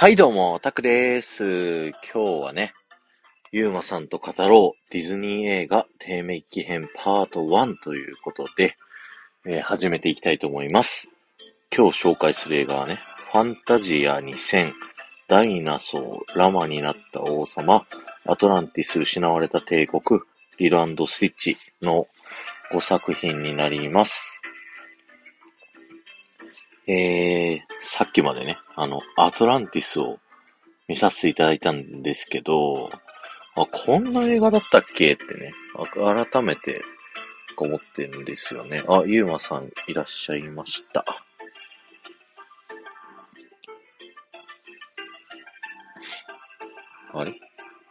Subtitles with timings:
[0.00, 1.88] はい、どうも、タクです。
[1.88, 2.72] 今日はね、
[3.52, 8.78] ゆうまさんと語ろうディズニー映画低迷期編パート1ということで、
[9.44, 11.10] えー始めていきたいと思います。
[11.70, 12.98] 今日紹介する映画はね、
[13.30, 14.72] ファンタジア2000、
[15.28, 17.84] ダイナソー、ラマになった王様、
[18.24, 20.22] アトランティス失われた帝国、
[20.56, 22.08] リルスティッチの
[22.72, 24.39] 5作品になります。
[26.92, 30.18] えー、さっきまでね、あの、アトランティスを
[30.88, 32.90] 見させていただいたんですけど、
[33.54, 36.82] あ、こんな映画だったっけってね、あ改めて
[37.56, 38.82] 思ってるんですよね。
[38.88, 41.04] あ、ゆうまさんいらっしゃいました。
[47.12, 47.34] あれ？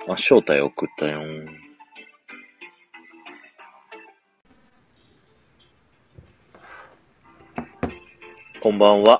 [0.09, 1.69] あ、招待送ったよん。
[8.62, 9.20] こんばんは。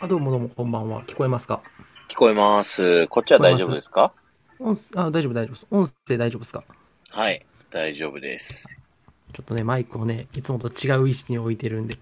[0.00, 1.04] あ、どうもどうも、こんばんは。
[1.06, 1.62] 聞こえますか？
[2.08, 3.06] 聞こえます。
[3.06, 4.12] こっちは大丈夫ですか？
[4.58, 5.66] 音声あ、大丈夫、大丈夫です。
[5.70, 6.64] 音声大丈夫ですか？
[7.10, 8.66] はい、大丈夫です。
[9.32, 11.96] ちょっとね、マイクをね、いつもと違う位置に置いてるんで、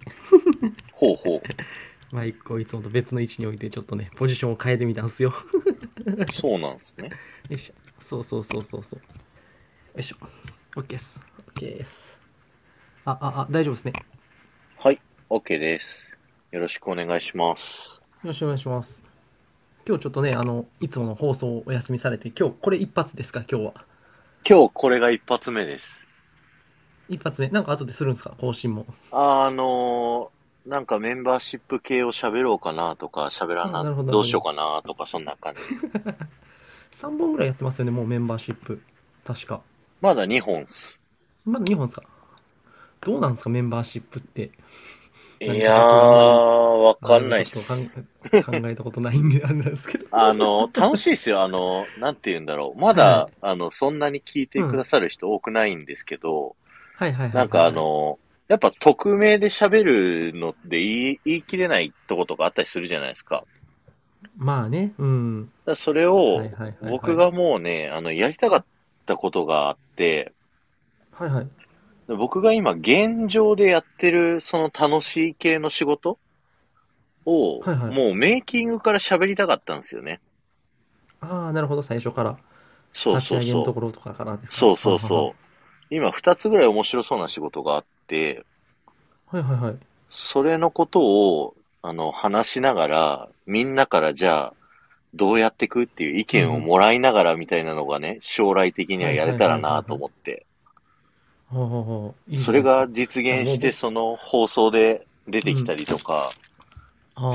[0.92, 1.42] ほうほう。
[2.14, 5.32] マイクをいつもと別の位置に置いて、ちょっとね、ポジションを変えてみたんですよ。
[6.32, 7.10] そうなんですね。
[7.50, 7.74] よいしょ。
[8.02, 9.00] そうそうそうそうそう。
[9.00, 9.04] よ
[9.98, 10.16] いしょ。
[10.74, 11.20] OK です。
[11.54, 12.18] OK です。
[13.04, 13.92] あ、あ、あ、大丈夫ですね。
[14.78, 16.16] はい、OK です。
[16.52, 18.00] よろしくお願いします。
[18.22, 19.02] よろしくお願いします。
[19.86, 23.74] 今日ちょっとね、あの、いつもの放送をお休みされて、今日、これ一発ですか、今日は。
[24.48, 26.00] 今日これが一発目です。
[27.08, 27.48] 一発目？
[27.50, 28.86] なんか後でするんですか、更新も。
[29.12, 35.60] あのー、なんかメンバーシップ系を喋ろうかなとか、喋らなあなるほどどうしようかなとか、そんな感じ。
[36.98, 38.80] 3本ぐらいやってますよね、もうメンバーシップ。
[39.24, 39.60] 確か。
[40.00, 41.00] まだ2本っす。
[41.44, 42.06] まだ2本ですか？
[43.02, 44.50] どうなんですか、メンバーシップって？
[45.40, 47.66] いやー、わかんないっす。
[47.66, 50.06] と 考えたことないんで、あれなんですけど。
[50.10, 51.42] あの、楽しいっすよ。
[51.42, 52.78] あの、なんて言うんだろう。
[52.80, 56.56] まだ、あの、そんなに聞いてくださる人多くないんですけど、
[56.96, 57.34] はいはいはいはい。
[57.34, 58.18] なんかあ、の、
[58.48, 59.84] やっぱ匿名で喋
[60.32, 63.44] るのって言い言い切れないとことかあったりするじゃないですか。
[64.36, 65.50] まあね、うん。
[65.64, 68.66] だそれをはいはいはいはい僕がもうね、あの、やりたかっ
[69.06, 70.32] たことがあって、
[71.12, 71.48] はいはい。
[72.16, 76.18] 僕が今現状でやってるその楽しい系の仕事
[77.24, 80.20] を、はいはいもうメイキングから喋りたかったんですよね。
[81.20, 82.38] ああ、なるほど、最初から。
[82.94, 83.64] そうそうそう。
[83.64, 84.56] ところとかからですか？
[84.56, 85.94] そうそうそう。
[85.94, 88.44] 今二つぐらい面白そうな仕事があって、
[89.32, 89.36] う。
[89.36, 89.76] はいはいはい。
[90.08, 91.00] それのこと
[91.36, 94.54] を、あの、話しながら、みんなからじゃあ、
[95.14, 95.84] どうやっていく？
[95.84, 100.46] っていう意見をもらいながらみたいなのがね、将来的にはやれたらなと思って、
[101.50, 106.30] ほうほうほういいですねそれが実現して、あその放送で出てきたりとか、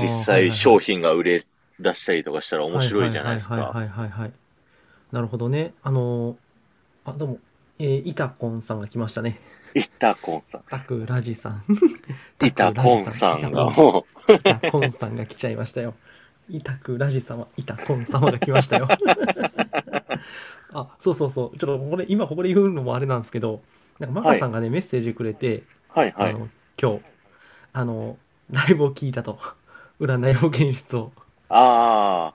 [0.00, 1.46] 実際商品が売れ
[1.78, 3.54] 出したりとかしたら面白いじゃないですか。
[3.54, 4.32] はいはいはいはいはいはい。
[5.12, 5.74] なるほどね。
[5.82, 7.38] あのー、あ、どうも、
[7.78, 9.40] えー、イタコンさんが来ましたね。
[9.74, 10.62] イタコンさん。
[10.68, 11.64] タクラジさん。
[12.44, 15.94] イタコンさんがもイタコンさんが来ちゃいましたよ。
[16.48, 18.88] イタクラジ様、イタコン様が来ましたよ。
[20.72, 21.58] あ、そうそうそう。
[21.58, 23.62] ちょっとこれ、今ここで言うのもあれなんですけど、
[23.98, 26.30] なんかマカさんがね、メッセージくれて、う、はいはい。
[26.30, 26.48] あの、
[26.80, 27.00] 今日、
[27.72, 28.18] あの、
[28.50, 29.38] ライブを聞いたと。
[29.98, 31.12] 占い保健室を。
[31.48, 32.34] あ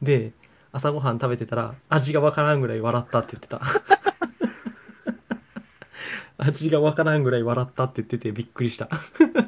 [0.00, 0.30] で、
[0.70, 3.60] 朝ごはん食べてたら、味がわからんぐらい笑ったって言ってた。
[6.38, 8.88] 味がわからんぐらい笑ったって言っててびっくりした。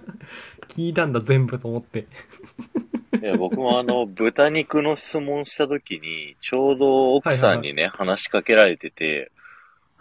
[0.67, 2.09] 聞いたんだ全部と思って。
[3.12, 3.17] あ。
[3.19, 9.31] いや、僕もあの、豚肉の質問した時に、ちょうど奥さんにね、話しかけられてて、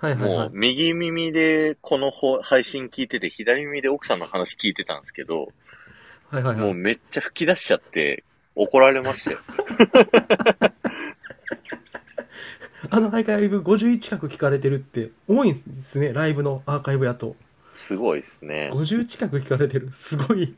[0.02, 0.38] はいはいはい。
[0.38, 5.50] もう右耳でこのほ配信聞いてて、左耳で奥さんの話聞いてたんですけど、
[6.30, 6.66] はいはいはい。
[6.66, 8.24] もうめっちゃ吹き出しちゃって、
[8.56, 9.40] 怒られましたよ。
[12.92, 17.36] あのアーカイブ50近く聞かれてるって多いんですね、ライブのアーカイブやと。
[17.72, 18.72] すごいですね。
[18.74, 19.92] 50近く聞かれてる。
[19.92, 20.56] すごい。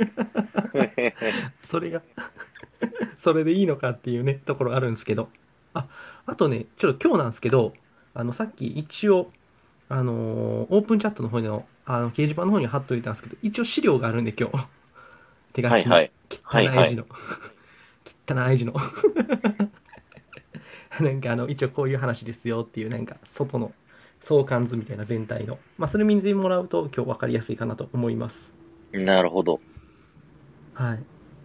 [1.67, 2.01] それが、
[3.19, 5.29] それでいいのかっていうね、ところあるんですけど。
[5.73, 5.87] あ、
[6.25, 7.73] あとね、ちょっと今日なんですけど、
[8.13, 9.31] あの、さっき一応、
[9.89, 14.67] あのーオープンチャットの方の、あの、掲示板の方に貼っといたんですけど、一応資料があるんで今日。
[15.53, 15.71] 手書きの。
[15.71, 16.11] はいはい。
[16.43, 17.05] はいはい汚い字の。
[18.27, 18.73] 汚い字の。
[20.99, 23.73] なんかあの、一応こういう話ですよっていう、なんか外の
[24.21, 25.57] 相関図みたいな全体の。
[25.77, 28.53] まあ、それ見てもらうと今日分かりやすいかなと思います。
[28.91, 29.59] なるほど。
[30.73, 30.97] はい。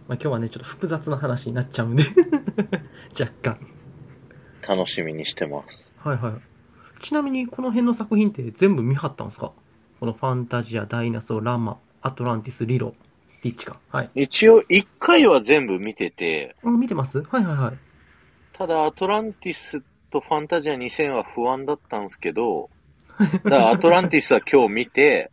[0.07, 2.03] まあ、今日はね、ちょっと複雑な話になっちゃうんで、
[3.19, 3.57] 若干。
[4.67, 5.91] 楽しみにしてます。
[5.97, 6.56] はいはい。
[7.01, 9.51] ちなみにこの辺の作品って全部見張ったんですか？
[9.99, 12.93] このファンタジア、ダイナソー、ラマ、アトランティス、リロ、
[13.29, 13.79] スティッチか。
[13.89, 14.09] はい。
[14.15, 17.21] 一応、一回は全部見てて、あ見てます？
[17.21, 17.77] はいはいはい。
[18.53, 22.69] ただ、アトランティスとファンタジア2000は不安だったんですけど、
[23.17, 25.31] だからアトランティスは今日見て、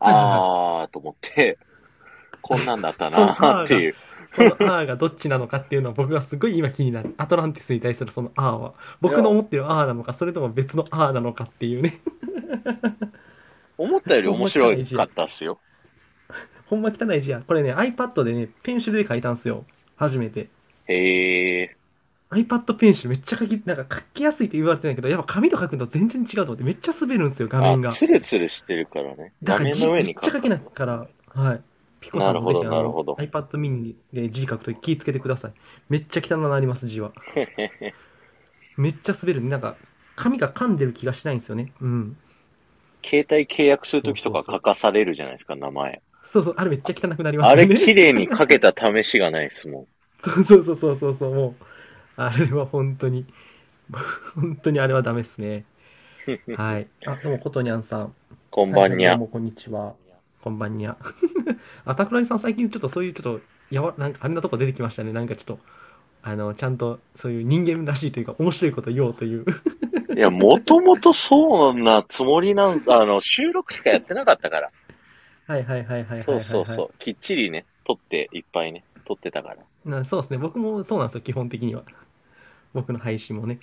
[0.00, 1.58] あーと思って、
[2.40, 3.94] こんなんだったなっていう。
[4.38, 7.14] そのあがどっちなのかっていうのは僕はすごい今気になる。
[7.18, 12.00] アトランティスに対するそのあーは、僕の思ってるあーなのか、それとも別のあーなのかっていうね。
[13.78, 15.58] 思ったより面白かったっすよ。
[16.66, 17.22] ほんま汚い。
[17.22, 17.42] 字や。
[17.46, 19.20] これね、iPad でね、ペンシルで書い。
[19.20, 19.64] たんすよ。
[19.96, 20.48] 初めて。
[20.86, 21.76] へえ
[22.30, 24.48] iPad ペンシルめっちゃ書き、なんか書きやすい。
[24.48, 24.96] って言われてない。
[24.96, 27.80] けど、やっぱ紙と書くの全然違うと思ってめっちゃ滑るんですよ、画面。
[27.80, 27.92] があ、。
[27.92, 29.32] ツルツルしてるからね。
[29.42, 30.60] 画面の上にめっちゃ書けない。
[30.60, 31.62] から、はい。
[32.00, 35.54] ピコさんもぜひあのなるほど iPad mini で字書くとき気ぃつけてください。
[35.88, 37.12] めっちゃ汚くなります、字は。
[38.76, 39.42] めっちゃ滑る。
[39.44, 39.76] なんか、
[40.16, 41.72] 紙が噛んでる気がしないんですよね。
[41.80, 42.16] うん。
[43.04, 46.00] 携帯契約するときとか書かされるじゃないですか、名前。
[46.22, 47.66] そうそう、あれめっちゃ汚くなりますあよね。
[47.66, 49.88] れ綺麗に書けた試しがないですもん。
[50.20, 51.64] そ うそうそうそうそうそう、もう、
[52.16, 53.26] あれは本当に、
[54.34, 55.66] 本当にあれはダメですね。
[56.52, 56.88] はい。
[57.06, 58.16] あ、どうも、ことにゃんさん。
[58.50, 59.18] こんばんにゃはいはいどう。
[59.18, 59.96] も、こんにちは。
[60.42, 60.96] こんばんにゃ。
[61.84, 63.40] あ、桜井さん、最近ちょっとそういう、ちょっと、
[63.70, 65.12] やわ、なんか、あんなとこ出てきましたね。
[65.12, 65.58] なんかちょっと、
[66.22, 69.44] あの、ちゃんと、そういう人間らしいというか、面白いこと言おうという。
[70.14, 74.70] いや、もともとそうなつもりなん、 あの、収録しかやってなかったから。
[75.46, 76.44] はいはいはいはいはいはい、そうはい。
[76.44, 76.98] そうそう。
[76.98, 79.56] きっちりね、撮って、いっぱいね、撮ってたから。
[79.84, 80.38] なそうですね。
[80.38, 81.82] 僕もそうなんですよ、基本的には。
[82.74, 83.58] 僕の配信もね。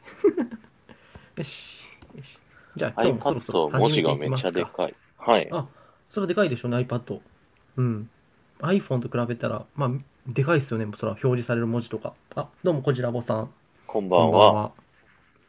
[1.37, 1.81] よし。
[2.15, 2.39] よし
[2.75, 4.37] じゃあ、今日もそろそろ iPad 文字がめ。
[4.37, 4.95] ちゃでかい。
[5.17, 5.47] はい。
[5.51, 5.67] あ、
[6.15, 7.19] それはでかいでしょうね、iPad。
[7.75, 8.09] うん。
[8.59, 9.89] iPhone と比べたら、まあ、
[10.27, 12.13] でかいですよね、それは表示される文字とか。
[12.35, 13.49] あ、どうも、こちらぼさん。
[13.85, 14.53] こんばんこんばんは。
[14.53, 14.71] は。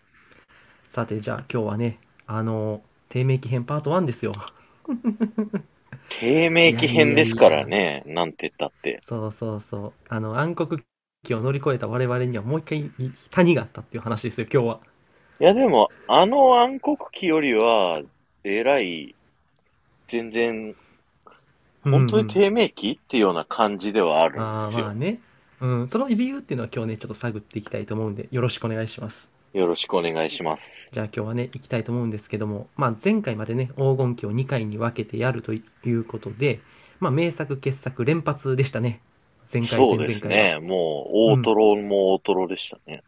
[0.91, 4.33] さて、じゃあ今日はね、あの、低迷期編パート1ですよ。
[6.09, 8.99] 低迷期編ですからね、なんて言ったって。
[9.05, 9.93] そうそうそう。
[10.09, 10.81] あの、暗黒
[11.23, 12.91] 期を乗り越えた我々にはもう一回
[13.31, 14.81] 谷があったっていう話ですよ、今日は。
[15.39, 18.03] いや、でも、あの暗黒期よりは、
[18.43, 19.16] えらい、
[20.08, 20.75] 全然、
[21.82, 24.87] 本当にうん低迷期っていうような感じではあるんああ、ですよ。
[24.87, 25.20] まあね。
[25.61, 29.31] うん、その理由っていうのは今日ね、ちょっと探っていきたいと思うんで、よろしくお願いします。
[29.53, 30.91] よろしくお願いします。
[30.93, 36.61] じゃあ今日はね、行きたいと思うんですけども、まあ前回までね、黄金期を2回に分けてやるということで、
[37.00, 39.00] まあ名作、傑作連発でしたね。
[39.50, 40.26] 前回、前そうです。
[40.26, 40.59] ね。
[40.61, 43.02] もう、大トロも大トロでしたね。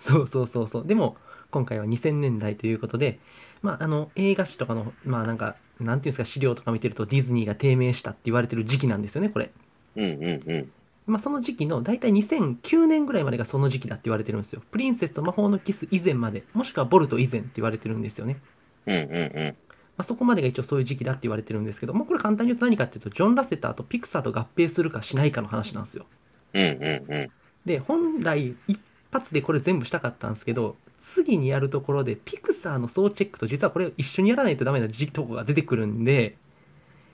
[0.00, 0.86] そうそうそうそう。
[0.86, 1.16] でも、
[1.52, 3.20] 今回は2000年代ということで、
[3.60, 9.50] まあ、あの、映画史とかの、まあなんか、なんていうんですか、資料とか見てるとディズニーが低迷したって言われてる時期なんですよね、これ。
[9.96, 10.72] うんうんうん。
[11.06, 14.62] まあその時期の、大体2009年ぐらいまでがその時期だって言われてるんですよ。
[14.70, 18.38] プリンセスと魔法のキス以前まで、もしくはボルト以前って言われてるんですよね。
[18.86, 19.56] うんうんうん。
[19.96, 26.06] まあ、そこまでが一応そういう時期だって言われてるんですけど、もうこれ簡単に言うと何かっていうと、ジョン・ラセターとピクサーと合併するかしないかの話なんですよ。
[26.54, 26.66] うんう
[27.08, 27.30] んうん。
[27.66, 28.80] で、本来一
[29.12, 36.36] 発でこれ全部したかったんですけど、次にやるところで、ピクサーの総チェックと実はこれを一緒にやらないとダメな時とこが出てくるんで、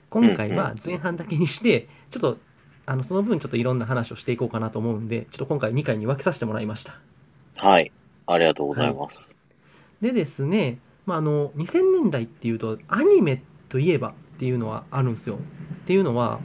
[0.09, 2.37] 今回は前半だけにして、ちょっと、
[2.85, 6.99] あの、その分ちょっといろんな話をしていこうかなと思うんで、ちょっと今回2回に分けさせてもらいました。
[7.57, 7.91] はい。
[8.25, 9.35] ありがとうございます。
[10.01, 15.35] でですね、まあ、あの2000年代っていうとアニメといえばっていうのはあるんですよ。
[15.35, 15.37] っ
[15.87, 16.39] ていうのは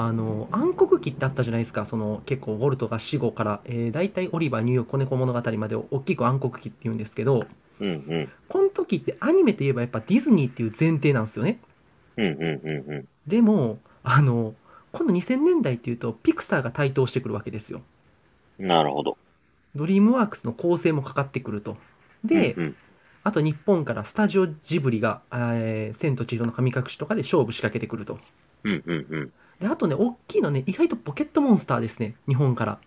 [0.00, 7.46] あの暗黒期ってあったじゃないですかその結構ウォルトが死後から、えー、大体オリバーニューヨーク子猫物語までを大きく暗黒期っていうんですけど
[7.80, 8.32] うんうん。
[8.48, 11.58] この時ってアニメといえばやっぱディズニーっていう前提なんですよね。
[12.16, 12.44] うんうんう
[12.88, 13.08] んうん。
[13.26, 14.54] でもあの
[14.92, 17.82] 今度2000年代っていうとピクサーが台頭してくるわけですよ。
[18.58, 19.16] なるほど。
[19.74, 21.76] ドリームワークスの攻勢もかかってくると。
[22.24, 22.76] で、うんうん
[23.24, 28.18] あと日本からスタジオジブリが、えー千と千尋の神隠しとかで勝負仕掛けてくると。
[28.64, 29.32] うんうんうん。
[29.60, 32.78] で、あとね、大きいのね、意外とポケットモンスターですね、日本から。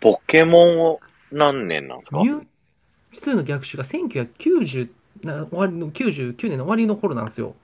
[0.00, 1.00] ポケモンを
[1.32, 2.18] 何年なんですか？
[2.18, 4.88] ミューの逆襲が1990
[5.24, 7.54] な終わりの99年の終わりの頃なんですよ。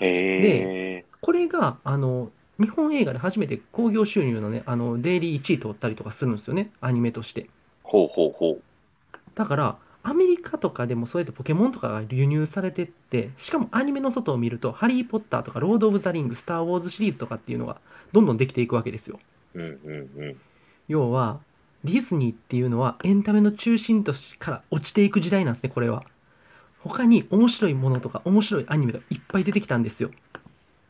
[0.00, 1.04] へえ。
[1.20, 7.48] これが、あの、日本映画で初めて興行収入のね、あの、デイリー1位取ったりとかするんですよね、アニメとして。
[7.82, 8.62] ほうほうほう。
[9.34, 17.80] だから、アメリカとかでもそうやってポケモンとかが輸入されてって、しかもアニメの外を見ると、ハリー・ポッターとか、ロード・オブ・ザ・リング、スター・ウォーズシリーズとかっていうのが、
[18.12, 19.20] どんどんできていくわけですよ。
[19.54, 20.36] うんうんうん。
[20.88, 21.40] 要は、
[21.84, 26.04] ディズニーっていうのはエンタメの中心としから落ちていく時代なんですね、これは。
[26.78, 30.10] 他に面白いものとか面白いアニメがいっぱい出てきたんですよ。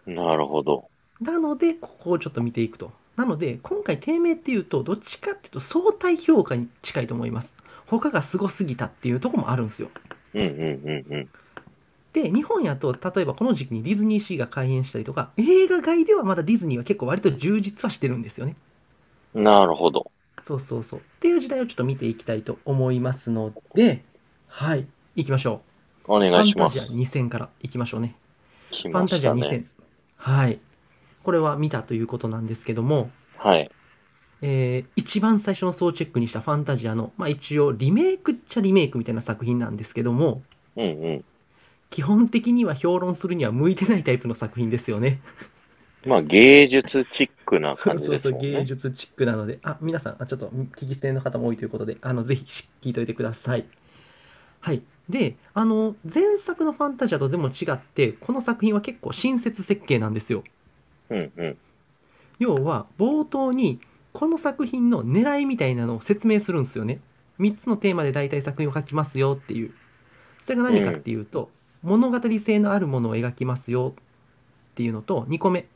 [0.07, 0.89] なるほど。
[1.21, 2.93] なので、ここをちょっと見ていくと。
[3.17, 7.55] なので、今回低迷っていうと、どっちかっていうと相対評価に近いと思います。
[7.99, 9.91] 他がすごすぎたっていうところもあるんですよ。
[10.35, 11.29] うんうんうんうん。
[12.13, 18.57] で、日本やと、例えばこの時期にディズニーシーが開園したりとか、映画外ではまだディズニーは結構割と充実はしてるんですよね。
[19.35, 20.11] なるほど。
[20.43, 21.01] そうそうそう。
[21.01, 24.05] っていう時代をちょっと見ていきたいと思いますので、
[24.49, 25.63] はい、行きましょ
[26.07, 26.21] おう。
[26.21, 27.23] フ願いしますァンタジア。
[27.25, 28.17] 2000から行きましょうね。
[28.71, 29.59] 来ファンタジアましたね。
[29.59, 29.65] 2000。
[30.17, 30.61] はい。
[31.23, 33.71] これは見たということなんですけども、はい。
[34.43, 40.43] えー一番最初の総チェックにしたファンタジアの、まあ一応リメイクっちゃリメイクみたいな作品なんですけども、
[40.77, 41.25] うんうん。
[41.91, 45.21] 基本的には評論するには向いてないタイプの作品ですよね。
[46.05, 48.51] まあ、芸術チックなそう感じそうそう、ですもんね。
[48.61, 52.45] 芸術チックなので、あ、皆さん、あちょっと聞き捨ての方も多いということで、あの、ぜひ
[52.83, 53.67] 聞いといてください。
[54.61, 54.83] はい。
[55.09, 60.45] で、あの、前作のファンタジアとでも違って、この作品は結構親切設計なんですよ。
[61.11, 61.59] うんうん。
[62.39, 63.81] 要は、冒頭に、
[64.13, 67.01] この作品の狙いみたいなのを説明するんですよね。
[67.41, 69.73] 3つのテーマで大体作品を書きますよっていう。
[70.43, 71.51] それが何かっていうと、
[71.83, 75.67] 物語性のあるものを描きますよっていうのと、2個目、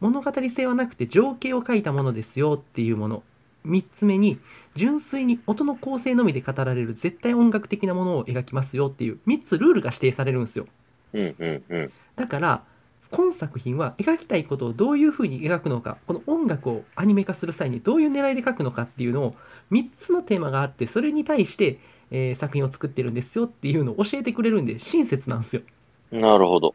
[0.00, 3.22] 物語性はなくて情景を書いたものですよっていうもの。
[3.66, 4.38] 3つ目に、
[4.74, 10.66] 純粋に音の構成のみで語られる絶対音楽的なものを描きますよっていう3つルールが指定されるんですよ。
[11.14, 11.92] うんうんうん。
[12.14, 12.62] だから、
[13.10, 19.34] 今作品は描きたいことをどういうふうに描くのか、この音楽をアニメ化する際にどういう狙いで描くのかっていうのを
[19.70, 21.78] 3つのテーマがあって、それに対して、
[22.10, 25.62] えー作品を作ってるんですよっていうのを教えてくれるんで、親切なんですよ。
[26.10, 26.74] なるほど。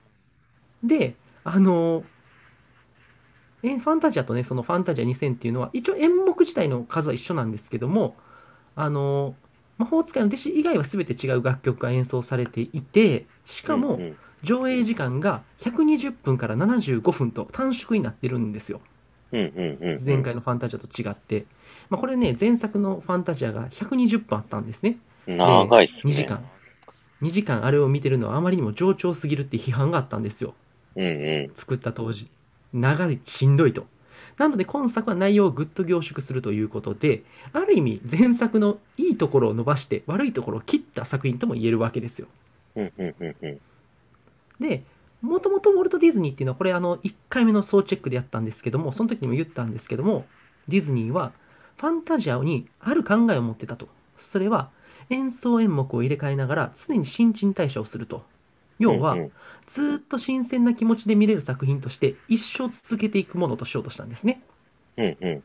[0.84, 2.06] で、あのー
[3.64, 8.16] えファンタジアとね、そのファンタジア2000っていうのは、一応演目自体の数は一緒なんですけども、
[8.76, 9.34] あのー
[9.78, 18.82] 魔法使いの弟子以外は全て違う楽曲が演奏されていて、しかも、うんうん上映時間が120分から75分と短縮になってるんですよ。
[19.32, 21.46] 前回のファンタジアと違って。
[21.90, 24.98] まあ、これね、前作のファンタジアが120分あったんですね。
[25.28, 26.14] 長いっすね。
[26.14, 26.44] 2時間。
[27.22, 30.54] 2時間あれを見てるのはあまりにも冗長すぎるって批判があったんですよ。
[30.96, 31.52] うんうん。
[31.56, 32.30] 作った当時。
[32.74, 33.86] 長い、しんどいと。
[34.38, 42.28] なので今作は内容をぐっと凝縮するということで、ある意味前作のいいところを伸ばして悪いところを切った作品とも言えるわけですよ。
[42.76, 43.62] うんうんうんうん。
[44.62, 44.84] で、
[45.22, 50.26] もともとウォルト・ディズニーっていうのは、これあの、1回目の総チェックでやったんですけども、その時にも言ったんですけども、
[50.68, 51.34] ディズニーは
[51.78, 53.90] ファンタジアにある考えを持ってたと。
[54.20, 54.70] それは、
[55.10, 58.24] 演奏演目を入れ替えながら常に新陳代謝をすると。
[58.80, 59.16] 要は
[59.68, 64.42] ずーっと新鮮な気持ちで見れる作品として一生続けていくものとしようとしたんですね。
[64.98, 65.44] うんうん。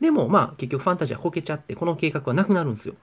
[0.00, 2.96] でも、まあ、結局ファンタジアこけちゃって、この計画はなくなるんですよ。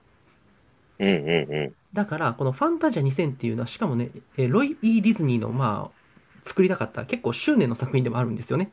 [0.98, 1.74] うんうんうん。
[1.92, 8.70] だから、このファンタジア2000っていうのは、しかもね、えーロイ・イー・ディズニーの、まあ、作りたかった結構執念の作品でもあるんですよね。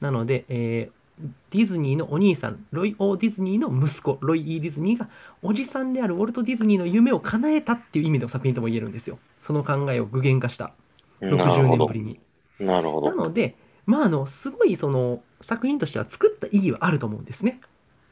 [0.00, 1.04] なので、えー
[1.50, 5.08] ディズニーのお兄さん、ロイ・オー・ディズニーの息子、ロイ・イー・ディズニーが、
[5.42, 9.20] おじさんであるウォルト・ディズニーの夢を叶えたっていう意味の作品とも言えるんですよ。
[9.40, 10.72] その考えを具現化した。
[11.20, 11.94] なる60ほど年ぶ。
[11.94, 12.20] りに。
[12.58, 13.10] なるほど。
[13.10, 13.54] なので、
[13.86, 17.60] まあ、あの、すごい、その、作品としては作った意義はあると思うんですね。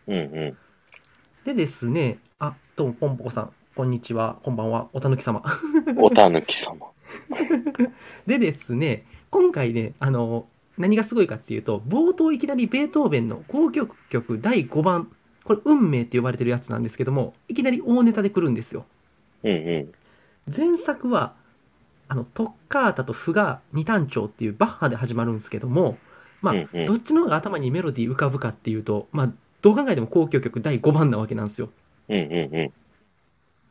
[0.07, 0.57] うんうん。
[1.45, 5.45] でですね、あ、どうも、ポンポコさん、こんにちは、こんばんは、おたぬき様。
[5.97, 6.89] おたぬき様。
[8.27, 15.09] でですね、今回ね、あの、何がすごいかっていうと、冒頭いきなりベートーベンの交響曲第5番、
[15.45, 18.87] これ、運命って呼ばれてるやつなんですけども、いきなり大ネタで来るんですよ。
[19.45, 19.89] うんう
[20.51, 20.53] ん。
[20.53, 21.35] 前作は、
[22.09, 25.97] あの、トッカータとフガ二単調っていうバッハで始まるんですけども、
[26.41, 31.71] まあ、うんうんどっちの方が頭にメロディー浮かぶかっていうと、まあ、どう考えても交響曲第5番なわけなんですよ。
[32.09, 32.73] うんうんうん。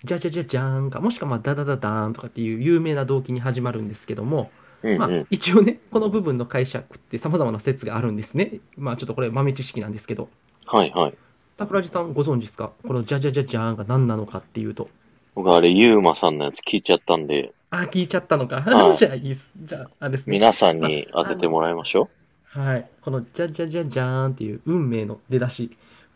[0.03, 4.51] じゃじゃじゃじゃーんか、もしくはまあダダダダーンとかっていう有名な動機に始まるんですけども、
[4.97, 8.59] まあうんうん。、一応ね、この部分の解釈って様々な説があるんですね。
[8.77, 10.29] まあ、ちょっとこれ豆知識なんですけど、
[10.65, 11.13] はいはい。
[11.59, 12.71] 桜地さんご存知ですか？
[12.87, 14.89] このじゃじゃじゃじゃーんが何なのかっていうと。
[15.35, 18.61] 僕あれ、ゆうまさんのやつ聞いちゃったんで、あ、聞いちゃったのか。
[18.61, 19.47] はい じゃあいいっす。
[19.57, 20.31] じゃあ、あですね。
[20.33, 22.09] 皆さんに当ててもらいましょ
[22.45, 22.89] はい。
[23.01, 25.69] このじゃじゃじゃじゃーんっていう運命の出だし。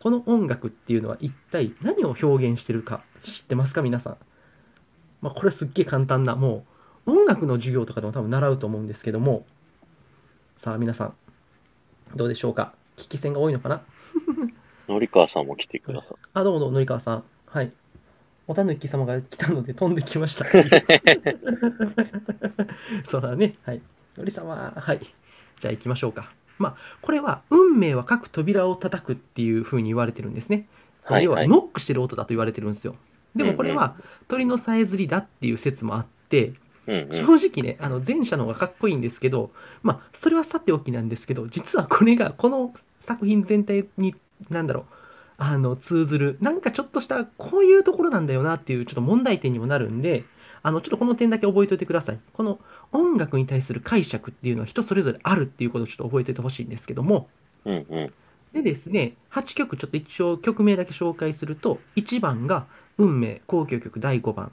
[0.05, 3.81] この音楽っていうのは一体何を表現してるか知ってますか？
[3.81, 4.17] 皆さん。
[5.23, 6.63] まあ、これすっげえ簡単な、も
[7.07, 9.47] う音楽の授業とかでも多分習うと思うんですけども、
[10.57, 11.15] さあ皆さん、
[12.15, 12.75] どうでしょうか？
[12.97, 13.77] 聞き戦が多いのかな？
[13.77, 13.81] う。
[14.93, 16.17] のりかわさんも来てください。
[16.35, 17.23] あ、どうもどうも、のりかわさん。
[17.47, 17.71] はい。
[18.47, 20.45] おたぬき様が来たので飛んできました。
[23.09, 23.55] そうだね。
[23.63, 23.81] はい。
[24.17, 24.99] のり様、はい。
[25.61, 26.31] じゃあ行きましょうか。
[26.57, 30.67] まあ、これは、運命は各扉を叩くっていう風に言われてるんですね。
[31.09, 31.47] 要は、はいはい。
[31.47, 32.95] ノックしてる音だと言われてるんですよ。
[33.35, 33.95] でもこれは、
[34.27, 36.53] 鳥のさえずりだっていう説もあって、
[36.87, 37.39] うんうん。
[37.39, 39.51] 正直ね、あの前者の方がかっこいいんですけど、
[39.83, 44.15] まあ、それはさておきなんですけど、実はこれがこの作品全体に、
[44.49, 44.83] なんだろう、
[45.37, 50.23] あの通ずる、なんかちょっとしたこういうところなんだよなっていうちょっと問題点にもなるんで、
[50.63, 52.19] あの、ちょっとこの点だけ覚えておいてください。
[52.33, 52.59] この
[52.91, 57.27] 音楽に対する解釈っていうのは人それぞれあるっていうことをちょっと覚えててほしいんですけども、
[57.65, 58.13] うんうん。
[58.53, 64.51] でですね、8曲ちょっと一応曲名だけ紹介すると、1番が運命交響曲第5番、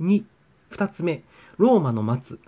[0.00, 0.24] 2、
[0.72, 1.22] 2つ目、
[1.58, 2.40] ローマの松、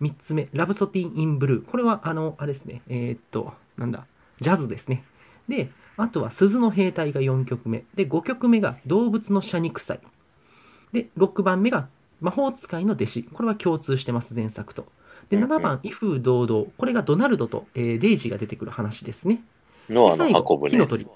[0.00, 1.64] 3つ目、ラブソティン・イン・ブルー。
[1.64, 4.06] これは、あの、あれですね、えーっと、なんだ、
[4.40, 5.04] ジャズですね。
[5.48, 7.84] で、あとは鈴の兵隊が4曲目。
[7.94, 10.00] で、5曲目が動物の謝肉祭。
[10.92, 11.88] で、6番目が
[12.20, 13.24] 魔法使いの弟子。
[13.24, 14.86] これは共通してます、前作と。
[15.30, 16.66] で、うんうん7番、威風堂々。
[16.76, 19.42] これがドナルドと、えーデイジーが出てくる話ですね。
[19.88, 21.06] ノアで最後の箱舟火の鳥。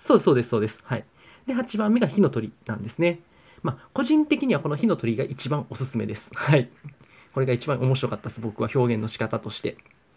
[0.00, 0.80] そうです、そうです、そうです。
[0.84, 1.04] はい。
[1.46, 3.20] で、8番目が火の鳥なんですね。
[3.62, 6.30] まあ、個人的にはこの火の鳥が一番おすすめです。
[6.34, 6.70] はい。
[7.32, 9.76] これが一番面白かったです、僕は表現の仕方として。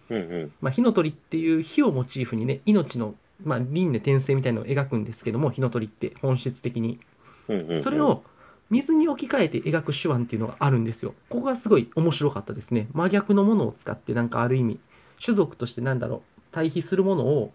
[0.09, 0.53] うんうん。
[0.61, 6.99] まあ、火の鳥っていう火をモチーフにね、命の、まあ、輪廻転生みたいなのを描くんですけども、火の鳥って本質的に。
[7.47, 7.79] うんうんうん。
[7.79, 8.23] それを
[8.69, 11.13] 水に置き換えて描く手腕っていうのがあるんですよ。
[11.29, 12.87] ここがすごい面白かったですね。
[12.93, 14.79] 真逆のものを使って、なんかある意味、
[15.23, 17.53] 種族としてなんだろう、対比するものを、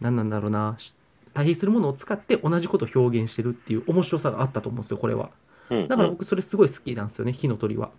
[0.00, 0.78] 何なんだろうな、
[1.34, 5.30] 対比するものを使って同じことを表現してるっていう面白さがあったと思うんですよ、これは。
[5.68, 7.90] だから僕それすごい好きなんですよね、火の鳥は。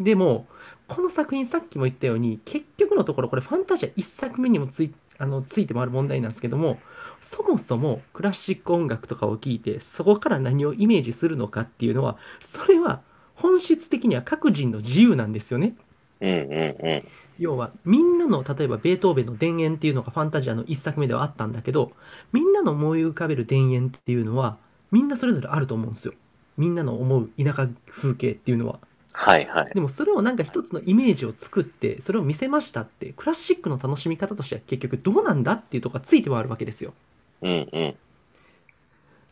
[0.00, 0.46] でも、
[0.86, 6.78] この作品さっきも言ったように、結局のところこれファンタジア1作目にもついあのついてもある問題なんですけども、
[7.20, 13.00] そもそもクラシック音楽とかを聴いて、そこから何をイメージするのかっていうのは、それは
[13.34, 15.74] 本質的には各人の自由なんですよね。
[16.20, 17.04] うんうんうん。
[17.38, 21.92] 要はみんなの例えばベートーベンの田園っていうのがファンタジアの1作目ではあったんだけど
[22.32, 24.58] みんなの思い浮かべる田園っていうのは
[24.90, 26.14] みんなそれぞれあると思うんですよ
[26.56, 28.80] みんなの思う田舎風景っていうのは
[29.20, 29.74] はいはい。
[29.74, 36.94] でもそれをなんか一つのイメージを作ってそれを見せましたってクラシックの楽しみ方としては結局どうなんだっていうところがついてはあるわけですよ
[37.42, 37.96] うんうん。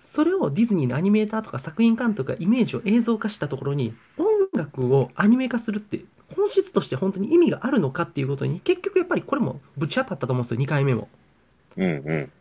[0.03, 6.01] それをディズニーのアニメーターとか作品監督がイメージを映像化したところに音楽をアニメ化するって
[6.35, 11.09] 本質として本当に意味があるのかっていうことに結局やっぱりこれもぶち当たったと思うんですよ2回目も。
[11.77, 12.33] うんうん。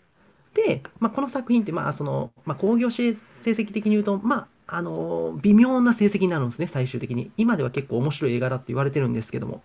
[0.56, 3.12] で、まあ、この作品ってまあその、まあ、興行成
[3.44, 7.32] 績的に言うと、まあ、あの微妙な成績になるんですね最終的に。
[7.38, 9.62] 今では結構面白い映画だって言われてるんですけども。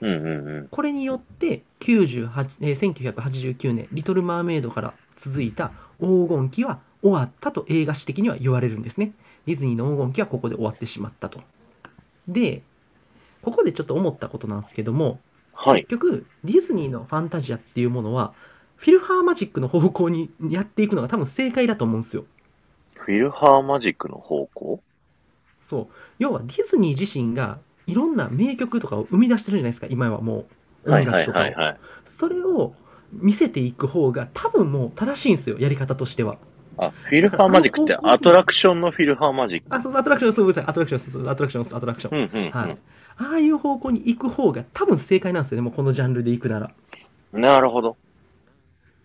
[0.00, 0.68] うんうんうん。
[0.68, 9.12] これによって98、えー1989年「リトル・マーメイド」から続いた黄金期は終わったと映画史的には言われるんですね。
[9.46, 11.40] ディズニーの黄金期はここで終わってしまったと。
[12.28, 12.62] で
[13.42, 15.20] ここでちょっと思ったことなんですけども
[15.52, 15.82] はい。
[15.82, 15.90] 結。
[15.90, 18.34] 局ディズニーのファンタジアっていうものは
[18.76, 22.24] フィルハーマジックの方向にやっていくのが多分正解だと思うんですよ
[23.04, 24.80] フィルハーマジックの方向？
[25.68, 25.86] そう
[26.18, 30.46] 要はディズニー自身がいろんな名曲とかを生み出してるじゃないですか今はも
[30.84, 31.78] うはいはい音楽とかをはいはい。
[32.06, 32.74] それを
[33.12, 36.38] 見せていく方が多分もう正しいんですよ、やり方としては。
[36.78, 39.66] あ、フィルハーマジックってアトラクションのフィルハーマジック？
[39.76, 42.18] あ、そう、アトラクション、そう、ごめんなさい、アトラクションアトラクションアトラクション。
[42.18, 42.50] うんうんうん。
[42.50, 42.78] はい。
[43.18, 46.70] ああいう方向に行く方が多分正解なんですよね、もうこのジャンルで行くなら。
[47.32, 47.96] なるほど。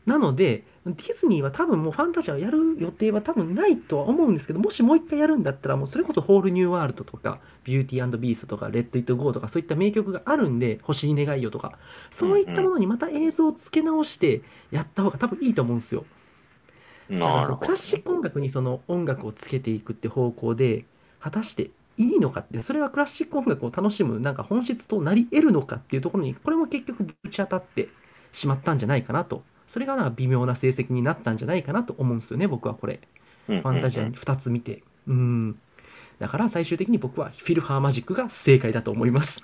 [0.06, 0.64] なので、
[0.96, 11.78] ディズニーは多分もうファンタジアをやる予定は多分ないとは思うんですけど、もしもう一回やるんだったら、もうそれこそホールニューワールドとか、ビューティービーストとか、レッド・イット・ゴーとか、そういった名曲があるんで、星に願いよとか、
[12.12, 16.06] そういったものにまた映像を付け直してやった方が多分いいと思うんですよ。
[17.10, 17.76] だからそのクラ。
[17.76, 20.86] シック音楽にその音楽をつけていくって方向で
[21.20, 27.90] 果たしていいのかってそれはクラシック音楽を楽しむなんか本質となり得るのかっていうところにこれも結局ぶち当たって
[28.32, 33.00] しまったんじゃないかなとそれがなんか微妙な成績になったんじゃないかなと思うんですよね僕はこれ
[33.48, 35.60] フファンタジアに2つ見てうん
[36.20, 39.44] だから最終的に僕はフィルハーマジックが正解だと思いますっ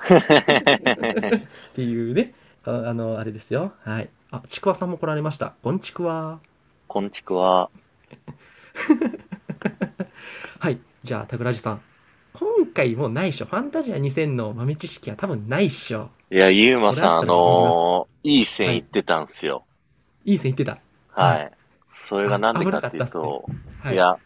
[1.76, 2.34] ていうね
[2.66, 6.40] ああのあれですよはいあちくわさんも来られましたこんちくわ
[6.94, 7.72] こんちくわ。
[10.60, 10.80] はい。
[11.04, 11.82] じゃあ、タグラジさん。
[12.34, 13.46] 今回もないっしょ。
[13.46, 16.12] ファンタジア2000の豆知識は多分ないっしょ。
[16.30, 19.66] いや、ゆうまさん、あのーいい線いってたんすよ。
[20.26, 20.80] いい線言ってた。
[21.10, 21.44] はい。
[21.46, 21.52] は
[21.94, 23.46] それがなんでかっていうと、
[23.82, 23.94] はい。
[23.96, 24.18] いや、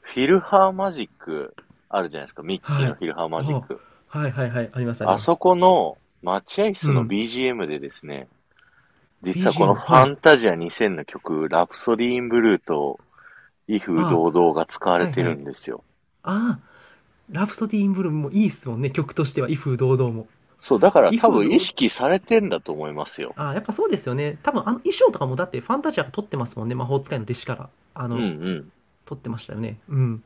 [0.00, 1.54] フィルハーマジック
[1.88, 2.42] あるじゃないですか。
[2.42, 3.80] ミッキーのフィルハーマジック。
[4.08, 4.70] はいはいはい。
[4.72, 5.22] ありますあります。
[5.22, 8.28] あそこの待合室のうん BGM でですね、
[9.22, 12.98] 実はこのファンタジア2000の曲、ラプソディーンブルーと、
[13.68, 15.84] 威風堂々が使われてるんですよ。
[16.22, 16.72] ああ、
[17.30, 18.90] ラプソディ・イン・ブルーもいいっすもんね。
[18.90, 20.26] 曲としては、威風堂々も。
[20.64, 23.32] そう、だから多分意識されてんだと思いますよ。
[23.34, 24.38] ああ、やっぱそうですよね。
[24.44, 26.76] 多分あの衣装とかもだってファンタジアが撮ってますもんね。
[26.76, 27.68] 魔法使いの弟子から。
[27.94, 28.72] あの、うんうん。
[29.04, 29.80] 撮ってましたよね。
[29.88, 30.22] うん。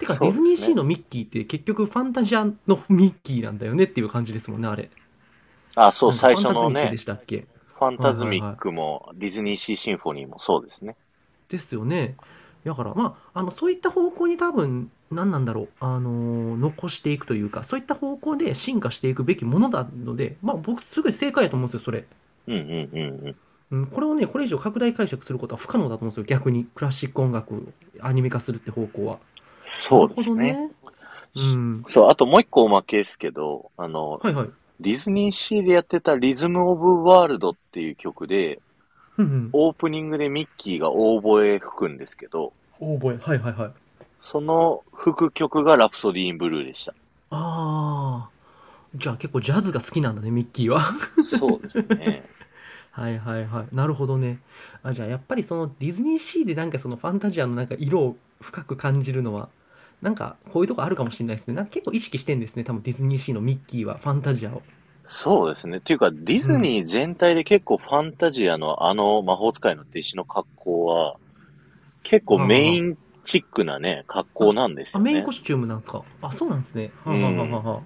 [0.00, 4.90] てか、ディズニーシーのミッキーって結局ファンタジアのミッキーなんだよねっていう感じですもんね、あれ。
[5.76, 7.46] あ、そう、最初のねファンタズミックで、したっけ？
[7.78, 10.96] ファンタズミックもディズニーシーシンフォニーもそうですね。
[11.48, 12.16] ですよね。
[12.64, 22.04] だから、まあ、あのそういった方向に多分何なんだろう、あのー残していくというか、そういった方向で進化していくべきものなので、まあ僕すごい正解やと思うんですよ、それ。
[22.48, 23.36] うんうんうんうん。
[23.68, 26.66] うん、これをね、これ以上拡大解釈することは不可能だと思うんですよ、逆に。
[26.74, 27.60] クラシック音楽を
[28.00, 29.18] アニメ化するって方向は。
[29.62, 30.52] そうですね。
[30.52, 30.70] ね。
[31.36, 31.84] うん。
[31.88, 34.50] そう、あともう一個おまけですけど、あの、はいはい。
[34.78, 38.60] ディズニーシーでやってたリズムオブワールドっていう曲で、
[39.16, 39.50] うんうん。
[39.52, 43.16] オープニングでミッキーがオーボエ吹くんですけど、オーボエ。
[43.16, 43.70] はいはいはい。
[44.18, 46.94] その吹く曲がラプソディーンブルーでした。
[47.30, 48.30] ああ。
[48.94, 50.92] じゃあ結構ジャズが好きなんだね、ミッキーは。
[51.22, 52.24] そうですね。
[52.92, 53.76] はいはいはい。
[53.76, 54.40] なるほどね。
[54.82, 59.50] あ、じゃあやっぱりそのディズニーシーでなんかそのファンタジアのなんか色を深く感じるのは、
[60.00, 61.54] なんかこういうとこあるかもしれないですね。
[61.54, 62.64] なんか結構意識してんですね。
[62.64, 64.62] 多分ディズニーシーのミッキーはファンタジアを。
[65.04, 65.76] そうですね。
[65.78, 71.16] っていうか、ディズニー全体で結構ファンタジアのあの魔法使いの弟子の格好は、
[72.02, 75.32] 結構メインチックなね、格好なんですあ、よねメインコ。
[75.32, 76.02] スチュームなんですか？
[76.22, 76.92] あ、そうなんですね。
[77.04, 77.80] はあ、はあはあはあ、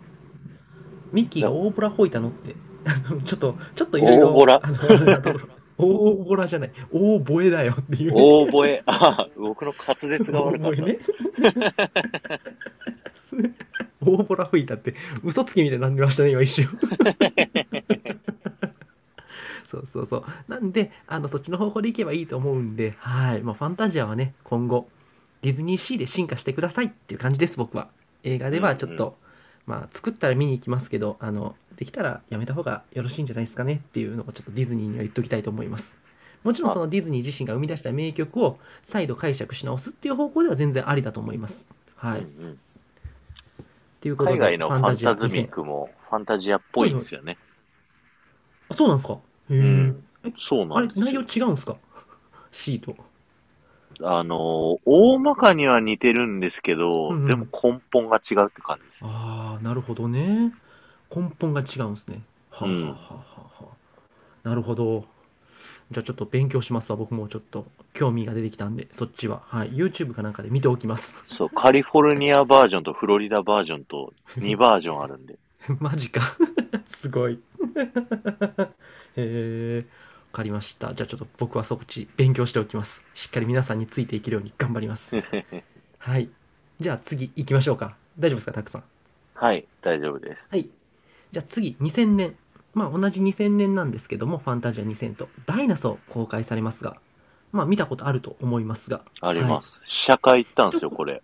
[1.12, 2.55] ミッキーが大ボラ吹いたのって、
[3.26, 4.29] ちょっと、ちょっといろいろ。
[4.29, 4.61] 大ボラ？
[5.79, 6.72] 大ボラじゃない。
[6.92, 8.12] 大ボエだよっていう。
[8.14, 10.83] 大覚え、あ、僕の滑舌が悪かった。
[10.83, 10.98] ね。
[14.03, 16.68] 大ボラ吹いたって、嘘つきみたいになりましたね、今一瞬。
[19.70, 20.24] そうそうそう。
[20.48, 23.42] なんで、あの、そっちの方向でいけばいいと思うんで、はい。
[23.42, 24.88] まあ、ファンタジアはね、今後、
[25.42, 27.88] ディズニーシーで進化してくださいっていう感じです、僕は。
[28.24, 29.12] 映画ではちょっと、うん
[29.66, 35.94] まあ、作ったら見に行きますけど、あの、できたらやめた方がよろしいんじゃないですかねっていうのをちょっとディズニーには言っときたいと思います。
[36.42, 41.66] もちろんそのディズニー自身が生み出した名曲を再度解釈し直すっていう方向では全然ありだと思います。
[41.96, 42.20] はい。
[42.20, 42.59] っうんうん
[44.00, 47.37] ていうことで、海外のファンタズミックもファンタジアっぽいんですよね。
[48.70, 49.12] あ、そうなんですか？
[49.14, 49.18] へ
[49.50, 51.46] え、うんえそうあれ、なんですよ内容。
[51.46, 51.76] 違うんですか？
[52.50, 52.96] シート。
[54.03, 59.05] あのー、大まかには似てるんですけど、うんうんでも根本が違うって感じです。
[59.05, 60.53] ああ、なるほどね。
[61.15, 62.23] 根本が違うんですね。
[62.51, 63.69] はあはあはあは
[64.45, 65.05] あ、なるほど。
[65.91, 66.97] じゃあちょっと勉強しますわ。
[66.97, 69.43] 僕もちょっと興味が出てきたんで、そっちは。
[69.47, 69.71] はい。
[69.73, 71.13] YouTube かなんかで見ておきます。
[71.27, 75.39] そう、カリフォルニアバージョンとフロリダバージョンと 2バージョンあるんで。
[75.81, 76.37] マジか。
[77.01, 77.41] すごい。
[79.17, 79.87] へえ、
[80.33, 80.95] わかりました。
[80.95, 83.03] じゃあちょっと僕はそっち勉強しておきます。
[83.14, 85.21] しっかり皆さんについていけるように頑張ります。
[85.99, 86.31] はい。
[86.79, 87.97] じゃあ次行きましょうか。
[88.19, 88.85] 大丈夫ですか、たくさん？
[89.35, 90.47] はい、大丈夫です。
[90.51, 90.69] はい。
[91.33, 92.37] じゃあ次、2000年。
[92.75, 96.97] まあ同じ2000年なんですけども、ファンタジア2000とダイナソー公開されますが、
[97.51, 99.85] まあ見たことあると思いますが、あります。
[99.88, 101.23] 試写会行ったんですよ、これ。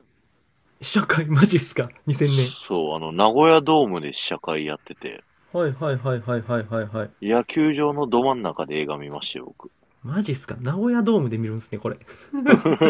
[0.82, 1.26] 試写会？
[1.26, 2.48] マジっすか ?2000 年。
[2.66, 5.22] そう、あの、名古屋ドームで試写会やってて、
[5.56, 7.10] はいはいはいはいはいはいはい。
[7.26, 9.70] 野球場のど真ん中で映画見ましたよ、僕。
[10.02, 10.54] マジっすか？
[10.60, 11.96] 名古屋ドームで見るんですね、これ。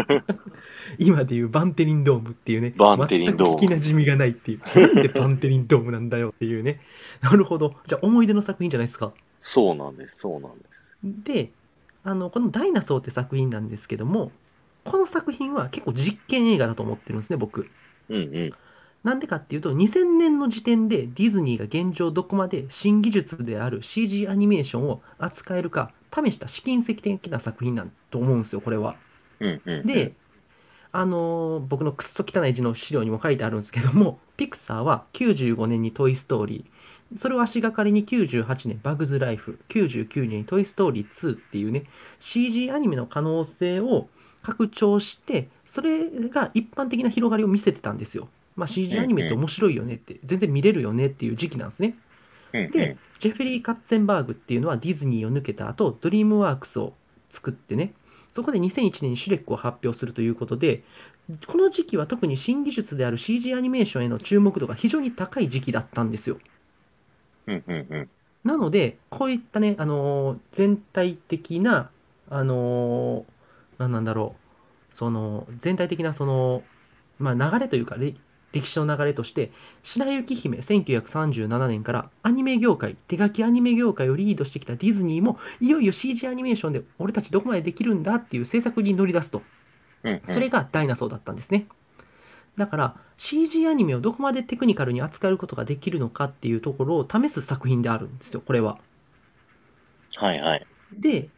[0.99, 2.75] 今でいうバンテリンドームっていうね。
[2.77, 4.61] バンテリンドーム聞き馴染みがないっていう。
[4.81, 6.81] なんでバンテリンドームなんだよっていうね。
[7.23, 7.77] なるほど。
[7.87, 9.13] じゃあ思い出の作品じゃないですか？
[9.41, 10.97] そうなんです、そうなんです。
[11.25, 11.53] で、
[12.03, 14.33] あの、このダイナソーって作品なんですけども、
[14.85, 17.71] この作品は結構実験映画だと思ってるんですね、僕。
[18.09, 18.51] うんうん。
[19.07, 28.97] なんでかっていうと、2000年の時点でディズニーが現状どこまで新技術である CG アニメーションを扱えるか試した試金石的な作品なんと思うんですよ、これは。
[29.41, 29.87] うんうんうん。
[29.87, 30.17] で、
[30.93, 41.85] あのー僕のくっそ汚い字の資料にも書いてあるんですけども、ピクサーは95年にトイ・ストーリー、それを足がかりに98年バグズ・ライフ、99年にトイ・ストーリー2っていうね、
[42.21, 44.09] CG アニメの可能性を
[44.43, 48.29] 拡張して、それが一般的な広がりを見せてたんですよ。
[48.57, 51.99] まあ、CG アニメって面白いよねって、全然見れるよねっていう時期なんですね。
[52.71, 56.95] で、ジェフリー・カッツェンバーグっていうのはディズニーを抜けた後、ドリームワークスを
[57.31, 57.95] 作ってね、
[58.31, 60.85] そこで2001年にシュレックを発表するということで、
[61.47, 66.39] この時期は特に新技術である CG アニメーションへの注目度が非常に高い時期だったんですよ。
[67.47, 68.11] うんうんうん。
[68.45, 71.91] なので、こういったね、あのー全体的な、
[72.29, 73.33] あのー
[73.79, 74.37] 何なんだろ
[74.93, 76.63] う、その、全体的な、その、
[77.19, 78.15] まあ、流れというか、れ
[78.61, 89.43] 歴史の流れとして、白雪姫1937年からアニメ業界、手書きアニメ業界をリードしてきたディズニーも、いよいよ CG アニメーションで俺たちどこまでできるんだっていう制作に乗り出すと。
[90.03, 91.67] うんうんそれがダイナソーだったんですね。
[92.57, 98.79] だから CG アニメをどこまでテクニカルに扱うことができるのかっていうところを試す作品であるんですよ、これは。
[100.15, 100.67] はいはい。
[100.93, 101.29] で、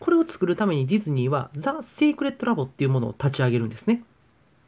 [0.00, 4.02] これを作るためにディズニーは The Secret Lab っていうものを立ち上げるんですね。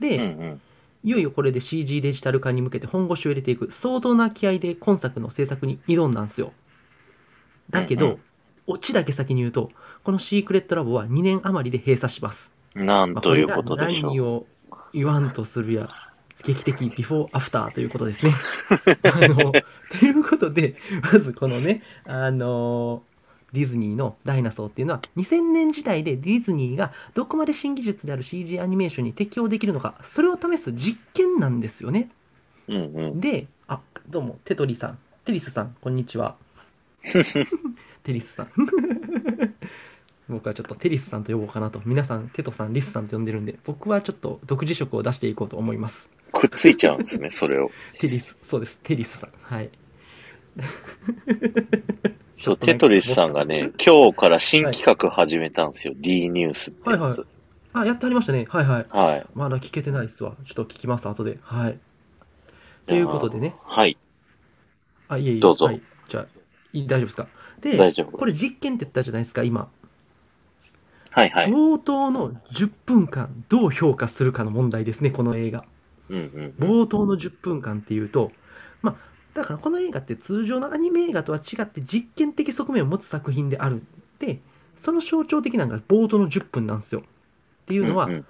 [0.00, 0.60] で、うんうん。
[1.04, 6.52] いよいよこれで CG デジタル化に向けて本腰を入れていく相当な気合で今作の制作に挑んだんですよ。
[7.70, 8.20] だけど、うんうん
[8.68, 9.70] オチだけ先に言うと、
[10.02, 12.50] このシークレットラボは2年余りで閉鎖します。
[12.74, 14.08] なんまあということでしょう。
[14.08, 14.46] これが何を
[14.92, 15.88] 言わんとするや。
[16.44, 18.34] 劇的ビフォーアフターということですね。
[19.04, 23.02] あの、ということで、まずこのね、あの、
[23.52, 32.10] ディズニーのダイナソーっていうのは2000年時代でディズニーがどこまで新技術である CG アニメーションに適応できるのか、それを試す実験なんですよね。
[32.68, 33.20] うんうん。
[33.20, 36.36] で、あ、どうも、テトリさん、テリスさん、こんにちは。
[38.02, 38.50] テリスさん。
[40.28, 41.80] 僕はちょっとテリスさんと呼ぼうかなと。
[41.84, 46.10] 皆さん、テトさん、リスさんと呼んでるんで、僕はちょっと独自色を出していこうと思います。
[46.32, 47.70] くっついちゃうんですね、それを。
[48.00, 49.30] テリス、そうです、テリスさん。
[49.40, 49.70] はい。
[52.38, 55.94] そう、テトリスさんがね、今日から新企画始めたんですよ。
[55.96, 57.26] D ニュースってやつ。
[57.72, 58.46] あ、やってありましたね。
[58.48, 58.86] はいはい。
[58.90, 59.26] はい。
[59.34, 60.34] まだ聞けてないっすわ。
[60.46, 61.38] ちょっと聞きます、後で。
[61.42, 61.78] はい。
[62.86, 63.54] ということでね。
[63.64, 63.96] はい。
[65.08, 65.40] あ、いえいえ。
[65.40, 65.82] どうぞはい。
[66.08, 66.26] じゃあ、
[66.72, 67.28] いい大丈夫ですか？
[67.60, 68.16] で、大丈夫。
[68.16, 69.68] これ実験って言ったじゃないですか、今。
[71.10, 71.48] はいはい。
[71.48, 75.64] 冒頭の10分間、どう評価するかの問題ですね、この映画。
[76.10, 76.64] うんうん。
[76.64, 78.30] 冒頭の10分間っていうと、
[78.82, 78.96] まあ、
[79.36, 83.82] だからこの映画って通常のアニメ映画とは違って実験的側面を持つ作品である。
[84.18, 84.40] で、
[84.78, 87.02] その象徴的なのが冒頭の10分なんですよ。
[87.02, 87.04] っ
[87.66, 88.26] ていうのは、んん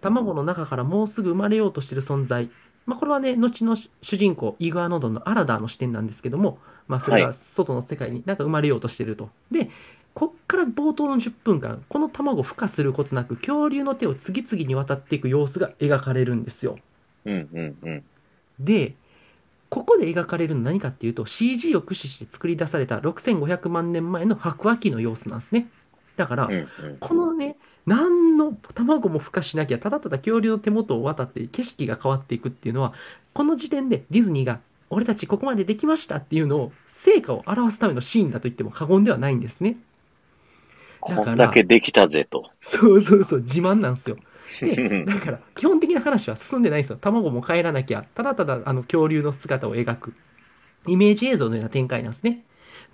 [0.00, 2.48] 卵の中からもうすぐ生まれようとしている存在。
[2.86, 9.28] まあ、これはね、後の主人公、イグアノドンのアラダーの視点なんですけども、まあ、それがはい外の世界になんか生まれようとしていると。
[9.50, 9.70] で、
[10.14, 16.78] こっから冒頭の10分間、この卵を孵化することなく、恐竜の手を次々に渡っていく様子が描かれるんですよ。
[17.24, 18.04] うんうんうん。
[18.58, 18.94] で、
[19.68, 25.68] ここで描かれるのは何かっていうと CG を駆使して作り出された6500万年前の白亜紀の様子なんですね。
[26.16, 26.48] だから。
[27.00, 32.94] このね、何の卵も孵化しなきゃ、ただただ恐竜の手元を渡って景色が変わっていくっていうのは、
[33.32, 39.76] この時点でディズニーが、俺たちここまでできましたっていうのを、成果を表すためのシーンだと言っても過言ではないんですね。
[41.06, 42.50] だからこんだけできたぜと。
[42.60, 44.16] そうそうそう、自慢なんですよ。
[44.60, 46.98] で、 だから、基本的な話は進んでないんですよ。
[47.00, 50.14] 卵も帰らなきゃ、ただただあの恐竜の姿を描く、
[50.86, 52.44] イメージ映像のような展開なんですね。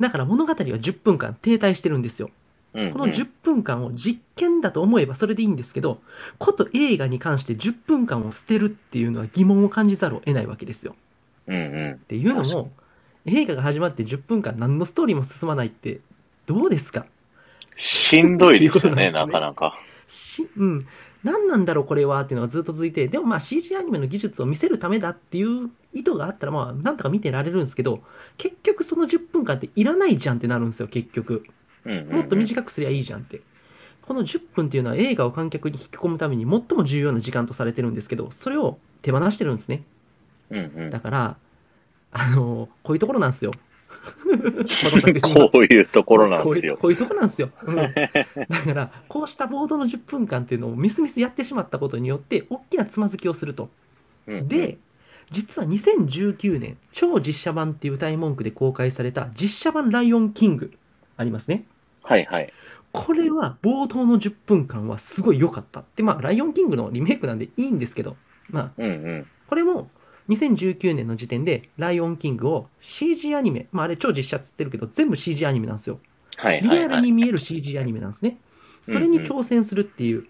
[0.01, 2.31] だから物語は10分間停滞してるんですよ。
[2.73, 6.01] この10分間を実験だと思えばそれでいいんですけど、
[6.39, 10.97] こと映画に関して10分間を捨てるっていうのは疑問を感じざるを得ないわけですよ。
[11.49, 11.93] うんうん。
[11.93, 12.73] っていうのも、
[13.27, 16.01] 映画が始まって10分間何のストーリーも進まないって、
[16.47, 17.05] どうですか？
[17.77, 19.79] しんどいですよね、なかなか。
[20.09, 20.87] し、うん。
[21.25, 28.03] 何なんだろうこれはっていうのがずっと続いて、でもまあ CG アニメの技術を見せるためだっていう意図があったらまあなんとか見てられるんですけど、
[28.39, 31.45] 結局その10分間っていらないじゃんってなるんですよ、結局。
[31.85, 33.41] もっと短くすりゃいいじゃんって。
[34.03, 39.85] この10分っていうのは映画を観客に引き込むために最も重要な時間とされてるんですけど、それを手放してるんですね。
[40.91, 41.37] だから、
[42.11, 43.53] あのこういうところなんですよ。
[45.23, 46.77] こういうところなんですよ。
[46.77, 47.51] こういうとこなんですよ。
[47.63, 53.71] うんだから、こうしたボードの10分間っていうのをミスミスやってしまったことによって、大きなつまずきをすると。
[54.27, 54.79] うんうんで、
[55.31, 60.73] 実は2019年、超実写版っていう歌い文句で公開された実写版ライオンキング
[61.17, 61.65] ありますね。
[62.03, 62.53] はいはい。
[62.93, 65.85] これは冒頭の10分間はすごい良かった。
[65.97, 68.17] で、まあ、ライオンキングのリメイクなんでいいんですけど、
[68.51, 69.27] まあ、うんうん。
[69.49, 69.91] これも
[70.37, 75.99] 2019年の時点でライオンキングを CG アニメ、まあ、あれ超実写っつってるけど、全部 CG アニメなんですよ。
[76.37, 76.87] はいリはいはい。
[76.87, 78.39] アルに見える CG アニメなんですね。
[78.83, 80.27] それに挑戦するっていう、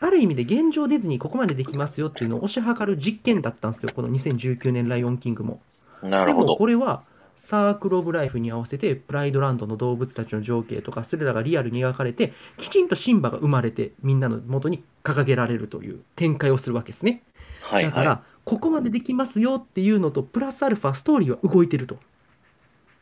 [0.00, 5.60] ある意味で現状ディズニーここまでできますよっていうのを推し量る実験だったんですよ、この2019年ライオンキングも。
[6.02, 6.56] なるほど。
[6.56, 7.02] これは
[7.38, 17.22] サークル・オブ・ライフに合わせてプライドランドの動物たちの情景とかそれらがリアルに描かれてきちんとシンバが生まれてみんなの元に掲げられるという展開をするわけですね。
[17.60, 21.98] はいだから、はここまでできますよっていうのとプラスアルファストーリーは動いてると。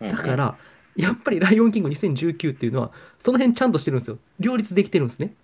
[0.01, 0.09] い。
[0.09, 0.57] だから、
[0.97, 4.19] やっぱりライオンキング2019っていうのはその辺ちゃんとしてるんですよ。
[4.41, 5.35] 両立できてるんですね。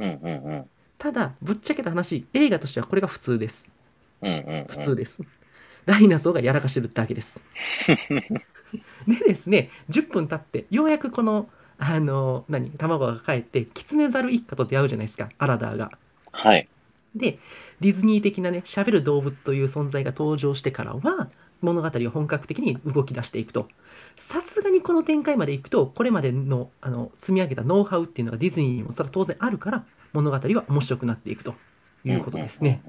[0.00, 0.64] うんうんうん。
[0.98, 3.64] ただ、ぶっちゃけた話、映画としてはこれが普通です。
[4.20, 4.66] うんうんうん。
[4.68, 5.20] 普通です。
[5.84, 7.40] ダイナソーがやらかしてるだけです。
[9.06, 15.92] でですね、10分経って、ようやくこの、あの、何、卵が帰って、キツネザル一家と出会うじゃないですか、アラダーが。
[16.32, 16.68] はい。
[17.14, 17.38] で、
[17.80, 21.28] ディズニー的なね、喋る動物という存在が登場してからは、
[21.62, 23.68] 物語を本格的に動き出していくと。
[24.16, 31.54] さすがにこの展開までいくと、これまでのあの積み上げたノウハウっていうのがディズニーにもそれは当然あるから、物語は面白くなっていくと
[32.04, 32.82] いうことですね。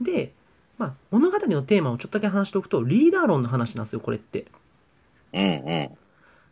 [0.00, 0.32] で、
[0.78, 4.46] まあ、物語のテーマをちょっとだけ話しておくと、リーダー論の話なんですよ、これって。
[5.32, 5.90] うんうん。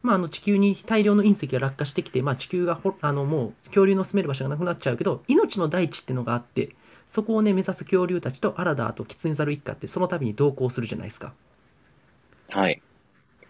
[0.02, 6.74] まあ、あの地球に大量の隕石が落下してきて、まあ、地球がほあのもう恐竜の住める場所がなくなっちゃうけど、命の大地ってのがあって、
[7.08, 11.32] そこをね、目指す恐竜たちとアラダーとキツネザル一家ってその度に同行するじゃないですか。
[12.50, 12.82] はい。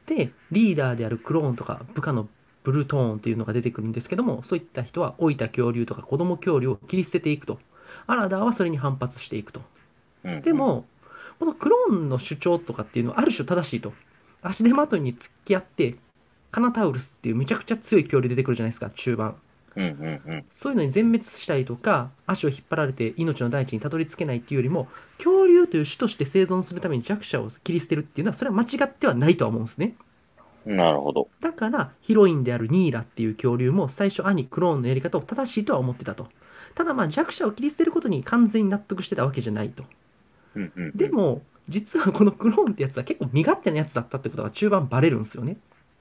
[0.06, 2.28] で、リーダーであるクローンとか部下の
[2.64, 7.58] ブルートーンっていうのが出てくるんですけども、そういった人は老いた恐竜とか子供恐竜を切り捨てていくと。
[8.06, 9.62] アラダーはそれに反発していくと
[10.24, 10.42] うん。
[10.42, 10.86] で、も、
[11.38, 13.92] このクローンの主張とかっていうのはある種正しいと。
[14.42, 15.96] 足手まといに付き合って、
[16.50, 19.36] カナタウルスっていうめちゃくちゃ強い恐竜出てくるじゃないですか、中盤。
[19.78, 20.44] うんうんうん。
[20.50, 24.88] そういうのに全滅したりとか、足を引っ張られて命の大地にたどり着けないっていうよりも、
[25.18, 29.94] 恐竜という種として生存するために弱者を切り捨てるっていうのは、それは間違ってはないとは思うんですね。
[30.66, 31.28] なるほど。
[31.40, 36.26] だから、ヒロインであるニーラっていう恐竜も最初兄クローンのやり方を正しいとは思ってたと。
[36.74, 39.84] ただまあ弱者を切り捨てることに完全に納得してたわけじゃないと。
[40.54, 40.96] うんうんうん。
[40.96, 45.56] で、も、実はこのクローンってやつは結構身勝手なやつだったってことが中盤バレるんですよね。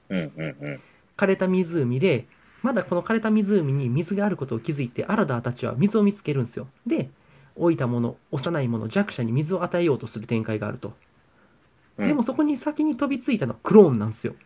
[0.08, 0.80] うんうんうん。
[1.16, 2.26] 枯れた湖で、
[2.62, 6.68] まだこの枯れた湖に水があることを気づいて、アラダーたちは水を見つけるんですよ。
[6.86, 7.10] で、
[7.56, 10.88] 老いた者、幼い者、弱者に水を与えようとする展開があると。
[10.88, 14.36] うんでもそこに先に飛びついたのはクローンなんですよ。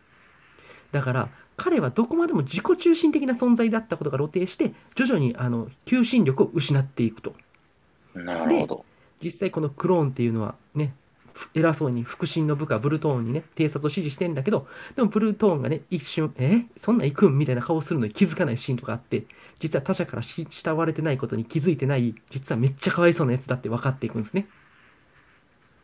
[0.91, 7.35] だから、彼はどこまでも自己中心的な存在だったことが露呈して、徐々にあの求心力を失っていくと。
[8.15, 8.85] なるほど。
[9.23, 11.02] 実際このクローンっていうのはね、ふ
[11.53, 16.65] 偉そうに腹心の部下ブルトーンにね、偵察を指示してんだけど、でもブルトーンがね、一瞬、え？
[16.77, 19.25] そんなん行くんみたいな顔するのに気づかないシーンとかあって、
[19.59, 24.47] 実は他者からし慕われてないことに気づいてない、実はめっちゃかわいそうなやつだって分かっていくんですね。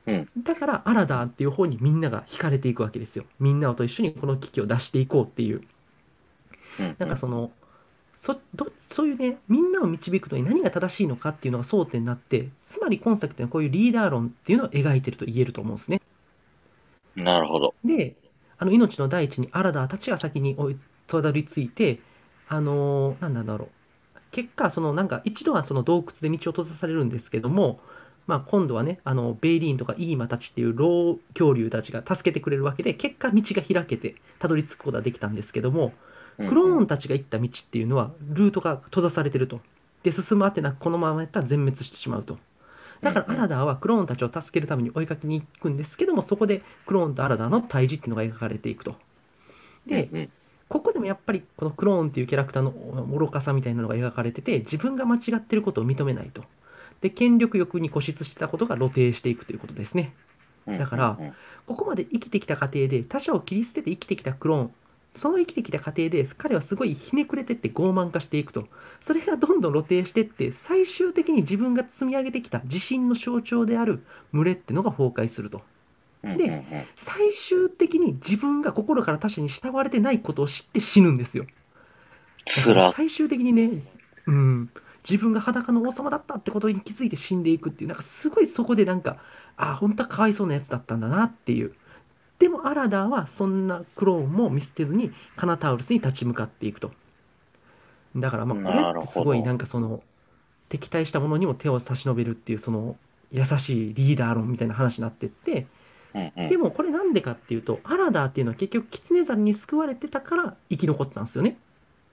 [0.08, 3.26] うんだから、アラダーっていう方にみんなが惹かれていくわけですよ。
[3.40, 5.62] みんなと一緒にこの危機を出していこうっていう。
[6.80, 7.52] うんなんかその、
[8.20, 16.02] そどそういうね、みんなを導くのに何が正しいのかっていうのが争点になって、つまり今作ってのはこういうリーダー論っていうのを描いてると言えると思うんですね。
[17.16, 17.76] なるほど。
[17.84, 18.16] で、
[18.58, 22.00] あの命の大地にアラダーたちが先に追いたどり着いて、
[22.48, 23.70] あのーなんなんだろう。
[24.32, 27.80] 結果、そのなんか一度はその洞窟で道を閉ざされるんですけども、
[28.28, 35.94] まあ今度はね、あのベイリーンとかイーマたちっていう老恐竜たちが助けてくれるわけで、結果道が開けてたどり着くことができたんですけども、
[36.48, 39.60] クローンたちが行った道っていうのは、ルートが閉ざされてると。
[40.04, 42.38] で、進むあてなくこのままやったら全滅してしまうと。
[43.02, 48.96] だからアラダーはクローンたちを助けるために追いかけに行くんですけども、そこでクローンとアラダーの対峙っていうのが描かれていくと。
[49.86, 50.30] で、
[50.68, 56.44] ここでもやっぱりこのクローンっていうキャラクターの愚かさみたいなのが描かれてて、自分が間違ってることを認めないと。
[57.02, 60.14] で、権力欲に固執してたことが露呈していくということですね。
[60.68, 61.34] うんだからうん
[61.66, 64.74] ここまで生きてきた過程で他者を切り捨てて生きてきたクローン
[65.20, 68.68] その生きてきた過程で彼はすごいひねくれてって傲慢化していくと。
[69.02, 74.04] それがどんどん露呈してって最終的に自分が積み上げてきた自信の象徴である
[74.34, 75.62] 群れってのが崩壊すると。
[76.24, 81.46] で最終的に自分が心から他者に慕われてないことを知って死ぬんですよ。
[82.94, 83.84] 最終的にね、
[84.26, 84.70] うん、
[85.10, 89.18] 自分が裸の王様だったってことに気づいて死んでいくっていう、なんかすごいそこでなんか、
[89.58, 91.74] ああ、本当はかわいそうなやつだったんだなっていう。
[92.40, 96.92] でもアラダーはそんなクローンも見捨てずにカナタウルスに立ち向かっていくと。
[98.16, 100.02] だからまあこれってすごいなんかその
[100.70, 102.96] 敵対した者にも手を差し伸べるっていうその
[103.32, 105.68] 優しいリーダー論みたいな話になってって、
[106.50, 111.58] でもこれなんでかっていうと、アラダーっていうのは結局キツネザルに救われてたから生き残ってたんですよね。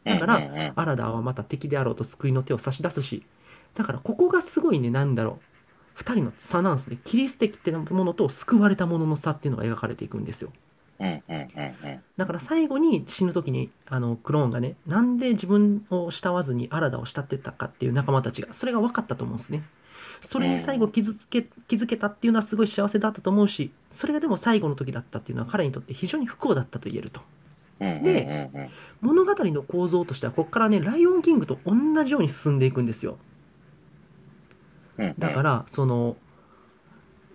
[0.04, 3.24] だからアラダーはまた敵であろうと救いの手を差し出すし、
[3.74, 5.55] だからここがすごいね、なんだろう。
[5.96, 6.98] 二人の差なんですね。
[7.04, 10.52] 切り捨てきてたものと救われたものの差っていうのが描かれていくんですよ。
[11.00, 19.62] うんうんうんうんだから最後に死ぬ時に、あの、クローンがね、なんで自分を慕わずにアラダーを慕ってたかっていう仲間たちが、それが分かったと思うんですね。
[20.20, 27.20] それに最後傷つけ、気づけたっていうのはすごい幸せだったと思うし、それがでも最後の時だったっていうのは彼にとって非常に不幸だったと言えると。
[27.78, 28.50] で
[29.02, 33.18] 物語の構造としては、ここからね、ライオンキングと同じように進んでいくんですよ。
[34.98, 36.16] うんうんだから、その、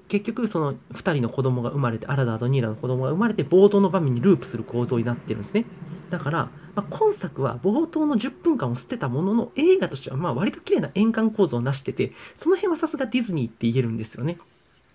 [0.08, 5.66] 結局、その2人の子供が生まれて、アラダーとニーラの子供が生まれて、冒頭の場面にループする構造になってるんですね。
[6.10, 14.38] だから、まあ、今作は冒頭の10分間を捨てたものの、映画としては、まあ、割と綺麗な円環構造を成してて、その辺はさすがディズニーって言えるんですよね。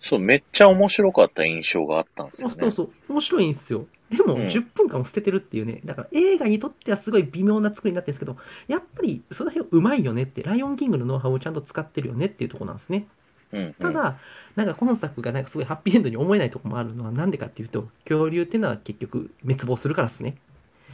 [0.00, 2.54] そう、めっちゃ面白かった印象があったんですよね。
[2.60, 3.86] そうそう、面白いんですよ。
[4.10, 8.36] でも、うん10分間を捨ててるっていうね、だから映画にとってはすごい微妙な作りになってるんですけど、
[8.68, 13.06] やっぱりその辺うまいよねって、ライオンキングのノウハウをちゃんと使ってるよねっていうところなんですね。
[13.52, 14.18] うんうんただ、
[14.56, 20.36] なんか今作がなんかすごいハッピーエンドに思えないところもあるのはなんでかっていうと、恐竜っていうのは結局滅亡するからですね。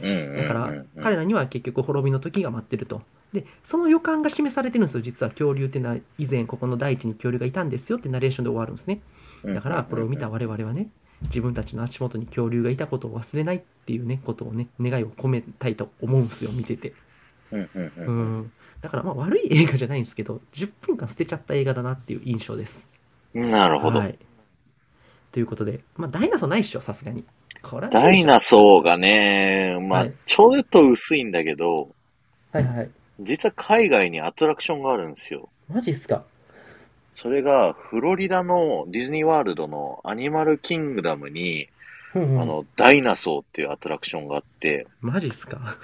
[0.01, 3.01] うんうんうんうんだから、彼らには結局滅びの時が待ってると。
[3.31, 9.01] で、その予感が示されてるんですよ、実は恐竜っていうのは以前ここの大地に恐竜がいたんですよってナレーションで終わるんですね。
[9.45, 10.89] だから、これを見た我々はね、
[11.23, 16.93] 自分たちの足元に恐竜がいたことを忘れないっていうね、ことをね、願いを込めたいと思うんですよ、見てて。
[17.51, 18.51] うんうんううんん。
[18.81, 22.87] だから、まあ悪い映画じゃないんですけど、10分間捨てちゃった映画だなっていう印象です。
[23.33, 24.07] うんなるほどは。
[24.07, 24.17] い。
[25.31, 27.25] ということで、まあ、ダイナソーないっしょ、さすがに。
[27.61, 31.95] これはダイナソーがね、まあはい、ちょっと薄いんだけど、
[32.51, 32.89] はいはい。
[33.19, 35.49] 実は海外にアトラクションがあるんですよ。
[35.69, 36.23] マジっすか？
[37.15, 41.69] それが、フロリダのディズニーワールドのアニマルキングダムに、
[42.13, 45.77] あの、ダイナソーっていうアトラクションがあって、マジっすか？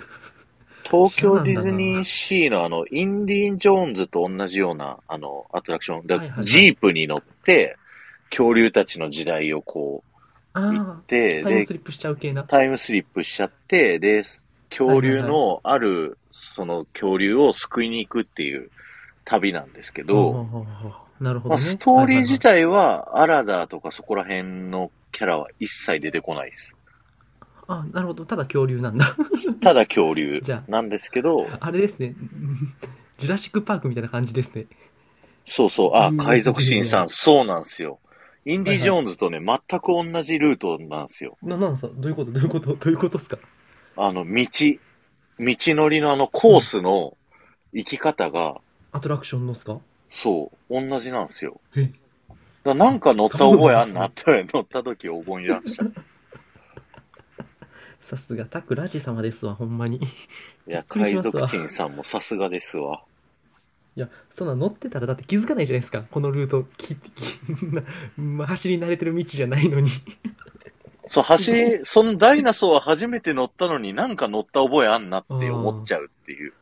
[0.84, 6.44] 東京ディズニーシーのあの、インディ・ーン・ジョーンズと同じような、あの、アトラクション。
[6.44, 7.78] ジープに乗って、
[8.30, 10.04] 恐竜たちの時代をこ
[10.56, 12.44] う、行あって、あ、タイムでス、リップしちゃう系な。
[12.44, 14.24] タイムスリップしちゃって、で、
[14.70, 18.70] 恐竜のある、その恐竜を救いに行くっていう
[19.26, 20.48] 旅なんですけど、
[21.20, 21.70] なるほまあ、どね。
[21.70, 26.74] ストーリー自はい体は、アラダーとかそこら辺のキャラは一切出てこないです。
[26.74, 26.80] はいはい
[27.72, 28.26] あ、なるほど。
[28.26, 29.16] ただ恐竜なんだ。
[29.62, 32.16] ただ恐竜じゃあなんですけど、あれですね。
[32.18, 32.74] う ん
[33.20, 34.66] ジュラシックパークみたいな感じですね。
[35.46, 38.00] そうそう、あう、ん海賊神さん、そうなんですよ。
[38.46, 41.38] インディ・はいはいジョーンズとね、全く同じルートなんですよ。
[41.44, 41.92] な、なんすか？
[41.96, 42.32] どういうこと？
[42.32, 42.76] どういうこと？
[42.76, 43.38] どういうことですか？
[43.98, 44.48] あの、道、
[45.40, 47.16] 道のりのあのコースの
[47.74, 48.62] 行き方が、
[48.92, 49.80] アトラクションのっすか？
[50.10, 51.62] そう、同じなんですよ。
[51.76, 51.92] え
[52.64, 55.86] だなんか乗った覚えあんなって、 乗った時思い出した。
[55.86, 55.92] い
[58.02, 59.98] さすが、タクラジ様ですわ、ほんまに。
[59.98, 63.04] いや、海賊神さんもさすがですわ。
[64.00, 66.04] や、そんな乗ってたらだって気づかないじゃないですか。
[66.10, 67.00] このルート、きき
[68.18, 69.92] ま 走り慣れてる道じゃないのに。
[71.08, 76.54] そう、走り、そのダイナソーは初めて乗ったのになんか乗った覚えあんなって思っちゃうっていう。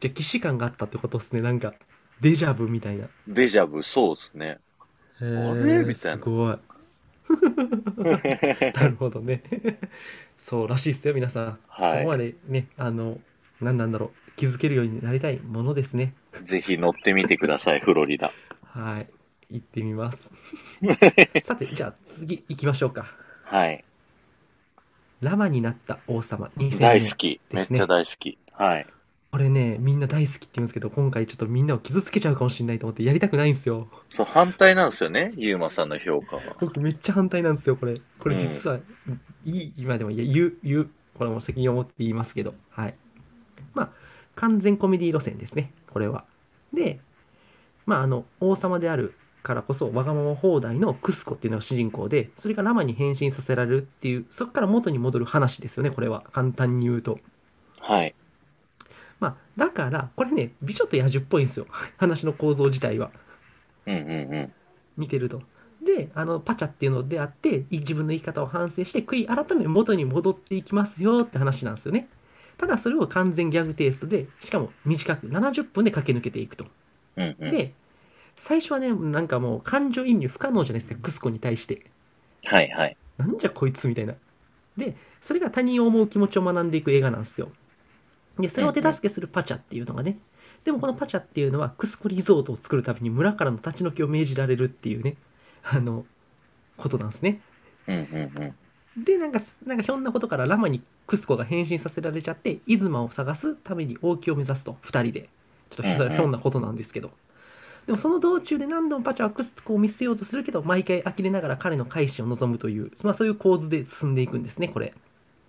[0.00, 1.40] じゃあ、既視感があったってことですね。
[1.40, 1.74] なんか、
[2.20, 3.08] デジャブみたいな。
[3.26, 4.58] デジャブ、そうですね。
[5.20, 6.58] へあれーみたいなすごい。
[8.74, 9.42] なるほどね。
[10.38, 11.58] そうらしいですよ、皆さん。
[11.68, 13.18] はいそこまでね、あの、
[13.60, 16.14] 何なんだろう、気づけるようになりたいものですね。
[16.44, 18.32] ぜひ乗ってみてください、 フロリダ。
[18.64, 19.08] はい。
[19.50, 20.30] 行ってみます。
[21.44, 23.06] さて、じゃあ次行きましょうか。
[23.44, 23.84] はい。
[25.20, 26.78] ラマになった王様2000年。
[26.78, 27.40] 大好き。
[27.50, 28.38] めっちゃ大好き。
[28.52, 28.86] はい。
[29.30, 33.86] これね、みんな大好きって言うんですけど、今回ちょっとみんなを傷つけちゃうかもしれないと思ってやりたくないんですよ。
[34.10, 36.42] そう、反対なんですよね、ゆうまさんの評価は。
[36.60, 38.00] 僕めっちゃ反対なんですよ、これ。
[38.18, 38.80] これ実は、
[39.44, 42.94] いい、今でもいや言う、言う、これも責任を持って言いますけど、はい。
[43.72, 43.90] まあ、
[44.34, 46.24] 完全コメディ路線ですね、これは。
[46.72, 46.98] で、
[47.86, 49.14] まあ、あの、王様である
[49.44, 56.24] からこそ、わがまま放題のクスコっていうのが主人公で、それがラマに変身させられるっていう、そこから元に戻る話ですよね、これは。
[56.32, 57.20] 簡単に言うと。
[57.78, 58.14] はい。
[59.20, 61.66] まあ、だから、これね、美女と野獣っぽいんですよ。
[61.98, 63.10] 話の構造自体は。
[63.86, 64.52] うんうんうん。
[64.96, 65.42] 見てると。
[65.82, 72.08] で、あの、パチャっていうのであって、い自分の生き方を反省して、悔い改め元に戻っていきますよって話なんですよね。
[72.58, 76.66] ただ、それを完全ギャグテイストで、しかも短く70分で駆け抜けていくと。
[77.16, 77.50] うんうん。
[77.50, 77.72] で、
[78.36, 81.82] 最初はね、なんかもう感情移入不可能じゃないですか、クスコに対して。
[82.44, 82.96] はいはい。
[83.18, 84.14] なんじゃこいつみたいな。
[84.76, 87.50] で、それが他人を思う気持ちを学んでいく映画なんですよ。
[88.40, 90.18] で、それを手助けするパチャっていうのがね、
[90.64, 95.16] でもこのパチャっていうのはクスコリゾートを作るために村からの立ち退きを命じられるっていうね、
[95.62, 96.04] あの、
[96.76, 97.40] ことなんですね。
[97.86, 98.42] うんうん
[98.96, 99.04] うん。
[99.04, 105.28] で、なんか、なんかひょんなことからラマにクスコが変身させられちゃって、イズマを探すために王宮を目指すと、二人で。
[105.70, 107.12] ちょっとひょんなことなんですけど。
[107.86, 114.94] でもその道中で何度もパチャはクスコを見捨てようとするけど、毎回呆れながら彼の改心を望むという、まあそういう構図で進んでいくんですね、これ。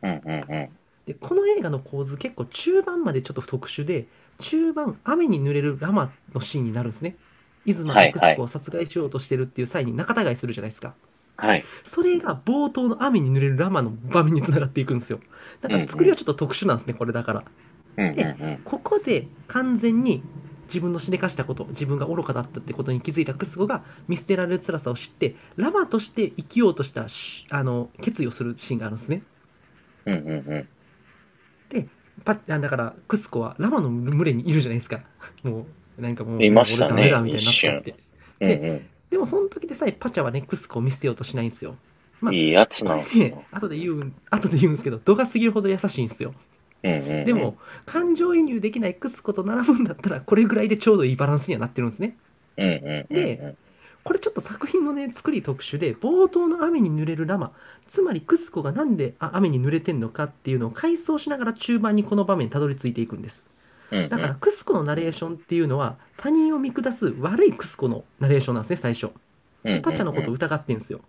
[0.03, 0.69] うんうんうん。
[1.11, 4.07] で、この映画の構図結構中盤までちょっと特殊で、
[4.39, 7.17] 中盤雨に濡れるラマのシーンになるんですね。
[7.65, 10.95] イズマがクスコを殺害しようとしてるっていう際に仲違いするじゃないですか。
[11.37, 11.63] はい。
[11.85, 15.19] それが冒頭の雨に濡れるラマの場面につながっていくんですよ。
[15.61, 17.43] だから作りはちょっと特殊なんですね、これだから。
[17.97, 18.61] うんうんうん。
[18.63, 20.23] ここで完全に
[20.67, 29.23] 自分のしでかしたこと、自分が愚かだったってことに気づいたクスコが見捨てられる辛さを知って、ラマとして生きようとしたしあの決意をするシーンがあるんですね。
[30.05, 30.67] うんうんうん。
[32.23, 35.01] パあだから、クスコはラマの群れにいるじゃないですか。
[35.43, 35.65] も
[35.97, 37.95] う、なんかもう、いましたね俺ダメだみたいになっちゃって。
[38.41, 41.75] うんうでも、その時でさえパチャはね、クスコを見捨てようとしないんですよ。
[42.21, 42.35] まあん。
[42.35, 46.33] いいやつなんですねよ。、後で言うん、後で言うんですけど、度が過ぎるほど優しいんですよ。
[46.83, 47.25] うんうんうん。
[47.25, 52.15] でも、感情移入できないクスコと並ぶんだったら、これぐらいでちょうどいいバランスにはなってるんですね。
[52.57, 53.07] うんうんうんうん。
[53.09, 53.55] で
[54.03, 57.51] これちょっと作品のね、作り特殊で、冒頭の雨に濡れるラマ、
[57.87, 63.45] つまりクスコがなんであ雨に濡れてんのかっていうのを回想しながら中盤にこの場面にたどり着いていくんです。
[64.09, 69.07] だから、クスコのナレーションっていうのは、他人を見下す悪いクスコのナレーションなんですね、最初。
[69.07, 69.11] うん
[69.71, 71.01] うんうんパチャのことを疑ってんですよ。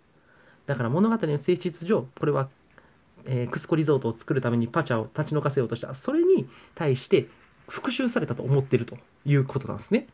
[0.67, 2.49] だから物語の性質上、これは、
[3.25, 5.95] えークスコリゾートを作るためにパチャを立ち退かせようとした。
[5.95, 7.27] それに対して
[7.67, 10.07] 復讐されたと思ってるということなんですね。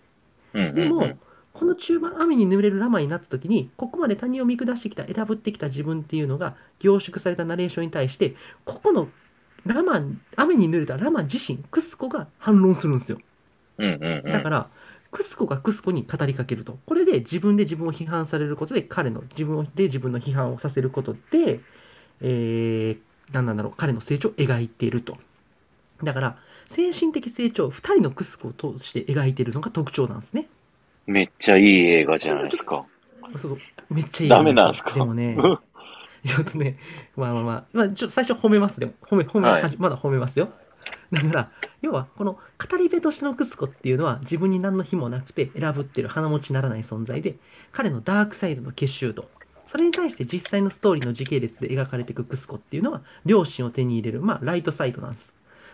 [0.53, 1.17] でも、
[1.59, 9.09] この中盤雨に濡れるラマになった時に、ここまで他人を見下してきた、選ぶってきた自分っていうのが凝縮されたナレーションに対して、ここの
[9.65, 10.01] ラマ、
[10.37, 13.17] 雨に濡れたラマ自身、クスコが反論するんですよ。
[13.77, 14.31] うんうんうん。
[14.31, 14.69] だから、
[15.11, 16.79] クスコがクスコに語りかけると。
[16.85, 21.59] これで自分で自分を批判されることで、彼の自分で自分の批判をさせることで、
[22.21, 22.99] えー、
[23.33, 25.17] 何なんだろう、彼の成長を描いていると。
[26.05, 26.37] だから、
[26.67, 30.47] 精神的成長を2人のクスコを通して描いているのが特徴なんですね。
[31.09, 32.85] めっちゃいい映画じゃないですか。
[33.37, 33.57] そう
[33.89, 34.29] めっちゃいい。
[34.29, 34.93] ダメなんすか？
[34.93, 35.35] でもね、
[36.25, 36.77] ちょっとね、
[37.17, 38.93] まあまあまあ、まあ、ちょっと最初褒めます、でも。
[39.01, 40.49] 褒め、褒め、はいまだ褒めますよ。
[41.11, 41.51] だから、
[41.81, 42.33] 要は、この
[42.69, 47.35] 語り部としてのクスコっていうのは自分に何の非もなくて選ぶってる鼻持ちならない存在で、
[47.71, 49.29] 彼のダークサイドの結集度、
[49.65, 55.33] それに対して実際のストーリーの時系列で描かれていくクスコっていうのは、良心を手に入れる、まあ、ライトサイドなんです。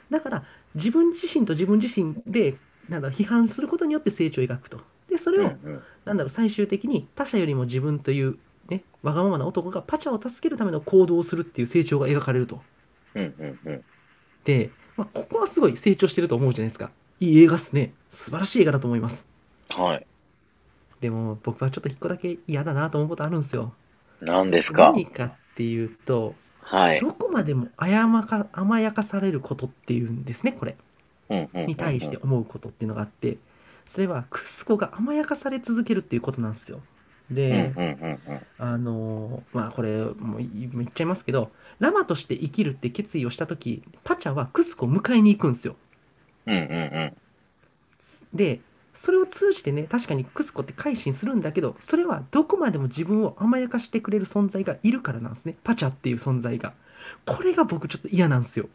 [0.09, 0.43] だから、
[0.75, 2.55] 自分自身と自分自身で、
[2.89, 4.79] なんだ批判することによって成長を描くと。
[5.09, 5.51] で、それを、
[6.05, 8.37] なんだろう、最終的に他者よりも自分という、
[8.69, 12.61] ね、わがままな男がパチャを助けるための行動をするっていう成長が描かれると。
[13.13, 13.83] うんうんうん。
[14.43, 16.91] で、まあ、ここはすごい成長してると思うじゃないですか。
[17.19, 17.93] いい映画っすね。
[18.11, 19.27] 素晴らしい映画だと思います。
[19.75, 20.05] はい。
[21.01, 23.73] でも、僕はちょっと一個だけ嫌だなと思うことあるんですよ。
[24.21, 24.91] 何ですか？
[24.91, 26.99] 何かっていうと、はい。
[26.99, 30.75] どこまでもあやまか甘やかされることっていうんですね、これ。
[31.29, 33.37] に対して思うことっていうのがあって、
[33.87, 36.77] それはクスコが甘やかされ続けるっていうことなんですよ。
[36.77, 36.95] うん
[37.31, 37.73] で、
[38.59, 45.75] あのーまあこれもう言っちゃいますけどラマとして生きるって決意をした時パチャはクスコを迎えに行くんですよ
[46.45, 46.65] うんうんう
[48.33, 48.37] ん。
[48.37, 48.59] で
[48.93, 56.73] それを通じてね確かにクスコって改心するんだけどそれはどこまでも自分を甘やかしてくれる存在がいるからなんですねパチャっていう存在が
[57.25, 58.69] これが僕ちょっと嫌なんですよ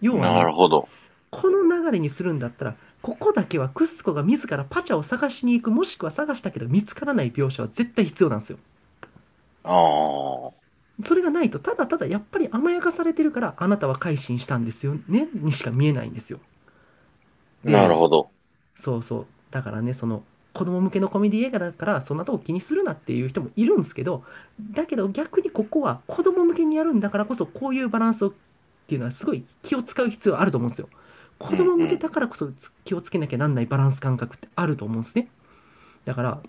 [0.00, 0.88] 要はね、なるほど。
[1.30, 8.58] この流れにするんだったらここだけはクスコが自らパチャを探しに行くもしくは探したけど見つからない描写は絶対必要なんですよ
[9.64, 9.72] あ
[10.48, 10.52] あ。
[11.04, 16.40] それがないと、ただただやっぱり甘やかされてるから、あなたは改心したんですよね、にしか見えないんですよ。
[17.64, 18.30] でなるほど。
[18.74, 19.26] そうそう。
[19.50, 20.24] だからね、その、
[20.54, 24.24] 子供向けのコメディ映画だから、そんなとこ気にするなっていう人もいるんですけど、
[24.60, 28.32] だけど逆にここは子供向けにやるんだからこそ、こういうバランスをっ
[28.86, 30.88] ていうのはすごい気を使う必要あると思うんですよ。
[31.42, 32.50] 子供向けだからこそ
[32.84, 35.28] 気をつけなきゃなんないバランス感覚ってあると思うんですね。
[36.04, 36.42] だから、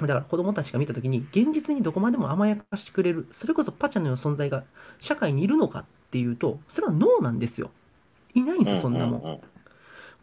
[0.00, 4.64] だから子供たちが見たときに、現実にどこまでも甘やかしてくれる、それこそパチャのような存在が
[5.00, 7.70] 社会にいるのかっていうと、それはノーなんですよ。
[8.34, 9.20] いないんですよ、そんなもん。
[9.20, 9.40] うう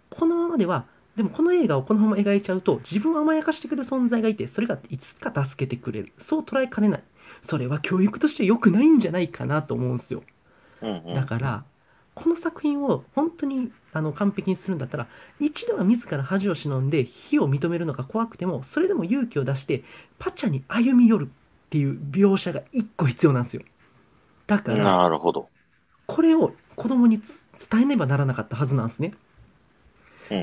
[0.09, 0.85] このままでは、
[1.15, 6.13] でもこの映画をこのまま描いちゃうと、自分を甘やかしてくれる存在がいて、それがいつか助けてくれる。
[6.19, 7.03] そう捉えかねない。
[7.43, 10.23] それは教育として良くないんじゃないかなと思うんですよ。
[11.13, 11.65] だから、
[12.21, 15.07] この作品を本当にあの完璧にするんだったら、
[15.39, 19.83] 一度は自ら恥を忍んで非を認めるのが怖くても、それでも勇気を出して、
[20.19, 23.61] パチャに歩み寄るっていう描写が一個必要なんですよ。
[24.47, 25.47] だから、なるほど。
[26.07, 27.41] これを子供につ
[27.71, 29.13] 伝えねばならなかったはずなんですね。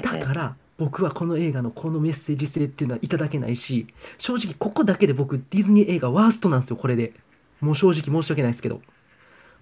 [0.03, 3.87] だから、僕はこの映画のこのメッセージ性っていうのはいただけないし、
[4.19, 7.13] 正直ここだけで僕、ディズニー映画ワーストなんですよ、これで。
[7.61, 8.81] もう正直申し訳ないですけど。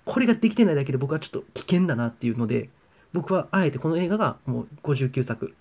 [0.04, 2.68] これができてないだけで僕はちょっと危険だなっていうので、
[3.12, 5.54] 僕はあえてこの映画がもう59作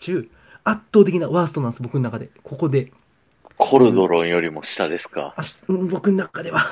[0.00, 0.28] 中、
[0.64, 2.30] 圧倒的なワーストなんです、僕の中で。
[2.42, 2.92] ここで。
[3.56, 5.34] コルドロンよりも下ですか？
[5.68, 6.66] うん僕の中では。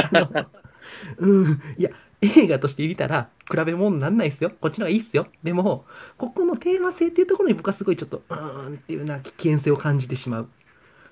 [1.18, 1.90] うん、いや、
[2.20, 4.50] 映画として見たら、比べ物になんないですよ。
[4.60, 5.26] こっちの方がいいっすよ。
[5.42, 5.84] でも、
[6.18, 10.48] ここのテーマ性っていうところに僕はすごいちょっと、うーんっていうな危険性を感じてしまう。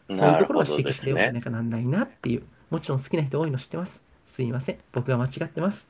[0.08, 0.92] そういうところは指摘。
[0.92, 2.42] しておかなきゃなんないなっていう。
[2.70, 4.02] もちろん好きな人多いの知ってます。
[4.38, 4.78] すいません。
[4.92, 5.84] 僕が間違ってます。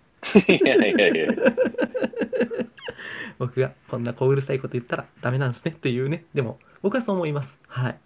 [0.49, 1.29] いやいやいや。
[3.39, 6.25] 僕がこんな小うるさいこと言ったらダメなんですねっていうね。
[6.33, 7.59] でも、僕はそう思います。
[7.67, 7.93] はい。
[7.93, 7.97] っ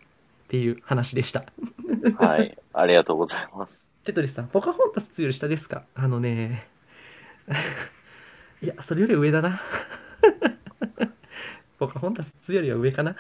[0.49, 1.45] ていう話でした。
[2.19, 2.59] はい。
[2.73, 3.89] ありがとうございます。
[4.03, 5.85] テトリスさん、ポカホンタス2より下ですか？
[5.95, 6.67] あのね、
[8.61, 9.63] いや、それより上だな。
[11.79, 13.15] ポカホンタス2よりは上かな。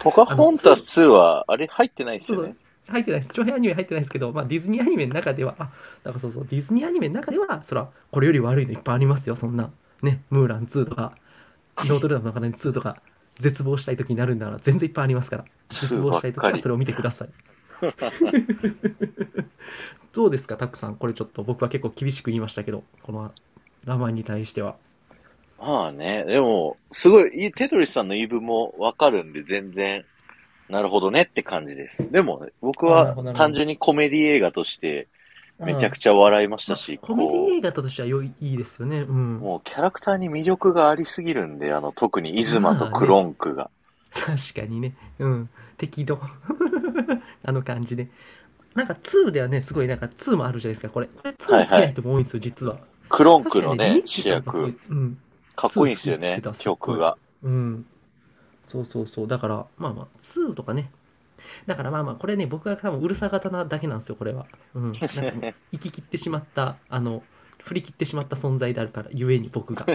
[0.00, 2.56] ポカホンタス2は、あれ入ってないですよね。
[2.88, 3.32] 入ってないです。
[3.32, 5.70] 長編アニメ入ってないですけど、まあ、ディズニーアニメの中では、あ、
[6.02, 9.70] だからそうそう、ディズニーアニメの中では、そら、これより悪いのいっぱいありますよ、そんな。
[10.02, 11.12] ね、ムーラン2とか、
[11.78, 13.02] ノートルダムの鐘2とか、
[13.38, 15.44] 絶望したい時になるんだから、全然いっぱいありますから。
[15.70, 17.28] 絶望したい時はそれを見てください。
[20.12, 20.96] どうですか、タクさん。
[20.96, 23.32] これちょっと僕は結構厳しく言いましたけど、この
[23.84, 24.76] ラマンに対しては。
[25.58, 30.04] まあね、でも、すごい、テトリスさんの言い分もわかるんで、全然、
[30.68, 32.10] なるほどねって感じです。
[32.10, 35.08] でも、僕は単純にコメディ映画として、
[35.58, 39.00] めちゃくちゃ笑いましたし、コメディこ映画としては良いいいですよね。
[39.00, 39.38] うんう、。
[39.38, 43.70] もうキャラクターに魅力がありすぎるんで、あの、特にイズマとクロンクが。
[44.12, 44.94] 確かにね。
[45.18, 45.50] うん。
[45.78, 46.20] 適度。
[47.44, 48.08] あの感じで。
[48.74, 51.06] なんか2ではね、すごいなんか2もあるじゃないですか、これ。
[51.06, 52.78] これ2好きな人も多いんですよ、実は。
[53.08, 55.18] クロンクのね確かに、ミッキ主役、うん。
[55.54, 57.16] かっこいいんですよね曲が。
[57.42, 57.86] うん。
[58.68, 59.28] そうそうそう。
[59.28, 60.90] だから、まあまあ、2とかね。
[61.66, 64.46] だからまあまあ、これね、僕が多分うるさ型なだけなんですよ、これは。
[64.74, 64.92] うん。
[64.92, 67.22] なんかもう、 生き切ってしまった、あの、
[67.62, 69.86] 振り切ってしまった存在であるから、ゆえに僕が。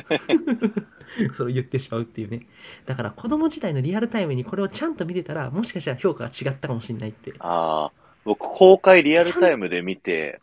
[1.36, 2.46] それを言ってしまうっていうね。
[2.86, 7.34] だから子供時代のリアルタイムにこれをちゃんと見てたら、もしかしたら評価が違ったかもしれないって。
[7.40, 7.92] ああ、
[8.26, 10.42] 僕公開リアルタイムで見て、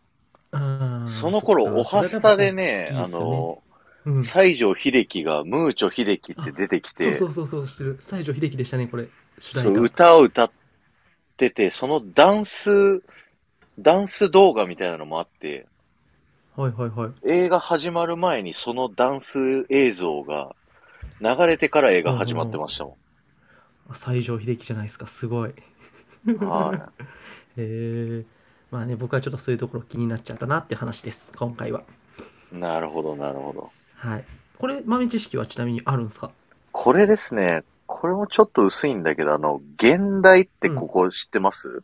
[0.51, 3.63] その頃、おはスタでね、あそっかそれだと大きいっすよの、
[4.05, 7.99] うん、西城秀樹がムーチョ秀樹って出てきて、そうそうそうそう、してる。
[8.01, 9.09] 西城秀樹でしたね、これ。
[9.39, 9.81] そう歌。
[9.81, 10.51] 歌を歌っ
[11.37, 13.03] てて、そのダンス、
[13.79, 15.67] ダンス動画みたいなのもあって、
[16.55, 17.11] はいはいはい。
[17.23, 20.55] 映画始まる前にそのダンス映像が
[21.21, 22.97] 流れてから映画始まってましたも
[23.89, 25.53] あ西城秀樹じゃないですか、すごい。
[26.29, 26.35] ん。
[26.37, 26.91] は
[27.55, 28.25] へえ。
[28.71, 31.83] まあね、僕はちょっとそういうところ気になっちゃったなって話です、今回は。
[32.53, 32.57] い。
[32.57, 33.71] なるほど、なるほど。
[33.99, 34.25] はい。
[34.57, 36.31] これ、豆知識はちなみにあるんですか？
[36.71, 41.83] これですね、これもちょっと薄いんだけど、あの、現代ってここ知ってます、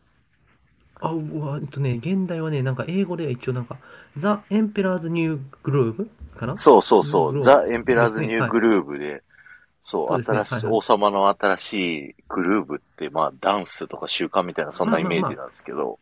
[1.00, 3.76] あ、うわ、えっとね、現代はね、なんか英語では一応なんか、
[4.16, 6.56] ザ・エンペラーズ・ニュー・グルーブかな？
[6.56, 7.34] そうそうそう。
[7.34, 7.38] う。
[7.40, 9.22] んザ・エンペラーズ・ニュー・グルーブで、
[9.82, 10.38] そう、そうですね。
[10.38, 10.72] 新しい、はいはい。
[10.74, 11.72] 王様の新し
[12.10, 15.98] いグルーブって、まあ、ダンスとか習慣みたいな、そんなイメージなんですけど、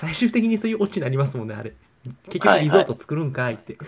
[0.00, 1.74] 最終的にそういうオチになりますもんね、あれ。
[2.28, 3.78] 結はいはい局リゾート作るんかいって。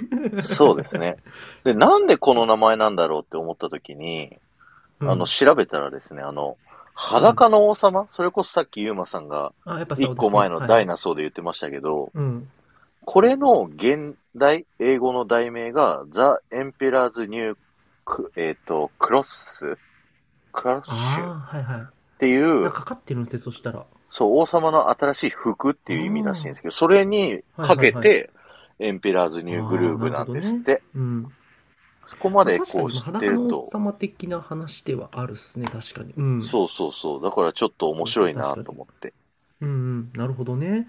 [0.41, 1.17] そうですね。
[1.65, 4.39] で、なんでこの名前なんだろうって思った時に、
[5.01, 6.57] うんあの、調べたらですね、あの、
[6.95, 9.53] 裸の王様、それこそさっきユーマさんが、
[9.99, 10.93] 一個前のダイナ。
[10.93, 12.49] ナソーで言ってましたけど、うん。
[13.05, 19.77] これの原題、英語の題名が、 The Emperor's New、えっ、と、 Clothes
[20.55, 21.81] クロッシュああ、はいはい。
[21.81, 21.87] っ
[22.19, 23.85] ていう、かかかってるんですね、そしたら。
[24.15, 28.31] そう、王様の新しい服っていう意味らしいんですけど、それにかけて、
[28.79, 30.85] Emperor's New Groove なんですって。
[30.95, 31.33] うん。
[32.07, 36.15] そこまでこう知ってると、様的な話ではあるっすね、確かに。
[36.17, 36.43] うん。
[36.45, 37.23] そうそうそう。
[37.25, 39.13] だからちょっと面白いなと思って。
[39.61, 40.87] うんうん、なるほどね。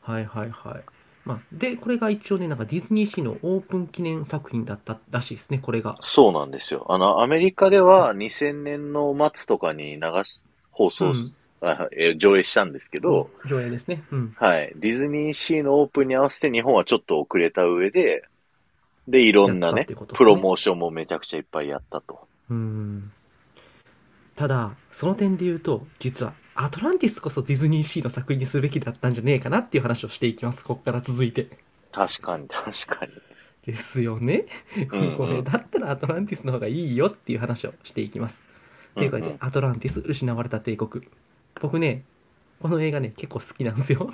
[0.00, 0.82] はいはいはい。
[1.24, 5.96] まあ、で、これが一応ね、なんかディズニーシーのオープン記念作品だったらしいですね、これが。
[5.98, 6.86] そうなんですよ。
[6.88, 14.04] あの、アメリカでは2000年の末とかに流し、放送、うんあえ上映したんですけど、上映ですね。
[14.12, 14.36] うん。
[14.38, 14.72] はい。
[14.76, 18.24] ディズニーシーのオープンに合わせて日本はちょっと遅れた上で、
[19.08, 22.28] で、いろんなねねプロモーションもめちゃくちゃいっぱいやったと。
[22.50, 23.10] うん。
[24.36, 30.62] ただ、その点で言うと、実は、アトランティスこそディズニーシーの作品にするべきだったんじゃねえかなっていう話をしていきます。
[30.64, 31.48] ここから続いて。
[31.90, 33.12] 確かに、確かに。
[33.66, 34.46] ですよね。
[34.90, 38.40] うんうんこれだったらアトランティスの方がいいよっていう話をしていきます。
[38.94, 41.04] というかでうんうん、アトランティス失われた帝国。
[41.60, 42.04] 僕ね、
[42.60, 44.10] この映画ね、結構好きなんですよ。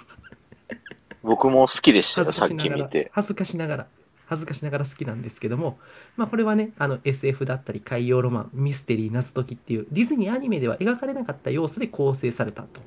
[1.22, 3.10] 僕も好きでしたよ、さっき見て、。
[3.12, 3.86] 恥ずかしながら、
[4.26, 5.78] 恥ずかしながら好きなんですけども、
[6.16, 12.80] まあこれはね、あの SF だったり海洋ロマン、ミステリー、謎解きっていうディズニーアニメでは描かれなかった要素で構成されたと。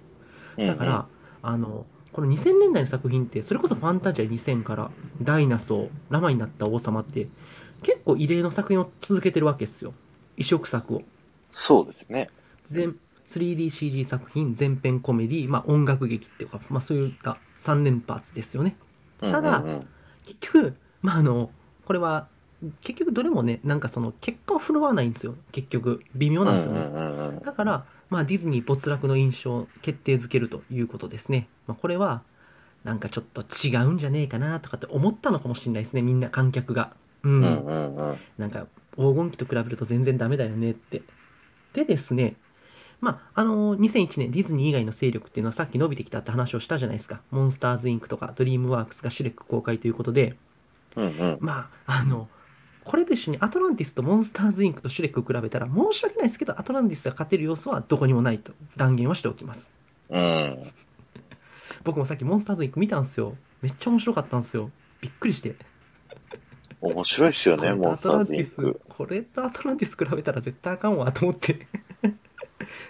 [0.58, 1.08] だから、
[1.42, 4.92] あの、この2000年代の作品って、それこそファンタジア2000から
[5.22, 7.28] ダイナソー、ラマになった王様って、
[7.84, 9.94] 結構異例の作品を続けてるわけですよ。
[10.36, 11.02] 移植作を。
[11.52, 12.30] そうですね。
[12.66, 12.96] 全
[13.28, 18.76] 3DCG 作品、全編コメディ、まあ音楽劇っていうか、まあそういった3連発ですよね。
[19.20, 19.64] ただ
[20.24, 21.52] 結局、まああの、
[21.86, 22.28] これは、
[22.82, 25.36] 結局どれもね、なんかその結果を振るわないんですよ。
[25.52, 27.40] 結局、微妙なんですよね。
[27.46, 31.48] だから、まあ、ディズニー没落の印象を決定づけるということですね。
[31.68, 32.24] まあ、これは、
[32.84, 36.94] なんかちょっと違うんじゃねえかなとかって思ったのかもしれないですね、みんな観客が。
[37.24, 37.42] うん。
[37.42, 41.04] うんうんうんなんか、黄金期と比べると全然ダメだよねって。
[41.74, 42.36] でですね、
[43.00, 47.22] まあ、あの2001年ディズニー以外の勢力っていうのはさっき伸びてきたって話をしたじゃないですか。
[47.30, 50.36] モンスターズインクとかドリームワークスがシュレック公開ということで、
[50.96, 52.28] うんうんまあ、あの、
[52.84, 59.72] これと一緒にアトランティスとモンスターズインクとシュレックを比べたら申し訳ないですけど、アトランティスが勝てる要素はどこにもないと断言はしておきます。
[60.10, 60.72] うん。
[61.84, 63.36] 僕もさっきモンスターズインク見たんですよ。
[63.62, 64.72] めっちゃ面白かったんですよ。
[65.02, 65.56] びっくりして。
[66.80, 68.82] 面白いっすよね、モンスターズインク。
[68.88, 71.68] これとアトランティス比べたら絶対あかんわと思って。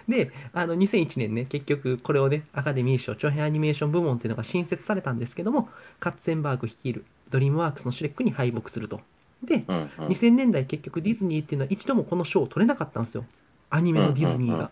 [0.08, 5.68] で、あの2001年ね、結局これをね、アカデミー賞長編アニメーション部門っていうのが新設されたんですけども、
[6.00, 9.00] カッツェンバーグ率いるドリームワークスのシュレックに敗北すると。
[9.42, 13.24] で、うんうん2000年代結局ディズニーっていうのは一度もこの賞を取れなかったんですよ。
[13.70, 14.70] アニメのディズニーが。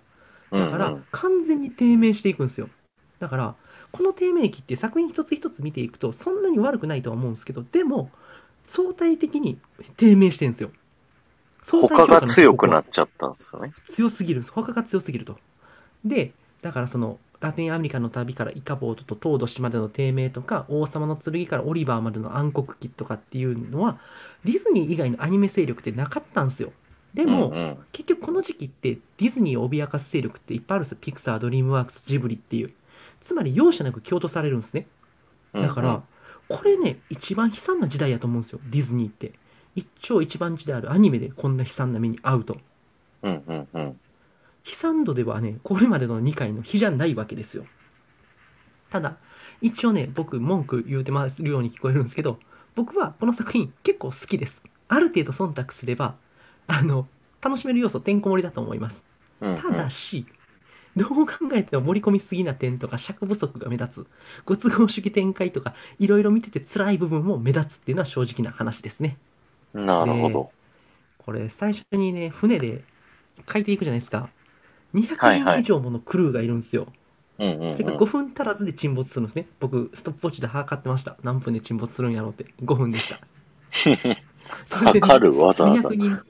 [0.50, 2.68] だから完全に低迷していくんですよ。
[3.18, 3.54] だから、
[3.92, 8.10] この低迷期って作品一つ一つ見ていくとそんなに悪くないとは思うんですけど、でも
[8.64, 9.58] 相対的に
[9.96, 10.70] 低迷してるんですよ。
[11.66, 13.72] 他が強くなっちゃったんですよね。
[13.86, 14.42] 強すぎる。
[14.42, 15.38] 他が強すぎると。
[16.04, 23.98] で、だからそのラテンアメリカの旅からイカボートとトード氏までの低迷とか、王様の剣からオリバーまでの暗黒期とかっていうのは、
[24.44, 26.72] ディズニー以外のアニメ勢力ってなかったんですよ。
[27.14, 30.98] でも、うんうん結局この時期ってディズニーを脅かす勢力っていっぱいあるんですよ。
[31.00, 32.72] ピクサー、ドリームワークス、ジブリっていう。
[33.20, 34.86] つまり容赦なく蹴落とされるんですね。
[35.52, 36.02] だから、
[36.48, 39.32] これね、一番悲惨な時代やと思うんですよ、ディズニーって。
[39.76, 42.58] 一丁目一番地であるアニメでこんな悲惨な目に遭うと。
[43.22, 44.00] うんうんうん。
[44.66, 47.66] 悲惨度ではね、これまでの2回の比じゃないわけですよ。
[48.90, 49.16] ただ、
[49.60, 52.38] 一応ね、僕、文句言うてまするように聞こえるんですけど、
[52.74, 54.60] 僕はこの作品結構好きです。
[54.88, 56.16] ある程度忖度すれば、
[56.66, 57.06] あの、
[57.40, 59.04] 楽しめる要素てんこ盛りだと思います。
[59.40, 60.26] うんうんただし、
[60.96, 64.06] どう考えても盛り込みすぎな点とか尺不足が目立つ、
[64.46, 69.18] ご都合主義展開とか、いろいろ見てて辛い部分も目立つっていうのは正直な話ですね。
[69.84, 70.52] なるほど。
[71.18, 72.84] これ、最初にね、船で
[73.46, 74.18] 海底行くじゃないですか。
[74.18, 74.30] はい
[74.94, 76.86] 200はい人以上ものクルーがいるんですよ。
[77.38, 79.46] うんうんそれが5分足らずで沈没するんですね。
[79.60, 81.18] 僕、ストップウォッチで測ってました。
[81.22, 82.46] 何分で沈没するんやろうって。
[82.62, 83.20] 5分でした。
[84.66, 85.94] それでね測るわざわざ200。
[85.94, 86.22] 人、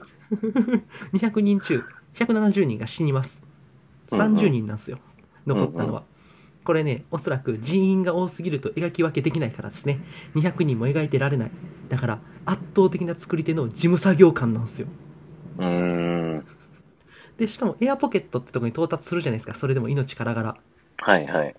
[1.13, 1.83] 200人中、
[2.15, 3.41] 170人が死にます。
[4.11, 4.99] 30人なんですよ。
[5.45, 6.03] 残ったのは。
[6.67, 10.01] これね、おそらく人員が多すぎると描き分けできないからですね。
[10.35, 11.51] 200人も描いてられない。
[11.87, 14.87] だから、圧倒的な作り手の事務作業感なんですよ。
[15.59, 16.45] うーん。
[17.37, 19.53] で、しかもエアポケットってとこに到達するじゃないですか。
[19.53, 20.57] それでも命からがら。
[20.97, 21.55] はいはい。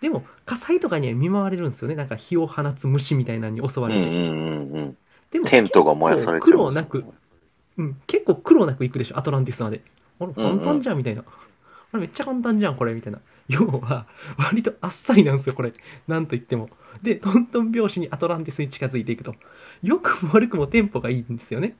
[0.00, 1.94] でも、火災とかには見舞われるんですよね。
[1.94, 4.00] なんか火を放つ虫みたいなのに襲われて。
[4.00, 4.96] うんうんうんうん。
[5.30, 7.04] でも、テントが燃やされて苦る労なく、
[7.76, 9.80] うん、結構苦労なく行くでしょ、アトランティスまで。
[10.18, 11.22] あれ、簡単じゃん、みたいな。
[11.22, 13.20] あれ、めっちゃ簡単じゃん、これ、みたいな。
[13.48, 15.72] 要は、割とあっさりなんですよ、これ。
[16.06, 16.68] なんと言っても。
[17.02, 19.34] で、トントン拍子にアトランティスに近づいていくと。
[19.82, 21.76] 良くも悪くもテンポがいいんですよね。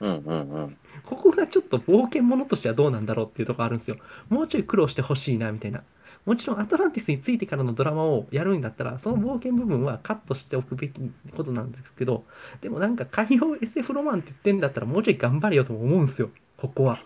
[0.00, 0.76] うんうんうん。
[1.04, 3.96] ここがちょっと冒険者としてはどうなんだろうっていうところあるんですよ。
[4.28, 5.82] もうちょい苦労してほしいな、みたいな。
[6.26, 11.00] もちろんアトランティスについてからのドラマをやるんだったら、その冒険部分はカットしておくべき
[11.36, 12.24] ことなんですけど、
[12.60, 17.00] でもなんか海洋 SF ロマンって言ってんだったらもうちょい頑張れよとも思うんですよ、ここは。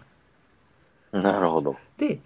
[1.13, 1.77] なるほど。
[1.99, 2.21] で、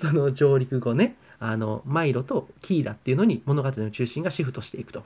[0.00, 5.04] その上陸後ね、あの、マイロとキーダっていうのに物語の中心がシフトしていくと。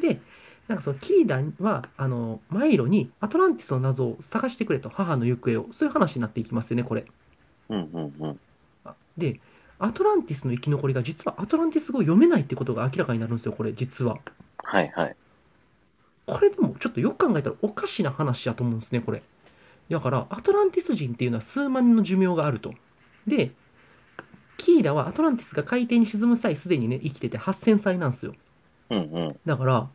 [0.00, 0.20] で、
[0.68, 5.66] なんかそのキーダは、あの、マイロにアトランティスの謎を探してくれと、母の行方を。
[5.72, 7.04] そういう話になっていきますよね、これ。
[7.68, 8.40] うんうんうん。
[8.84, 9.40] あで、
[9.80, 14.18] アトランティスの生き残りが実はアトランティス語を読めないってことが明らかになるんですよ、これ、実は。
[14.58, 15.16] はいはい。
[16.26, 19.22] これでもちょっとよく考えたらおかしな話やと思うんですね、これ。
[19.90, 22.74] だから、アトランティス人っていうのは数万年の寿命があると。
[23.26, 23.52] で、
[24.64, 28.34] キーダはアトランティスが海底に沈む際すでにね、生きてて8000歳なんですよ。
[28.90, 29.36] うんうん。
[29.44, 29.88] だから、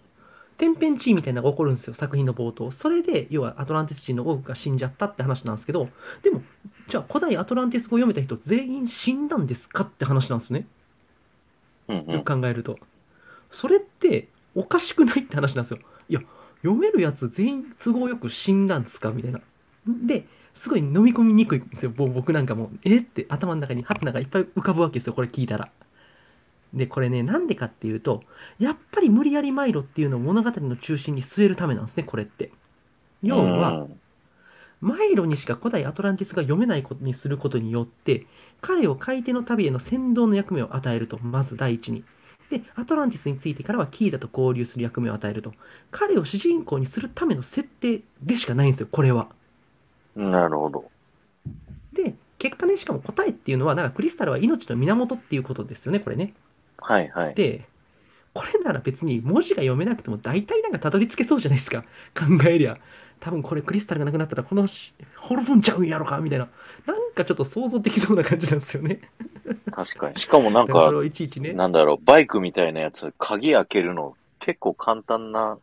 [0.57, 2.71] 天変地異みたいなのが起こるんですよ、作品の冒頭。
[2.71, 5.87] それで、要はアトランティス人の多くが死んじゃったって話なんですけど、
[6.21, 6.41] でも、
[6.87, 10.67] じゃあ古代アトランティス語を読めた人全員死んだんですかって話なんですね。
[11.87, 12.13] うんうん。
[12.15, 12.77] よく考えると。
[13.51, 15.79] それっておかしくないって話なんですよ。
[16.09, 16.21] いや、
[16.63, 19.11] 読めるやつ全員都合よく死んだんですか？
[19.11, 19.39] みたいな。
[19.87, 20.25] で、
[20.57, 21.91] すごい飲み込みにくいんですよ。
[21.91, 25.13] ぼ僕なんかもう、えって頭の中にハテナがいっぱい浮かぶわけですよ。
[25.13, 25.71] これ聞いたら。
[26.73, 28.23] で、これね、なんでかっていうと、
[28.59, 32.51] やっぱり無理やりマイロっていうのを物語の中心に据えるためなんですね、これって。
[33.23, 33.99] 要は、うん
[34.81, 38.27] マイロにしか古代アトランティスが読めないことにすることによって、
[38.61, 42.03] 彼を海底の旅への先導の役目を与えると、まず第一に。
[42.49, 45.53] で、アトランティスについてからはキーダと交流する役目を与えると。
[45.91, 49.29] 彼を主人公にするための設定でしかないんですよ、これは。
[50.17, 50.89] なるほど。
[51.93, 56.33] で、結果ね、しかも答えっていうのは、なんかクリスタルは命の源っていうことですよね、これね。
[56.77, 57.35] はいはい。
[57.35, 57.67] で、
[58.33, 61.83] これなら別に文字が読めなくても大体なんかたどり着けそうじゃないですか。
[62.13, 62.77] 考えりゃ。
[63.19, 66.47] 多分これクリスタルがなくなったらこのし滅ぶんちゃうんやろかみたいな。
[66.85, 68.99] なんかちょっと想像できそうな感じなんですよね。
[69.71, 70.19] 確かに。
[70.19, 71.53] しかもなんかそれ、をいちいちね。
[71.53, 75.57] なんだろう、バイクみたいなやつ、鍵開けるの結構簡単な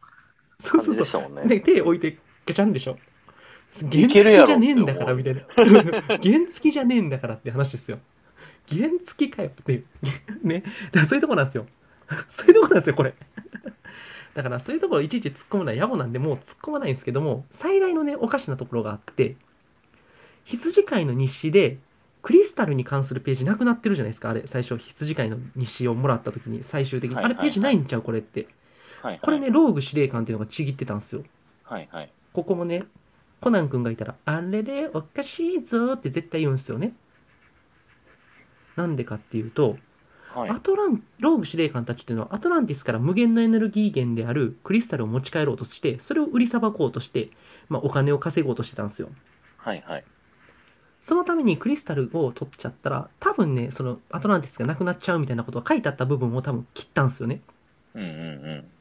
[0.59, 1.13] そうそうそう感じでし。
[1.13, 1.45] たもんね。
[1.45, 2.99] ね、手置いてガチャンでしょ。
[3.81, 5.43] 原付じるやろゃねえんだからみたいな。
[5.57, 6.19] 原
[6.53, 7.99] 付じゃねえんだからって話ですよ。
[8.69, 9.85] 原付かよっていう。
[10.43, 10.63] ね。
[10.93, 11.67] だからそういうとこなんですよ。
[12.31, 13.15] そういうとこなんですよ、これ。
[14.35, 19.37] だからそういうところいちいち突っ込むのは野暮なんで、もう突っ込まないんですけども、最大のね、おかしなところがあって、
[20.45, 21.79] 羊飼いの日誌で、
[22.23, 27.17] クリスタルに関するページなくなってるじゃないですか、あれ、最初、羊飼いの日誌をもらった時に、最終的に。
[27.17, 28.49] はいはいはいあれ、ページないんちゃう、これって。
[29.03, 29.21] はいはい。
[29.21, 31.23] これね、ローグ司令官っていうのがちぎってたんですよ。
[31.65, 32.11] はいはい。
[32.33, 32.85] ここもね、
[33.45, 36.95] コナン君がいたら、あれでおかしいぞって絶対言うんですよね。
[38.75, 39.77] なんでかっていうと、
[40.35, 40.61] はいア。
[40.61, 47.33] トラン、ローグ司令官たちっていうのはアトランティスから無限のエネルギー源であるクリスタルを持ち帰ろうとして、それを売りさばこうとして、
[47.69, 49.11] まあ、お金を稼ごうとしてたんですよ。
[49.59, 50.05] はいはい。
[51.03, 57.43] そのためにクリスタルを取っちゃったら、多分ね、そのアトランティスがなくなっちゃうみたいなことが書いてあった部分を多分切ったんですよね。
[57.95, 58.11] うんうんう
[58.55, 58.74] ん。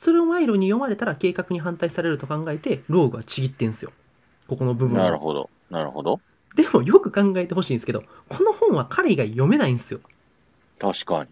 [0.00, 3.90] それをマイロに読まれたら計画に反対されると考えて、ローグはちぎってんすよ。
[4.46, 5.50] ここの部分はなるほど。
[5.70, 6.20] なるほど。
[6.54, 9.98] でもよく考えてほしいんですけど、この本は彼以外読めないんですよ。
[10.78, 11.26] 確か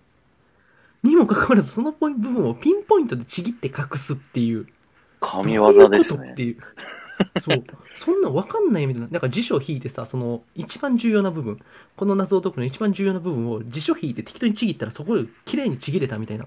[1.04, 1.10] に。
[1.10, 4.66] にもかかわらず、そのポイン部分をピンポイントでちぎって隠すっていう。
[5.20, 6.42] 神業ですねどういうって。
[6.42, 6.56] いう。
[7.40, 7.64] そう。
[7.94, 9.08] そんなん分かんないみたいな。
[9.08, 11.60] なんか辞書を引いてさ、その一番重要な部分、
[11.96, 16.46] この謎を解くの一番重要な部分を辞書引いて適当にちぎったらそこで綺麗にちぎれたみたいな。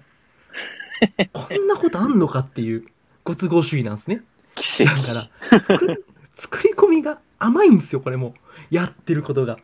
[1.34, 2.86] こんなことあんのかっていう
[3.24, 4.24] ご都合主義なんですね。
[4.56, 5.04] 奇だ跡。
[5.04, 5.98] から、作り、
[6.36, 8.36] 作り込みが甘いんですよ、これも。
[8.70, 9.60] やってることが。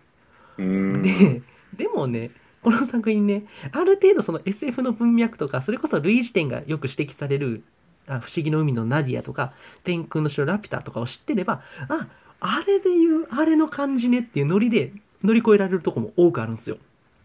[0.57, 1.41] で、
[1.75, 2.31] でもね、
[2.61, 7.63] この作品ね、ある程度その SF の文脈とか、それこそ類似点がよく指摘される、
[8.07, 12.07] あ不思議の海のナディアとか、天空の城ラピュタとかを知ってれば、あ、
[12.39, 16.77] あれで言う、あれの感じねっていうノリで乗り越えられるとこも多くあるんですよ。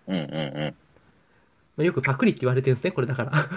[0.08, 0.74] うんうん
[1.80, 3.30] まあよくパクリって言われてるんですね、これだから。
[3.32, 3.48] か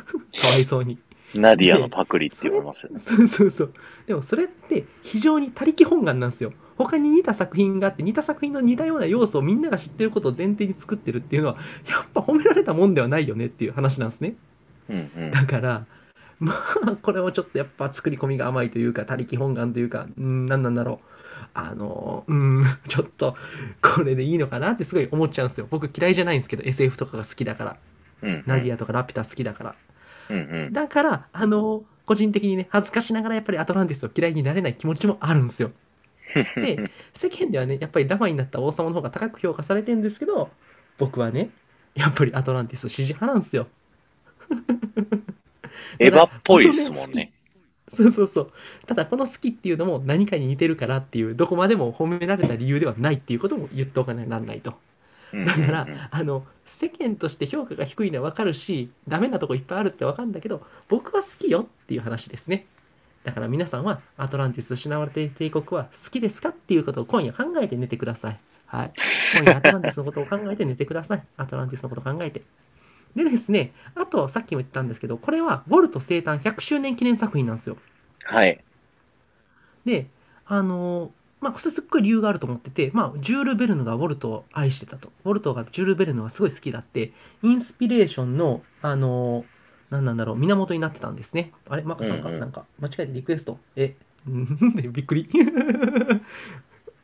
[0.47, 0.97] わいそうに。
[1.35, 1.41] うん。
[1.41, 3.01] ナディアのパクリって言われますよね。
[3.01, 3.73] そうそうそう。
[4.07, 6.53] でもそれって非常に他力本願なんですよ。
[6.77, 11.57] 他に似た作品があって、似た作品の似たような要素をみんなが知ってることを前提に作ってるっていうのは、
[11.87, 14.35] やっぱ褒められたもんではないよねっていう話なんですね。
[14.89, 15.31] うんうん。
[15.31, 15.85] だから、
[16.39, 21.13] まあ、これをちょっとやっぱ作り込みが甘いというか、他力本願というか、うん、なんなんだろう。
[21.53, 23.35] あの、うん、ちょっと、
[23.81, 25.67] これでいいのかなってすごい思っちゃうんですよ。
[25.69, 27.77] 僕嫌いじゃないんですけど、SF とかが好きだから。
[28.45, 29.75] ナディアとかラピュタ好きだから。
[30.29, 30.73] うんうん。
[30.73, 35.71] だから、あの、個人的にね、恥ずかしながらやっぱりアトランティスを嫌いになれない気持ちもあるんですよ。
[36.55, 40.49] で、世間ではね、やっぱりラマになった王様の方が高く評価されてるんですけど、
[40.97, 41.49] 僕はね、
[41.95, 43.67] やっぱりアトランティス支持派なんですよ。
[45.99, 47.33] エヴァっぽいですもんね。
[47.93, 48.51] そうそうそう。
[48.87, 54.73] ただ、この好きっていうのも何かに似てるからっていう、どこまでも褒められた理由ではないっていうことも言っておかないとなんないと。
[55.33, 62.65] うんだからあの、世間として評価が低いのはわかるし、ダメなとこいっぱいあるってわかるんだけど、僕は好きよっていう話ですね。
[63.23, 68.39] だから皆さんは、アトランティス失われている帝国は好きですかっていうことを今夜考えて寝てください。
[68.65, 68.91] はい。
[68.95, 71.23] 今夜アトランティスのことを考えて寝てください。
[71.37, 72.43] アトランティスのことを考えて。
[73.15, 77.77] でですね、あと、さっきも言ったんですけど、これは、ウォルト生誕100周年記念作品なんですよ。
[78.23, 78.63] はい。
[79.85, 80.07] で、
[80.45, 85.11] あのーまあ、これすっごい理由があると思ってて、まあ、ジュール・ベルヌがウォルトを愛してたと。
[85.25, 87.11] ウォルトがジュール・ベルヌがすごい好きだって、
[87.43, 89.45] インスピレーションの、あのー
[89.91, 91.51] 何なんだろう、源になってたんですね。
[91.69, 93.59] あれマカさんか、うんうんなんか、間違えてリクエスト？
[93.75, 93.95] え、
[94.27, 95.29] ん で、びっくり。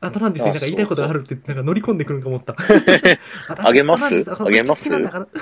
[0.02, 2.56] アトランティスになんか言いたいことがあるって、なんか乗り込んでくるんか思った。
[3.48, 4.26] あげます？
[4.32, 4.90] あげます？
[4.90, 5.28] 好きなんだから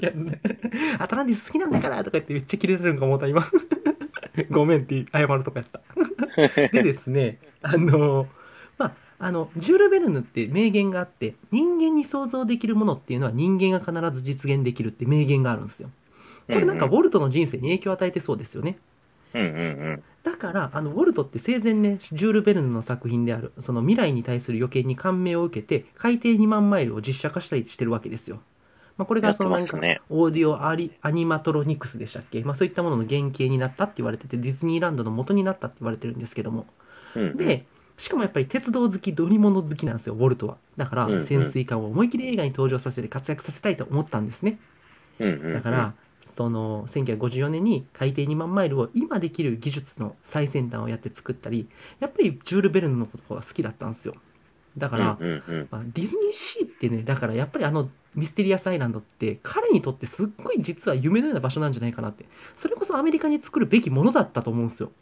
[0.00, 0.40] いやね
[0.98, 3.46] アトランティス好きなんだからとか言ってめっちゃキレられるんか思った、今。
[4.50, 5.80] ごめんって謝るとかやった。
[6.72, 8.26] でですね、あの、
[8.78, 15.90] まあ、あの、ジュール・ベルヌって名言があって、人間に想像できるものっていうのは人間が必ず実現できるって名言があるんですよ。
[16.46, 18.78] これなんかウォルトの人生に影響を与えてそうですよね。
[19.34, 19.52] うんうんう
[19.92, 20.02] ん。
[20.24, 28.40] だから、あの、ウォルトって生前ね、ジュール・ベルヌの作品である、その未来に対する予見に感銘を受けて、海底2万マイルを実写化したりしてるわけですよ。
[29.00, 29.56] まあ、これがそのか。
[29.56, 36.66] オーディオアリアニマトロニクスでしたっけ、まあ、そういったものの原型になったって言われてて、ディズニーランドの元になったって言われてるんですけども。
[37.16, 37.64] うんうん、で、
[37.96, 40.58] しかもやっぱり鉄道好き、乗り物好きなんですよ、ウォルトは。
[40.76, 44.58] だから潜水艦を思い切り映画に登場させて活躍させたいと思ったんですね。
[45.54, 45.94] だから、
[46.36, 51.70] その1954年に海底2万マイルを今できる技術の最先端をやって作ったり、
[52.00, 54.14] やっぱりジュール・ベルヌのことが好きだったんですよ。
[54.76, 62.26] だから、うんうんうん、まあ、ディズニーシーってね、だからやっぱりあのミステリアスアイランドって彼にとってすっごい実は夢のような場所なんじゃないかなって。
[62.56, 64.92] それこそアメリカに作るべきものだったと思うんですよ。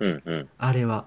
[0.00, 0.48] うんうん。
[0.58, 1.06] あれは。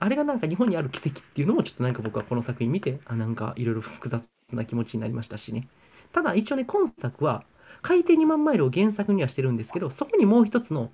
[0.00, 4.22] あれがなんか日本にある奇跡っていうのもちょっとなんか僕はこの作品見て、あ、なんかいろいろ複雑
[4.52, 5.68] な気持ちになりましたしね。
[6.12, 7.44] ただ一応ね、今作は
[7.82, 10.90] 海底2万マイルを原作にはしてるんですけど、そこにもう一つの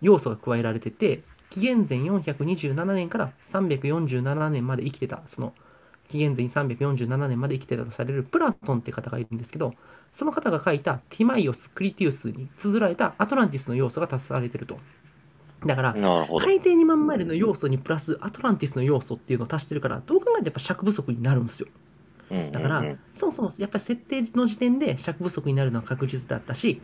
[0.00, 5.54] 要素が加えられてて、紀元前427年から347年まで生きてた、その
[6.08, 9.74] 紀元前347年まで生きてたとされるプラトンって方がいるんですけど、
[10.12, 14.78] その方が書いたティマイオス・クリティウスに綴られたアトランティスの要素が足されてると。
[15.64, 15.92] だから。
[15.92, 21.68] 海底2万マイルの要素にプラスアトランティスの要素っていうのを足してるから、どう考えてもやっぱ尺不足になるんですよ。
[22.52, 26.80] だから、そもそもやっぱり設定の時点で尺不足になるのは確実だったし、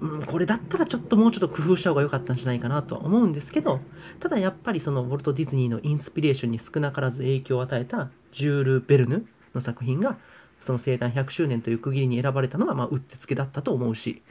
[0.00, 3.80] うん、これだったらちょっともうちょっと工夫した方が良かったんじゃないかなとは思うんですけど、
[4.20, 10.18] ただやっぱりそのウォルト・ディズニーのインスピレーションに少なからず影響を与えたジュール・ベルヌの作品が、
[10.60, 14.22] その生誕100周年という区切りに選ばれたのは、まあ、うってつけだったと思うし、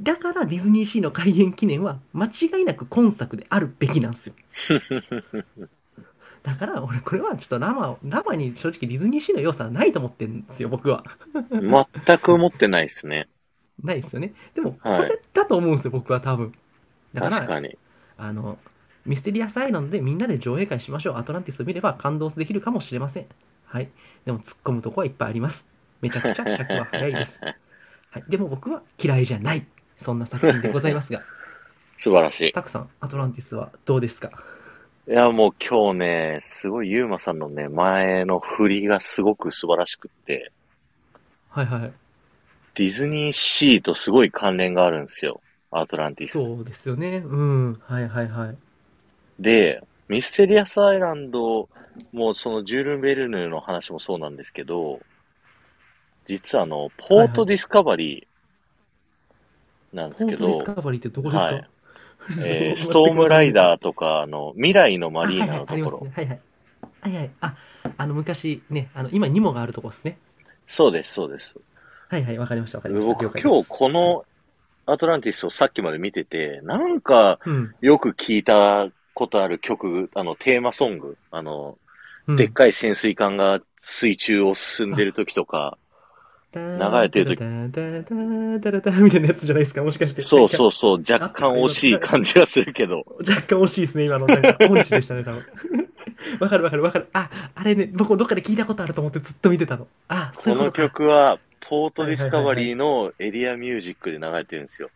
[0.00, 4.34] だからディズニーシーの開園記念は間違いなく今作であるべきなんですよ。
[6.42, 11.04] だから俺これはちょっとラマを、ラマに正直ディズニーシーの要素はないと思ってるんですよ、僕は。
[11.50, 13.28] 全く思ってないですね。
[13.82, 14.34] ないですよね。
[14.54, 16.52] でも、こはいれだと思うんですよ、僕は多分。
[17.14, 17.76] だから、確かに。
[18.16, 18.58] あの、
[19.04, 21.16] ミステリアスアイランドでみんなで上映会しましょう。
[21.16, 23.26] アトランティスを見れば感動できるかもしれません。
[23.66, 23.88] はい。
[24.24, 25.64] でも突っ込むとこはいっぱいあります。
[26.00, 27.38] めちゃくちゃ尺は早いです。
[28.10, 28.24] はい。
[28.28, 29.66] でも僕は嫌いじゃない。
[30.00, 31.22] そんな作品でございますが、
[31.98, 32.52] 素晴らしい。
[32.52, 34.30] たくさん、アトランティスはどうですか？
[35.08, 40.52] いや、もう今日ね、すごいユーマさんのね、前の振りがすごく素晴らしくって、
[41.48, 41.92] はいはい。
[42.74, 45.40] ディズニーシーとすごい関連があるんですよ。
[45.70, 46.32] アトランティス。
[46.32, 47.22] そうですよね。
[47.24, 47.74] うん。
[47.84, 48.56] はいはいはい。
[49.38, 51.68] で、ミステリアスアイランド
[52.12, 55.00] もそのジュール・ベルヌの話もそうなんですけど、
[56.26, 61.64] 実はあの、ポートディスカバリーなんですけどポートディス、カバリーってどこですか、はい
[62.42, 66.06] えーストームライダーとか、あの、未来のマリーナのところ。
[66.12, 66.26] あはいはい。
[66.26, 66.40] はいはい。
[67.02, 67.30] はいはい。
[67.40, 67.56] あ、
[67.98, 70.18] あの、昔ね、あの、今、ニモがあるとこですね。
[70.66, 71.54] そうです、そうです。
[72.08, 73.14] はいはい、わかりました、わかりました。
[73.14, 74.24] 僕今日この
[74.86, 77.38] アトランティスをさっきまで見てて、なんか
[77.80, 81.78] よく聞いたことある曲、あの、テーマソング、あの、
[82.28, 85.78] うん、でっかい潜水艦が水中を進んでる時とか、
[86.52, 86.60] 流
[87.00, 90.20] れてる時ダダダダダダダみたいなやつじゃないですか、もしかして。
[90.20, 94.26] そうそうそう、若干惜しい感じがするけど、若干惜しいですね、今の。
[94.26, 95.44] なんか、音痴でしたね、多分。
[96.40, 97.08] わかるわかるわかる。
[97.14, 99.88] あ、あれね、僕どっかで聞いたことあると思ってずっと見てたの。
[100.08, 100.72] あ、そうこの。
[100.72, 104.90] 曲は、ポートディスカバリーのエリアミュージックで流れてるんですよ。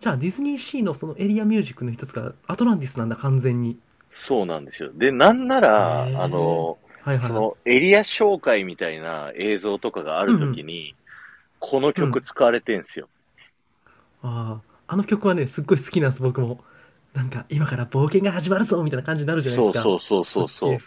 [0.00, 3.78] じゃあ、ディズニーシーのそのエリアミュージックの一つがアトランティスなんだ、完全に。
[4.10, 4.90] そうなんですよ。
[4.94, 7.26] で、なんなら、へーあの、はいはい。
[7.26, 10.94] そのエリア紹介みたいな映像とかがある時に、
[11.58, 13.08] この曲使われてるんですよ。
[14.22, 16.60] ああ、あの曲はね、すっごい好きなんです、僕も。
[17.14, 19.82] なんか、今から冒険が始まるぞみたいな感じになるじゃないそうですか。
[19.82, 20.78] そうそうそうそう。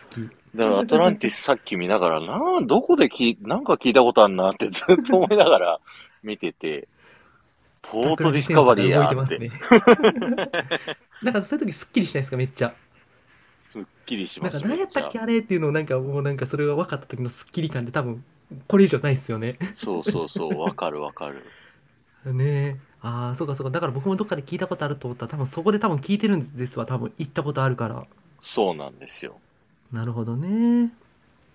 [0.55, 5.79] だからアトランティスさっき見ながら、なあ、どこで聞い、なんか聞いたことあるなってずっと思いながら
[6.23, 6.87] 見てて、
[7.91, 9.51] ポートディスカバリーやって。
[11.21, 12.73] なんかそういう時すっきりしないですか、めっちゃ。
[13.65, 18.23] すっきりしなんかます何やったっけあれっていうのをなんかもうなんかそれが分かった時のスッキリ感って多分
[18.67, 19.57] これ以上ないですよね。
[19.61, 21.45] ゃそうそうそう、わかるわかる。
[22.25, 22.75] ねえ。
[23.01, 23.71] ああ、そうかそうか。
[23.71, 26.85] だから僕もどっかで聞いたことあると思ったら多分そこで多分聞いてるんですわ。
[26.85, 28.05] 多分行ったことあるから。
[28.41, 29.39] そうなんですよ。
[29.91, 30.91] なるほどね。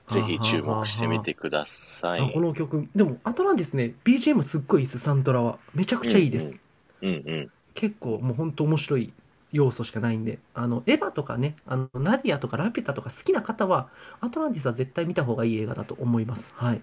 [0.09, 2.27] ぜひ注目してみてくださあい。
[2.27, 5.59] この曲、でもアトランティスね、BGM すっごいいいです、サントラは。
[5.75, 6.59] めちゃくちゃいいです。
[7.03, 7.51] うんうん。
[7.75, 9.13] 結構もう本当面白い
[9.53, 13.89] 要素しかないんで、あの、エヴァとかね、あの、ナディアとかラピュタとか好きな方は、
[14.21, 16.53] アトランティスは絶対見た方がいい映画だと思います。
[16.55, 16.83] はい。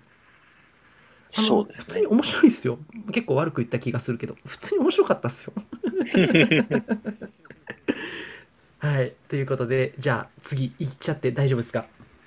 [1.35, 2.07] あのそうですね普通に。
[2.07, 2.77] 面白いですよ。
[3.11, 5.53] 結構悪く言った気がするけど、普通に面白かったっすよ。
[8.79, 9.13] はい。
[9.29, 11.85] ということで、じゃあ次行っちゃって大丈夫ですか？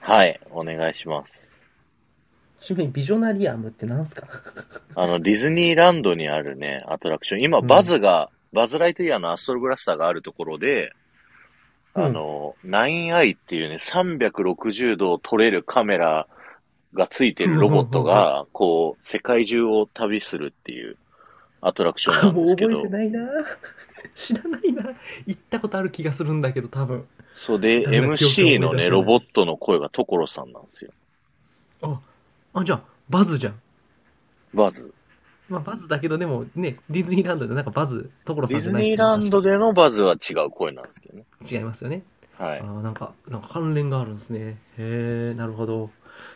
[0.09, 1.53] はい、お願いします。
[2.61, 4.29] 主にビジョナリアムって何すか？
[4.95, 7.43] あの、ディズニーランドにあるね、アトラクション。
[7.43, 10.93] 今、バズが、バズライトイヤーのアストロブラスターがあるところで、
[11.97, 12.05] うん。
[12.05, 16.29] あの、ナインアイっていうね、360度撮れるカメラ
[16.95, 20.97] がついてるロボットが、こう、世界中を旅するっていう
[21.61, 22.83] アトラクションなんもうですけど。
[22.85, 23.29] 覚えて、ないな
[24.15, 24.83] 知らないな
[25.27, 27.07] 行ったことある気がするんだけど、多分。
[27.35, 30.91] そうで、MC のね、ロボットの声が所さんなんですよ。
[31.83, 32.01] あ、
[32.55, 33.61] あ、じゃあ、バズじゃん。
[34.55, 34.93] バズ。
[35.49, 41.25] まあ、バズだけど、でもね、ディズニーランドでなんかバズ、所ディズさんじゃないニーランドででのバズは違う声なんですけどね。
[41.49, 42.03] 違いますよね。
[42.39, 42.63] はいあ。
[42.63, 44.59] ーなんか、なんか関連があるんですね。
[44.79, 45.91] へえ、なるほど。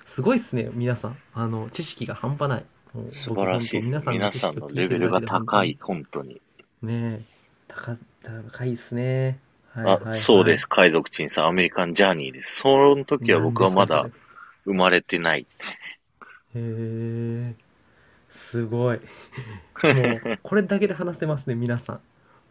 [0.07, 1.17] すごいっすね、皆さん。
[1.35, 2.65] あの、知識が半端ない。
[3.13, 3.95] 素晴らしいです。
[3.95, 5.79] 僕皆さんのレベルが高い、。
[5.81, 6.41] 本当に。
[6.83, 7.23] ねえ、
[7.75, 9.39] 高高いっすね。
[9.73, 10.69] はいはいあは、いそうです。。
[10.69, 12.57] 海賊鎮さん、アメリカンジャーニーです。
[12.57, 14.09] その時は僕はまだ
[14.65, 15.47] 生まれてない。
[16.55, 17.55] へえ、
[18.31, 18.99] すごい。
[18.99, 19.03] も
[20.25, 22.01] う、これだけで話せますね、皆さん。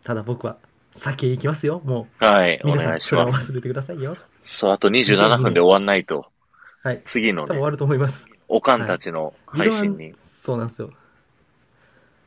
[0.04, 0.58] ただ僕は、
[0.96, 1.82] 先へ行きますよ。
[1.84, 3.52] もはい、う、お願いします。
[3.52, 4.16] 忘れてくださいよ。
[4.46, 6.26] そう、あと27分で終わんないと。
[6.84, 7.02] はい。
[7.04, 8.26] 次のね、多分終わると思います。
[8.48, 10.14] おかんたちの配信に。
[10.26, 10.92] そうなんですよ。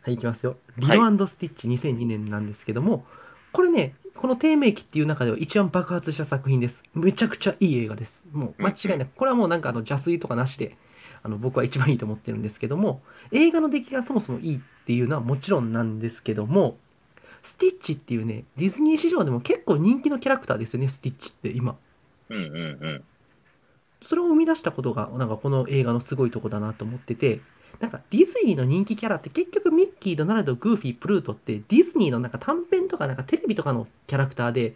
[0.02, 0.56] はい、いきますよ。
[0.78, 3.04] リはいロスティッチ2002年なんですけども、
[3.52, 6.82] これね、この低迷期っていう中では一番爆発した作品です。
[6.94, 8.26] めちゃくちゃいい映画です。
[8.32, 10.76] もう間違いなく、これはもうなんかあの邪推とかなしで、
[11.22, 13.00] あの僕は一番いいと思ってるんですけども、
[13.30, 16.78] 映画の出来がそもそもいいっていうのはもちろんなんですけども、
[17.44, 21.76] スティッチっていうね、ディズニー史上でも結構人気のキャラクターですよね、スティッチって今。
[22.28, 23.04] うんうんうん。
[24.04, 27.40] それを生み出したことが、なんかこの映画のすごいとこだなと思ってて、
[27.80, 34.74] なんかディズニーの人気キャラって結局ミッキー、ドナルド、グーフィー、プルートってディズニーのなんか短編とかなんかテレビとかのキャラクターで、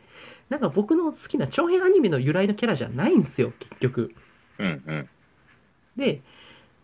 [0.48, 4.14] なんか僕の好きな長編アニメの由来のキャラじゃないんですよ、結局。
[4.58, 5.08] うんうん。
[5.96, 6.22] で、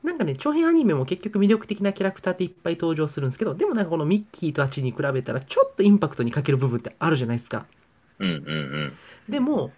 [0.03, 7.67] なんかね、長編アニメも結局魅力的なキャラクターっていっぱい登場するんですけど、でもなんかこのミッキーとあっちに比べたらちょっとインパクトに欠ける部分ってあるじゃないですか。
[8.19, 8.93] うんうん
[9.29, 9.73] でも、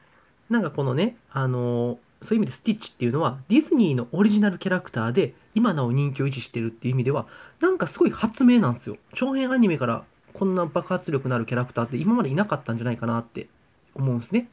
[0.49, 7.27] なんかこのね、あのーそういう意味でスティッチっていうのは、ディズニーのオリジナルキャラクターで、今なお人気を維持してるっていう意味では、
[7.61, 8.97] なんかすごい発明なんですよ。
[9.15, 13.47] 長編アニメからこんな爆発力のあるキャラクターって今までいなかったんじゃないかなって
[13.95, 14.49] 思うんですね。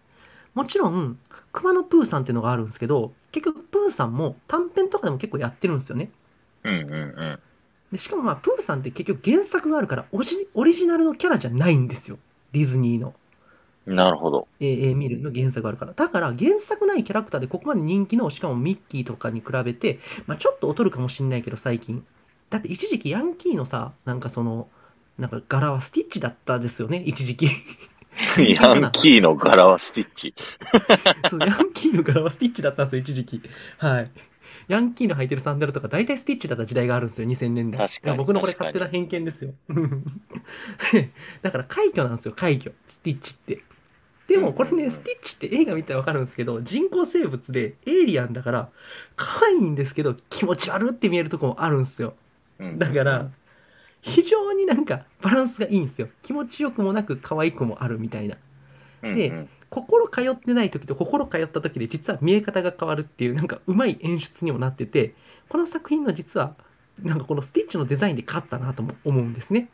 [0.54, 1.18] もちろん、
[1.54, 6.12] 熊野プーさんっていうのがあるんですけど、結局プーさんも短編とかでも結構やってるんですよね。
[6.64, 6.74] うん。
[6.74, 7.40] うんうんうん。
[7.92, 12.20] でしかもまあ、プーさんって結局原作があるからオリジナルのキャラじゃないんですよ。
[12.52, 13.14] ディズニーの。
[13.86, 14.48] なるほど。
[14.60, 15.94] えー、見るの原作があるから。
[15.94, 22.06] だから、原作ないキャラクターでここまで人気の、しかもミッキーとかに比べて、まあちょっと劣るかもしんないけど、最近。
[22.50, 24.68] だって一時期ヤンキーのさ、なんかその、
[25.18, 27.48] なんか柄はスティッチだったですよね、一時期。
[28.38, 30.34] ヤンキーの柄はスティッチ。
[31.30, 33.42] そうヤンキーの柄はスティッチだったんですよ、一時期。
[33.78, 34.12] はい。
[34.68, 37.90] ヤンキーの履いてるサンダルとか大体スティッチだった時代があるんですよ、2000年代。
[37.90, 39.54] 確かに僕のこれ勝手な偏見ですよ。
[41.42, 42.74] だから快挙なんですよ、快挙。
[42.90, 43.64] スティッチって。
[44.28, 48.70] でもこれね、スティッチって映画見たらわかるんですけど、人工生物でエイリアンだから、
[49.16, 52.16] 可愛いんですけど、気持ち悪って見えるとこもあるんですよ。
[52.60, 53.30] うんだから、
[54.02, 56.10] 非常になんかバランスがいいんですよ。
[56.24, 58.38] 気持ちよくもなく可愛くもあるみたいな。
[59.02, 65.16] で心通ってない時と心通った時で実は見え方が変わるっていうなんかうまい演出にもなってて
[65.50, 66.56] この作品の実は
[67.02, 69.70] なんかこのスティッチのデザインで勝ったなとも思うんですね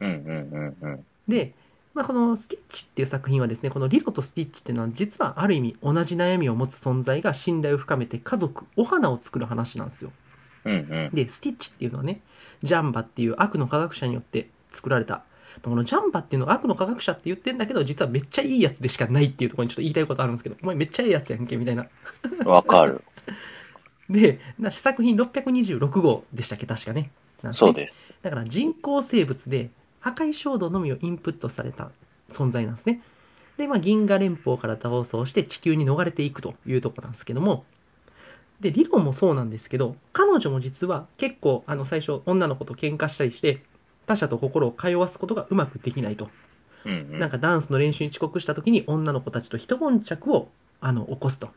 [0.00, 1.06] うんうんうんうん。
[1.26, 1.54] で、
[1.98, 10.12] まあ、このスティッチっていう作品はですねこのリロとスティッチっていうのは実はある意味同じ悩みを持つ存在が信頼を深めて家族お花を作る話なんですよ
[10.64, 11.10] うんうん。
[11.12, 12.20] でスティッチっていうのはね
[12.62, 15.24] ジャンバっていう悪の科学者によって作られた
[15.64, 21.86] このジャンバっていうのは悪の科学者って言ってんだけど実はめっちゃいいやつでしかないっていうところにちょっと言いたいことあるんですけどお前めっちゃいいやつやんけみたいな
[22.44, 23.02] わかる。
[24.08, 26.66] でな試作品626号でしたっけ？
[26.66, 27.10] 確かね
[27.52, 28.14] そうです。
[28.22, 29.70] だから人工生物で
[30.00, 31.90] 破壊衝動のみをインプットされた
[32.30, 33.02] 存在なんですね
[33.56, 37.64] で、まあ、銀河連邦から逃走して地球に逃れていくというところなんですけども
[38.60, 43.62] で理論もそうなんですけど彼女も実は結構あの最初女の子と喧嘩したりして
[44.06, 46.28] 他者と心を通わすことがうまくできないと、
[46.84, 47.18] うんうん。
[47.18, 50.48] なんかダンスの練習に遅刻した時に女の子たちと一悶着を
[50.80, 51.50] あの起こすと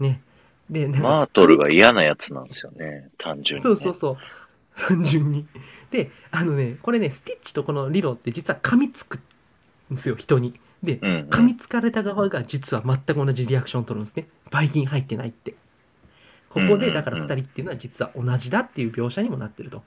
[0.00, 0.22] ね
[0.70, 3.08] でマートルが嫌なやつなんですよね。
[3.18, 3.76] 単純に、ね。
[3.76, 4.16] そうそうそう。
[4.88, 5.46] 単純に。
[5.90, 9.18] で、あのね、これね、スティッチとこのリロって実は噛みつく
[9.92, 10.58] んですよ、人に。
[10.82, 11.28] で、うんうん。
[11.28, 14.28] 噛みつかれた側が実は全く同じリアクションを取るんですね。
[14.50, 15.54] ばい菌入ってないって。
[16.50, 19.82] ここで、だから2人っていうのは実は同じだっていう描写にもなってると。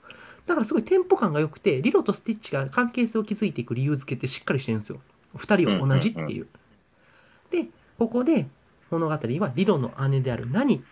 [0.46, 5.00] だからすごいテンポ感が良くて、リロとスティッチが関係性を築いていく理由付けってしっかりしてるんですよ。
[5.36, 6.46] 2人は同じっていう。
[7.50, 7.66] で、
[7.98, 8.46] ここで
[8.90, 10.82] 物語はリロの姉であるナニ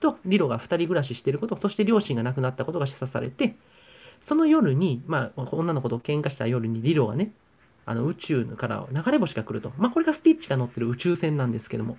[0.00, 3.56] とリロが2人暮らししていること、そして両親が亡くなったことが示唆されて、
[4.22, 7.32] その夜に、まあ、女の子と喧嘩した夜にリロがね、
[7.84, 9.72] あの宇宙から流れ星が来ると。
[9.78, 11.98] まあ、これがスティッチが乗ってる宇宙船なんですけども、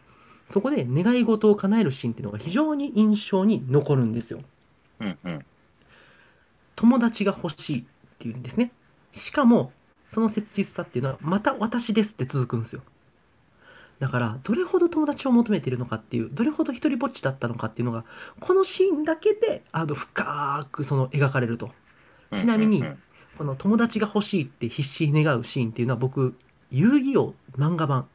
[0.50, 4.42] そこで願い事を叶えるシーンっていうのが非常に印象に残るんですよ。
[5.00, 5.46] うんうん。
[6.76, 7.84] 友達が欲しいっ
[8.20, 8.72] ていうんですね。
[9.12, 9.72] しかも、
[10.10, 12.82] その切実さっていうのは、また私ですって続くんですよ。
[14.00, 18.06] だから、どれほど友達を求めているのかっていう、どれほど一人ぼっちだったのかっていうのが、
[18.40, 21.72] このシーンだけで、あの、深くその描かれると。
[22.36, 22.84] ちなみに
[23.38, 26.36] この友達が欲しいって必死に願うシーンっていうのは僕、
[26.72, 28.08] 遊戯王漫画版、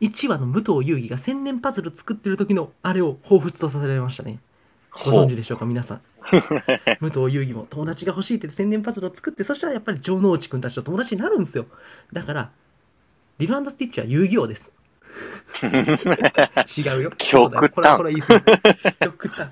[0.00, 4.38] 1話の武藤遊戯が千年パズル作ってる時のあれを彷彿とさせられましたね。
[5.04, 6.00] ご存知でしょうか、皆さん。
[7.00, 11.66] 武藤遊戯も友達が欲しいって千年パズルを作って、そしたらやっぱり城之内くんたちと友達になるんですよ。
[12.12, 12.50] だから、
[13.38, 14.72] リルスティッチは遊戯王です。
[15.62, 17.12] 違うよ。
[17.16, 18.40] 極端これはこれはいいですよ。
[19.00, 19.48] 極端。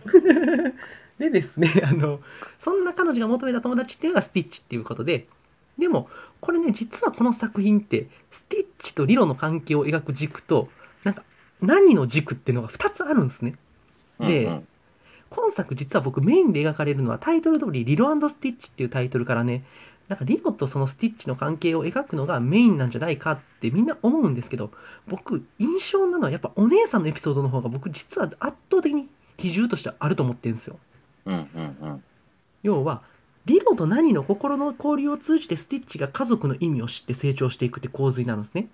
[1.18, 2.20] でですね、あの、
[2.58, 5.26] そんな彼女が求めた友達っていうのがスティッチっていうことで、
[5.78, 6.08] でも、
[6.40, 10.68] これね、実はこの作品って、スティッチとリロの関係を描く軸と、
[11.04, 11.22] なんか、
[11.60, 13.56] 何の軸っていうのが2つあるんですね。
[14.20, 14.68] でうんうん
[15.28, 19.64] 今作実は僕メインで描かれるのはタイトル通りリロスティッチっていうタイトルからね、
[20.08, 24.70] なんかリロとそのスティッチの関係を描くのがメインなんじゃないかってみんな思うんですけど、
[25.08, 30.78] 僕、印象なのはやっぱお姉さんのエピソードの方が僕実は圧倒的に比重としてはあると思ってるんですよ。
[31.26, 32.04] うんうんうん。
[32.62, 33.02] 要は、
[33.44, 38.68] リロと何の心の交流を通じてスティッチが家族の意味を知って成長していくって構図になるんですね。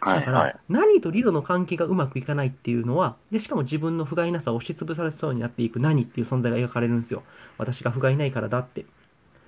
[0.00, 0.56] だから、はいはい。
[0.68, 7.22] 何とリロの関係がうまくいかないっていうのは、で、しかも自分の不甲斐なさを押しつぶされそうになっていく何っていう存在が描かれるんですよ。
[7.58, 8.84] 私が不甲斐ないからだって。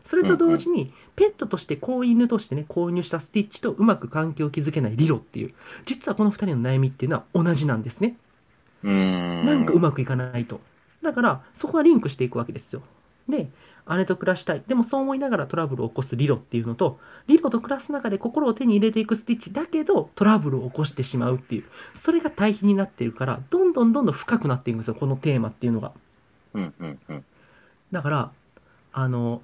[0.04, 5.54] それと同時に、ペットとして子犬としてね、購入したスティッチとうまく関係を築けないリロっていう、
[5.84, 8.16] 実はこの二人の悩みっていうのは同じなんですね。
[8.82, 9.44] うーん。
[9.44, 10.60] なんかうまくいかないと。
[11.06, 12.82] だから、そこはリンクしていくわけですよ。
[13.28, 13.48] で、
[13.88, 14.62] 姉と暮らしたい。
[14.66, 21.64] でもそう思いながらトラブルを起こすリロっていうのと、リロと暮らす中で心を手に入れていくスティッチだけどトラブルを起こしてしまうっていう、
[21.94, 25.92] それが対比になっているから、どんどんどんどん深くなっていくんですよ、このテーマっていうのが。
[26.54, 27.24] うんうんうん。
[27.92, 28.30] だから、
[28.92, 29.42] あの、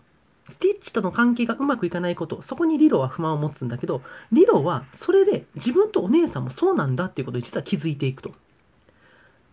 [0.48, 4.02] スティッチとの関係がうまくいかないこと、そこにリロは不満を持つんだけど、
[4.32, 8.34] リロはそれで自分とお姉さんもそうなんだっていうことに実は気づいていくと。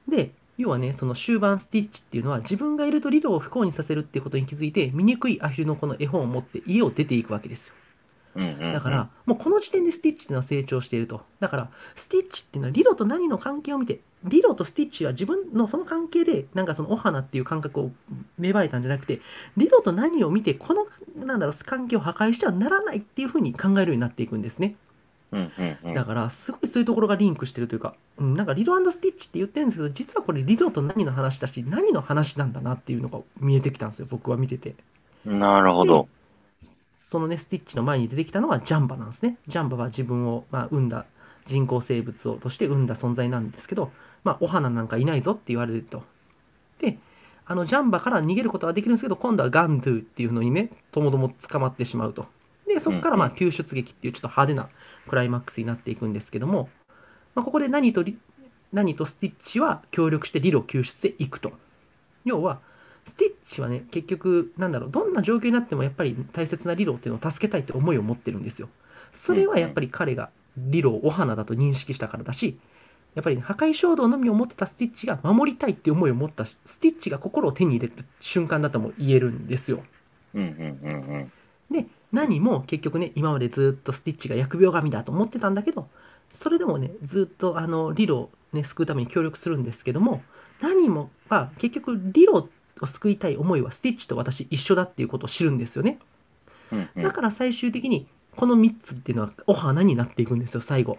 [0.07, 7.73] で、要はね、その終盤スティッチっていうのは自分がいるとリロを不幸にさせるっていうことに気づいて、醜いアヒルのこの絵本を持って家を出ていくわけですよ。
[8.73, 11.21] だから、もうこの時点でスティッチっていうのは成長していると。
[11.39, 17.91] だから、スティッチっていうのはリロと何の関係を見て、リロとスティッチは自分のその関係で、なんかそのお花っていう感覚を
[18.37, 19.21] 芽生えたんじゃなくて、
[19.55, 20.87] リロと何を見て、この、
[21.25, 24.75] なんだろう、関係を破壊してはならないっていうふうに考えるようになっていくんですね。
[25.31, 25.93] うんうんうん。
[25.93, 34.75] だから、すごいそういうところがリンクしてるというか、うん、なんかリロスティッチって言ってるんですけど、実はこれリロと何の話だし、何の話なんだなっていうのが見えてきたんですよ、僕は見てて。
[35.25, 36.07] なるほど。
[37.09, 39.37] そのね、スティッチの前に出てきたのがジャンバなんですね。
[39.47, 41.05] ジャンバは自分を、まあ、生んだ
[41.45, 43.91] 人工生物をとして生んだ存在なんですけど、
[44.23, 46.03] まあ、お花なんかいないぞって言われると。
[46.79, 46.97] で、
[47.45, 52.27] あのジャンバから逃げることはできるんですけど、今度はガンドゥっていうのにね、ともども捕まってしまうと。
[52.67, 54.69] で、そこからまあうん救出劇っていうちょっと派手な
[55.09, 56.69] クライマックスになっていくんですけども、
[57.35, 58.17] まあ、ここで何とリ
[58.71, 61.51] 何とスティッチは協力してリロ救出へ行くと。
[62.23, 62.59] 要は、
[63.07, 68.69] スティッチはね、結局、なんだろう、どんな状況になってもやっぱり大切なリロっていうのを助けたいって思いを持ってるんですよ。
[69.13, 72.59] それはやっぱり彼がリロをお花だと認識したからだし、
[73.15, 79.83] やっぱり、ね、破壊衝動のみを持ってたスティッチが守りたいって思いを持ったしスティッチが心を手に入れる瞬間だとも言えるんですよ。
[80.35, 81.31] うんうんうんうん。
[81.71, 85.87] で、何も結局ね、今までずっとスティッチが疫病神だと思ってたんだけど、
[86.31, 90.23] それでもね、ずっとあのリロを、ね、救うために協力するんですけども、
[90.61, 92.49] 何も、まあ、結局リロ
[92.81, 95.99] を救いたい思いはスティッチと私一緒だっていうことを知るんですよね。
[96.71, 100.97] うんうんだから最終的にこの3つっていうのはお花になっていくんですよ、最後。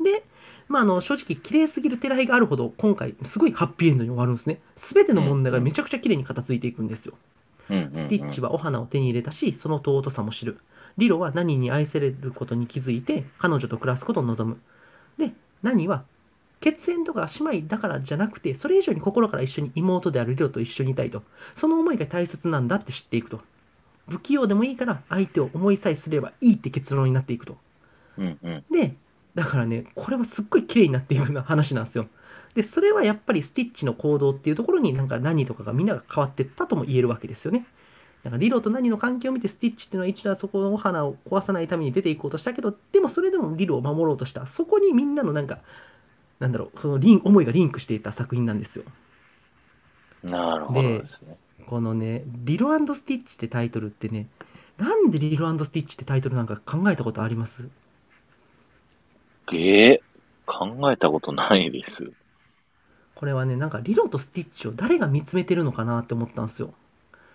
[0.00, 0.22] で、
[0.68, 4.60] まあ、あの正直綺麗すぎる寺井があるほど今回すごいハッピーエンドに終わるんですね。
[4.76, 7.14] 全ての問題がめちゃくちゃ綺麗に片付いていくんですよ。
[7.70, 10.58] うんうんうんスティッチはお花を手に入れたし、その尊さも知る。
[10.96, 14.60] リロは何に愛されることに気づいて、彼女と暮らすことを望む。
[15.18, 15.32] で、
[15.62, 16.04] 何は、
[16.60, 21.22] 血縁とか姉妹だからじゃなくて、それ以上に心から一緒に妹であるリロと一緒にいたいと。
[21.54, 23.40] その思いが大切なんだって知っていくと。
[24.08, 27.58] 不器用でもいいから相手を思いさえすればいいって結論になっていくと。
[28.16, 28.96] うんうんで、
[29.34, 32.08] だからね、これはすっごい綺麗になっていくような話なんですよ。
[32.58, 37.64] で、それはやっぱりスティッチの行動っていうところになんか何とかがみんなが変わっていったとも言えるわけですよね。
[38.24, 44.44] だからリロと何の関係を見てスティッチっていうのは一度はそこのお花を壊さないために出ていこうとしたけど、でもそれでもリロを守ろうとした。
[44.46, 45.60] そこにみんなのなんか、
[46.40, 48.84] なんだろう、そのリン思いがリンクしていた作品なんですよ。
[50.24, 51.36] なるほどですね。
[51.64, 54.26] このね、リロスティッチってタイトルってね、
[54.78, 57.68] なんでリロスティッチってタイトルなんか考えたことあります？
[59.52, 60.02] ええ
[60.44, 62.10] 考えたことないです。
[63.18, 66.72] これはね、なんかリロとスティッチを誰が見つめてるのかなって思ったんですよ。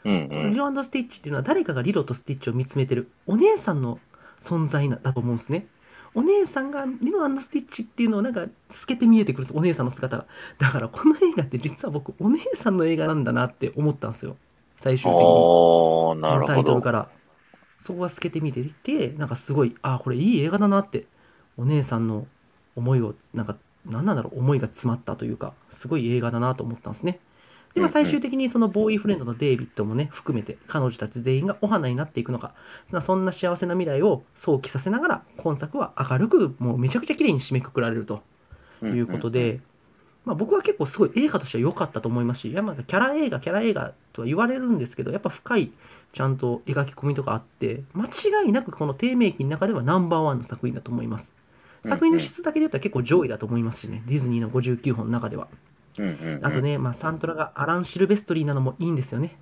[0.06, 0.58] うんうんリ。
[0.58, 4.00] ロスティッチっていうのは誰かがリロとスティッチを見つめてるお姉さんの
[4.42, 5.68] 存在なだと思うんですね。
[6.16, 10.26] お姉さんがリロスティッチっていうのをなんか透けて見えてくるんですお姉さんの姿が。
[10.58, 14.38] だからこの映画って実は僕お姉さんの映画なんだなって思ったんですよ。
[14.78, 15.20] 最終的に。
[16.48, 16.58] タ。
[16.60, 17.10] イトルから。
[17.80, 21.06] そこが透けて見ていて、なんかすごい、あ、これいい映画だなって。
[21.58, 22.28] お姉さんの
[22.78, 27.20] 思いを、なんか、なんなんだろう、思いが詰まったというか、すごい映画だなと思ったんですね。
[27.74, 32.54] で、まあ、最終的にそのボーイフレンドのデイビッドもね、含めて、彼女たち全員がお花になっていくのか、
[32.92, 38.22] まあそんな幸せな未来を想起させながら、今作は明るく、もうめちゃくちゃ綺麗に締めくくられると。
[38.80, 39.62] ということで、
[40.26, 45.72] まあ、僕は結構すごい映画としては良かったと思いますし、いやまあキャラ映画、キャラ映画とは言われるんですけど、やっぱ深い
[46.14, 51.34] ちゃんと描き込みとかあって、間違いなくこの低迷期の中ではナンバーワンの作品だと思います。
[51.86, 55.48] 作品の質だけで言ったら結構上位だと思いますしね、ディズニーの59本の中では。
[56.00, 59.38] うんうんうんあとね、まあ、サントラがアラン・シルベストリーなのもいいんですよね。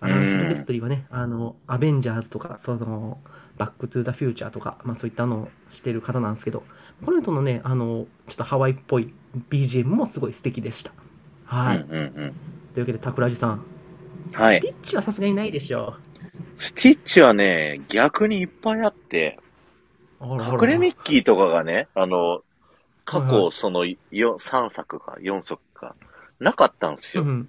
[0.00, 3.18] アラン・シルベストリーはね、あの、アベンジャーズとか、その、
[3.56, 6.64] バック・トゥ・ザ・フューチャーとか、まあそういったのをしてる方なんですけど、
[7.04, 9.12] この人のね、あの、ちょっとハワイっぽい
[9.50, 10.92] BGM もすごい素敵でした。
[11.44, 11.78] はい。
[11.78, 12.12] うんうんうん。
[12.12, 12.22] とい
[12.78, 13.64] うわけで、桜地さん、
[14.32, 14.60] はい。
[14.60, 15.96] スティッチはさすがにないでしょ
[16.58, 19.38] スティッチはね、逆にいっぱいあって、
[20.22, 22.42] 隠れミッキーとかがね、あの、
[23.04, 25.96] 過去そのよ3作か4作か、
[26.38, 27.24] なかったんですよ。
[27.24, 27.48] うん。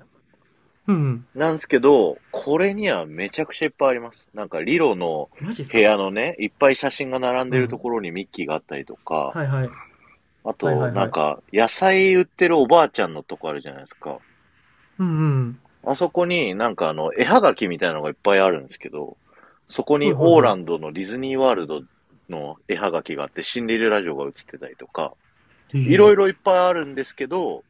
[0.88, 1.26] うん。
[1.36, 4.26] なんですけど、これにはめちゃくちゃいっぱいあります。
[4.34, 5.30] なんかリロの
[5.72, 9.70] 部屋のね、いっぱい写真が並んでるところにミッキーがあったりとか、はいはい。
[10.45, 14.18] あと、なんか、野菜売ってるおばあちゃんのとこあるじゃないですか。
[15.00, 15.60] うんうん。
[15.86, 19.18] あそこになんかあの、絵はがきみたいなのがいっぱいあるんですけど、
[19.70, 21.82] そこにオーランドのディズニーワールド
[22.30, 25.14] の絵はがきがあって、シンデレラ城が映ってたりとか、
[25.74, 26.24] いろいろ。
[26.24, 27.64] ろいっぱいあるんですけど、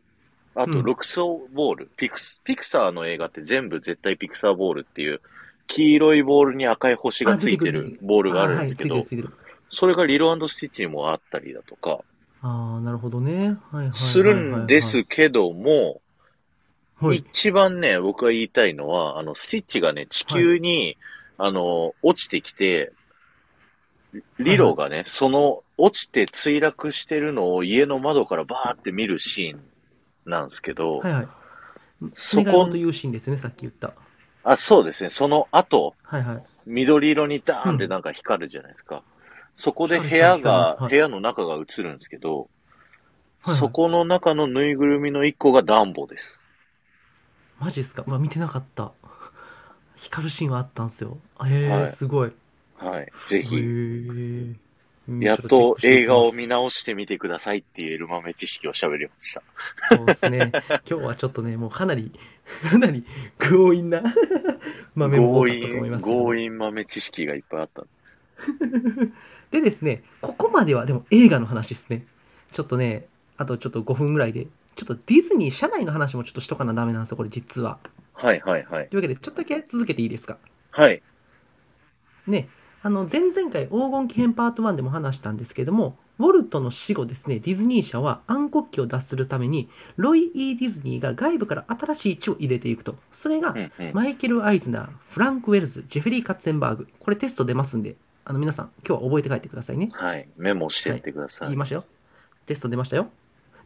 [0.55, 5.21] あと、うんロクソボール、ピクス、ピクサーの映画って全部絶対ピクサーボールっていう、
[5.67, 9.05] 黄色いボールに赤い星がついてるボールがあるんですけど
[9.69, 11.99] それがリロスティッチにもあったりだとか、
[12.43, 13.31] ああ、なるほどね。
[13.31, 13.93] はいはいはいはい。
[13.93, 16.01] するんですけども、
[16.99, 17.17] はい。
[17.17, 20.97] 一番ね、僕が言いたいのは、あの、スティッチがね、地球に、
[21.38, 22.91] あの、落ちてきて、
[24.40, 29.61] リロがね、その、落ちて墜落してるのを家の窓からバーって見るシーン
[30.30, 31.27] なんですけど、はいはい。
[32.15, 33.94] そこ願いうシーンですよね、さっき言った。
[34.44, 36.44] あ、そうですね、その後、はいはい。
[36.65, 39.03] 緑色にダーンってなんか光るじゃないですか。
[39.56, 46.40] そこで部屋が、はい部屋の中が映るんですけど、はいはいそこの中のぬいぐるみの一個がダンボです。
[47.60, 48.06] マジですか？
[48.07, 48.94] まあ見てなかった。
[49.98, 51.18] 光るシーンはあったんですよ。
[51.45, 52.31] へえ、はいすごい。
[52.77, 53.11] はい。
[53.29, 54.55] ぜへひ、
[55.19, 59.43] やっと映画を見直してみてくださいっていうエルマメ知識を喋りました。
[59.95, 60.51] そうですね。
[60.89, 62.11] 今日はちょっとね、もうかなり、
[62.69, 63.05] かなり
[63.39, 64.01] 強引な
[64.95, 66.17] 豆も多強かったと思い引、ますけど。
[66.25, 67.83] 強引豆知識がいっぱいあった。
[69.51, 72.05] でですね、ここまではでも映画の話ですね。
[72.51, 77.79] ちょっとね、あとちょっと5分ぐらいで、ちょっとディズニー社内の話もちょっとしとかなダメなんですよ、これ実は。
[78.13, 78.87] はいはいはい。
[78.89, 80.37] というわけで、ちょっとだけ続けていいですか？
[80.71, 81.01] はい。
[82.27, 82.47] ね、
[82.85, 92.97] あの前々回黄金期編パート1でも話したんですけども、ウォルトの死後ですね、ディズニー社は暗黒期を脱するために、ロイ・イー・ディズニーが外部から新しい血を入れていくと。
[93.14, 93.55] それが。
[93.93, 96.89] マイケル・アイズナー、フランク・ウェルズ、ジェフリー・カッツェンバーグ。
[96.99, 97.95] これテスト出ますんで、
[98.26, 99.89] あの皆さん、今日は覚えて帰ってくださいね。
[99.93, 100.27] はい。
[100.35, 101.47] メモしてってください。
[101.47, 101.85] 言いましたよ。
[102.45, 103.07] テスト出ましたよ。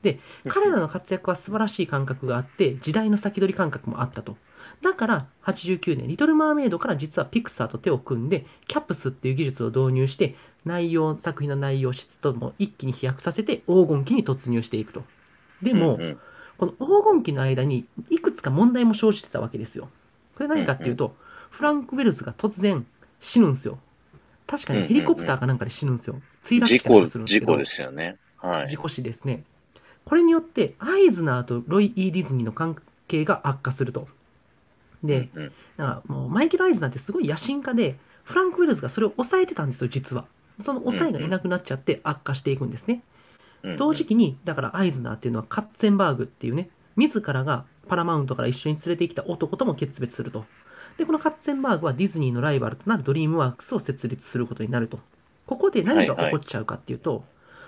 [0.04, 4.38] で、彼らの活躍は素晴らしい感覚があって、時代の先取り感覚もあったと。
[4.82, 10.36] だから、89年、リトル・マーメイドから実はピクサーと手を組んで、キャップスっていう技術を導入して、
[10.66, 15.04] 内容、作品の内容、質とも一気に飛躍させて、黄金期に突入していくと。
[15.62, 16.18] でも、うんうん
[16.58, 19.90] この黄金期の間にいくつか問題も生じてたわけですよ。
[20.36, 21.16] これ何かっていうと、
[21.52, 22.86] フランク・ウェルズが突然
[23.20, 23.80] 死ぬんですよ。
[24.48, 26.20] 確かにヘリコプターかなんかで死ぬんですよ。
[26.44, 27.40] 墜落するん、です。
[27.40, 28.18] 事故ですよね。
[28.38, 28.70] はい。
[28.70, 29.44] 事故死ですね。
[30.06, 32.76] これによって、アイズナーとロイ・イー・ディズニーの関
[33.08, 34.08] 係が悪化すると。
[35.04, 40.26] で、うんなんかもうマイケル・アイズナーってすごい野心家で、フランク・ウェルズがそれを抑えてたんですよ、実は。
[40.62, 43.04] その抑えがいなくなっちゃって悪化していくんですね。
[43.64, 50.46] うん同時期に、だからアイズナーっていうのはカッツェンバーグっていうね、自らがパラマウントから一緒に連れてきた男とも決別すると。
[50.98, 55.00] で、このカッツェンバーグはディズニーのライバルとなるドリームワークスを設立することになると。
[55.46, 57.24] ここで何が起こっちゃうかっていうと、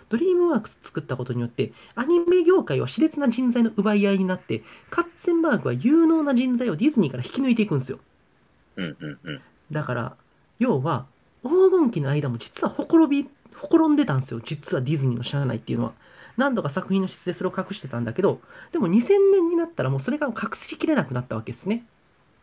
[0.09, 7.99] ドリームワークス作ったことによって、アニメ業界は熾烈な人材の奪い合いになって、カッツェンバーグは有能な人材をディズニーから引き抜いていくんですよ。
[8.75, 9.41] うんうんうん。
[9.71, 10.15] だから、
[10.57, 11.05] 要は、
[11.43, 14.41] 黄金期の間も実はほころび、ほころんでたんですよ。
[14.43, 15.93] 実はディズニーの社内っていうのは。
[16.37, 18.39] なんとか作品の質でそれを隠してたんだけど、
[18.71, 21.85] でも2000年になったらもうそれが隠しきれなくなったわけですね。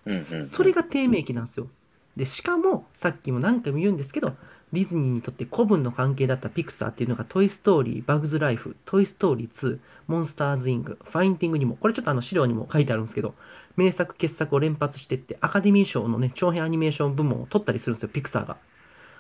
[0.05, 0.49] うんうんうん。
[0.49, 1.69] それが低迷期なんですよ。
[2.17, 4.35] で、しかも、さっきも何回も言うんですけど、
[4.77, 13.35] ディズニーにとって子分の関係だったピクサーっていうのが、トイ・ストーリー、バグズ・ライフ、トイ・ストーリー2、モンスターズ・インク、ファインディング・ニモ、これちょっとあの資料にも書いてあるんですけど、
[13.77, 18.59] 名作、傑作を連発してって、アカデミー賞のね、長編アニメーション部門を取ったりするんですよ、ピクサーが。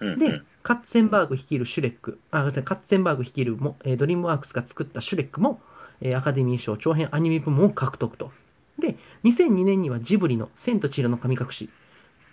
[0.01, 5.61] うんうんで、カッツェンバーグ率いるシュレック、あ、ごめんなさいカッツェンバーグ率いるも、えードリームワークスが作ったシュレックも、
[6.03, 8.31] えーアカデミー賞長編アニメ部門を獲得と。
[8.79, 11.71] で、2002年にはジブリの千と千尋の神隠し。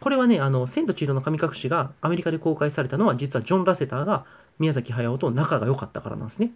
[0.04, 4.26] これはね、あの、千と千尋の神隠しがアメリカで公開されたのは、実はジョン・ラセターが
[4.60, 6.52] 宮崎駿と仲が良かったからなんですね。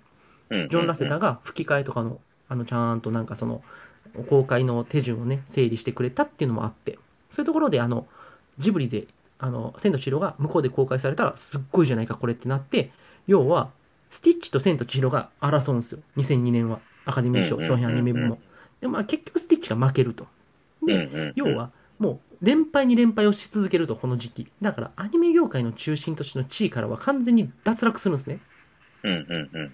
[0.49, 2.19] ジョン・ラセターが吹き替えとかの、
[2.49, 3.63] あの、ちゃんとなんかその、
[4.29, 6.99] 公開の手順をね、整理してくれたっていうのもあって、
[7.31, 8.05] そういうところで、あの、
[8.59, 9.07] ジブリで、
[9.39, 12.91] あの、千と千尋が向こうで公開されたら、すっごいじゃないか、これってなって、
[13.27, 13.71] 要は、
[14.09, 15.99] スティッチと千と千尋が争うんですよ。
[16.17, 16.81] 2002年は。
[17.05, 18.39] アカデミー賞、長編アニメ部門。
[18.81, 20.27] で、まあ結局スティッチが負けると。
[20.85, 24.51] で、要は、もう、連敗に連敗をし続けると、この時期。
[24.61, 28.39] だから、アニメ業界の中心としての地位からは完全に脱落するんですね。
[29.03, 29.73] うんうんうん。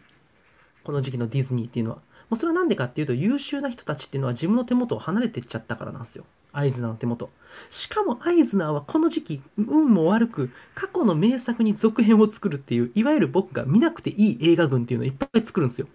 [0.84, 1.98] この時期のディズニーっていうのは。
[2.30, 6.26] もうそれはなんでかっていうと、優秀な人たちっていうのは自分の手元を離れてっちゃったからなんですよ。
[6.52, 7.30] アイズナーの手元。
[7.70, 15.88] しかもアイズナーはこの時期、運も悪く、過去の名作に続編を作るっていう、いわゆる僕が見なくていい映画群っていうのをいっぱい作るんですよ。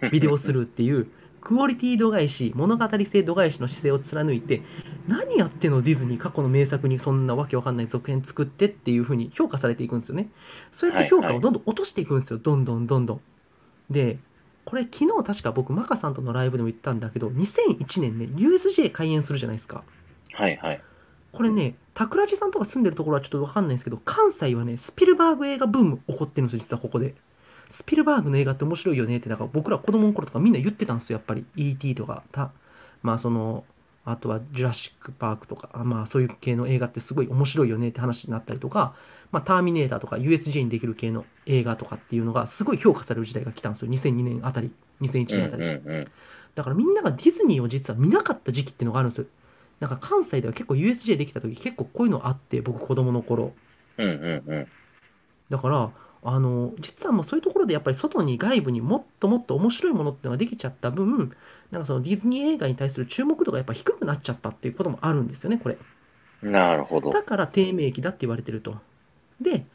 [0.12, 1.08] ビデオスルーっていう、
[1.40, 4.62] クオリティ度外視、物語性度外視の姿勢を貫いて、
[5.08, 10.28] 何やってんのディズニー過去の名作にそんなわけわかんない続編作ってっていう風に評価されていくんですよね。
[10.72, 12.38] そうやって評価をどんどん落としていくんですよ。
[12.38, 13.20] どんどんどんどん。
[13.90, 14.18] で、
[14.64, 19.82] これ昨日確か僕、マカさんとのライブでも言ったんだけど、2001年ね、USJ 開園するじゃないですか。
[20.32, 20.80] はいはい。
[21.32, 27.14] これね、桜地さんとか住んでるところはちょっとわかんないんですけど、関西はね、スピルバーグ映画ブーム起こってるんですよ、実はここで。
[27.70, 31.44] スピルバーグの映画って面白いよねって、だから僕ら子供の頃とかみんな言ってたんですよ、やっぱり。
[31.56, 31.94] E.T.
[31.94, 32.52] とか、た
[33.02, 33.64] まあその、
[34.04, 38.94] あとはジュラシック・パークとか、あまあそういう系の映画ってすごい面白いよねって話になったりとか、
[39.30, 45.64] まあターミネーターとか USJ にできる系の映画とかっていうのがすごい評価される時代が来たんですよ、2002年あたり、2001うんうん年あたり。
[45.64, 46.10] うん。
[46.54, 49.26] だからみんながディズニーを実は見なかった時期っていうのがあるんですよ。
[49.80, 53.54] だから関西では結構 USJ できた時結構こういうのあって、僕子供の頃。
[53.98, 54.68] うんうんうん。
[55.48, 55.90] だから、
[56.22, 61.34] あの、実はもうそういうところでやっぱり外に外部にもっともっと面白いものっていうのができちゃった分、
[61.70, 65.78] なんかそのディズニー映画に対する注目度がやっぱ低くなっちゃったっていうこともあるんですよね、これ。
[66.42, 67.10] なるほど。
[67.10, 68.76] だから低迷期だって言われてると。
[69.40, 69.66] で、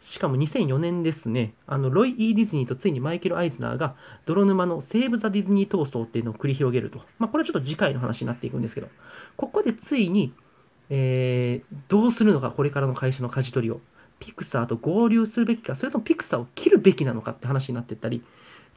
[0.00, 3.96] しかも2004年ですね、あのロイ・イー・ディズニーとついにマイケル・アイズナーが
[4.26, 7.00] 泥沼のセーブ・ザ・ディズニー闘争っていうのを繰り広げると。
[7.18, 8.88] まあ、これはちょっと次回の話になっていくんですけど、
[9.36, 10.34] ここでついに、
[10.90, 13.80] えーどうするのか、これからの会社の舵取りを。
[14.22, 18.22] ピクサーと合流するべきか、それともピクサーを切るべきなのかって話になってったり、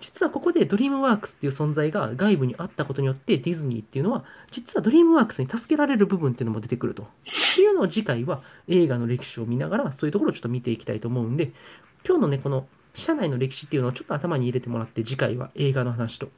[0.01, 7.03] 実はここでドリームワークスっていう存在が外部にあったことによってディズニーっていうのは実はドリームワークスに助けられる部分っていうのも出てくると。
[7.03, 7.05] っ
[7.55, 11.51] ていうのを次回は映画の歴史を見ながらそういうところをちょっと見ていきたいと思うんで
[12.05, 16.30] 今日のねこの社内の歴史っていうのをちょっと頭に入れてもらって次回は映画の話と。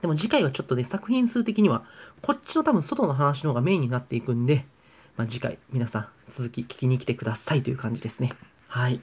[0.00, 1.84] でも次回はちょっとね作品数的には
[2.22, 4.64] こっちの多分外の話の方がメインになっていくんで、
[5.18, 8.34] まあ、次回皆さん続き聞きに来てくださいという感じですね。
[8.68, 9.00] はい。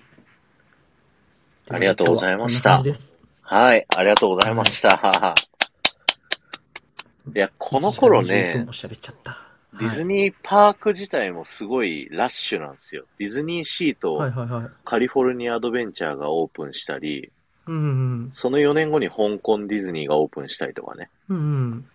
[1.70, 2.82] ありがとうございました
[3.42, 5.36] はい、ありがとうございました。
[7.36, 9.38] いや、この頃1時間20分ね。
[9.78, 13.04] ディズニーパーク自体もすごいラッシュなんですよ。
[13.20, 14.72] ディズニーシーはいとはいはいはい。
[14.86, 17.34] カリフォルニアアドベンチャーがオープンしたり、
[17.68, 21.10] うんうんその4年後に香港ディズニーがオープンしたりとかね。
[21.28, 21.38] うん。
[21.38, 21.86] うん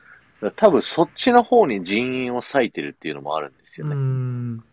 [0.57, 3.95] 多分そっちの方に人員を割いてるっていうのもあるんですよね。
[3.95, 4.65] ん。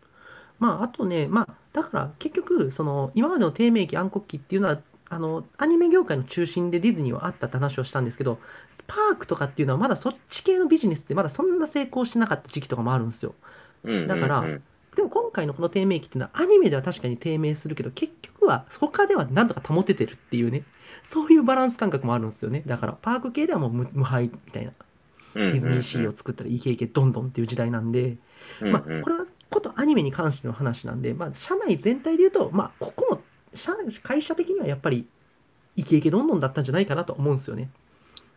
[0.60, 4.80] まあ、あとね、まあ、だから結局、その、今までの低迷期、暗黒期っていうのは、
[5.10, 8.40] あの、アニメ業界の中心でディズニーはあったって話をしたんですけど、
[8.88, 13.36] パークとかっていうのはまだそっち系のビジネスってまだそんな成功してなかった時期とかもあるんですよ。
[14.08, 14.44] だから
[14.96, 20.64] でも今回のこの低迷期っていうのはアニメでは確かに低迷するけど、結局は他ではなんとか保ててるっていうね、
[21.04, 22.64] そういうバランス感覚もあるんですよね。
[22.66, 24.74] だからパーク系ではもう無無敗みたいな。
[25.46, 28.18] デディズニーシーを作ったらイケイケどんどんっていう時代なんで、
[28.62, 33.22] まあ、これはことアニメに関しての話なんで、まあ、社内全体で言うと、まあ、ここも
[33.54, 33.74] 社
[34.04, 35.08] 会社的にはやっぱり
[35.76, 37.70] イケイケどんどんだったんじゃないかなと思うんですよね。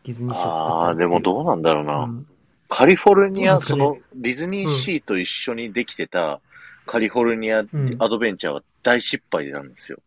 [0.05, 2.05] ディズニーシーを作ったああ、でもうどうなんだろうな。
[2.07, 2.27] ん、
[2.69, 6.41] カリフォルニア、ねその、ディズニーシーと一緒にできてた
[6.87, 7.69] カリフォルニアん
[7.99, 9.99] アドベンチャーは大失敗なんですよ。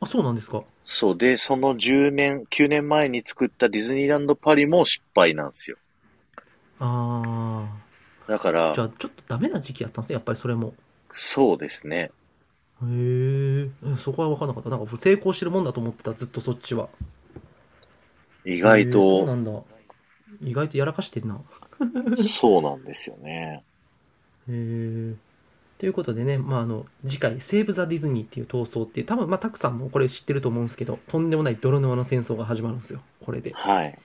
[0.00, 0.62] あ、そうなんですか。
[0.84, 1.16] そう。
[1.16, 5.76] で、その10年、9年前に作ったディズニーランドパリも失敗なんですよ。
[6.84, 7.82] あ
[8.26, 10.74] だかあ、じゃあら、ちょっとダメな時期やったんですね、やっぱりそれも。
[11.12, 12.10] そうですね。
[12.82, 14.70] へえ、そこは分からなかった。
[14.70, 16.88] なんか成功してるもんだと思ってた、ずっとそっちは。
[18.44, 19.52] 意外へえそうなと、んだ。
[20.40, 21.40] 意外とやらかしてんな。
[22.22, 23.64] そうなんですよね。
[24.48, 25.16] へえ。
[25.78, 33.52] ということでね、まあ、あの次回、セーブ・ザ・ディズニーっていう闘争っていう、多分まあ、たくさんもこれ知ってると思うんですけど、とんでもない泥沼の戦争が始まるんですよ、これで。
[33.52, 33.98] はい。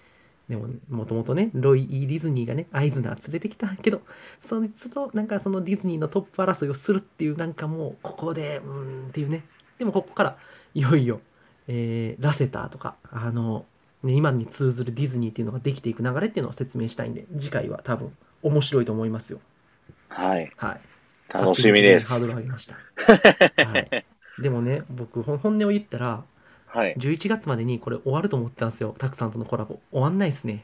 [0.50, 4.02] でも、もともとね、ロイ・イー・ディズニーがね、アイズナー連れてきたけど、
[4.44, 9.44] そいつとなんかそのディズニーのトップ争いをするっていう、なんかもう、ここで、うーんっていうね。
[9.78, 10.38] でも、ここから、
[10.74, 11.20] いよいよ、
[11.68, 13.66] えーラセターとか、あの、
[14.04, 19.40] ね、今に通ずるディズニーっていうのができていく流れっていうのを説明したいんで、次回は多分、面白いと思いますよ。
[20.08, 20.52] はい。
[20.56, 20.82] はい。
[21.34, 22.20] 楽しみですハー。
[22.22, 22.76] ドル上げました。
[23.66, 24.06] はい。
[24.40, 26.24] でもね、僕、本音を言ったら、
[26.68, 26.96] はい。
[26.98, 28.96] 11月までにこれ終わると思ってたんですよ。
[28.98, 29.80] たくさんとのコラボ。
[29.92, 30.64] 終わんないですね。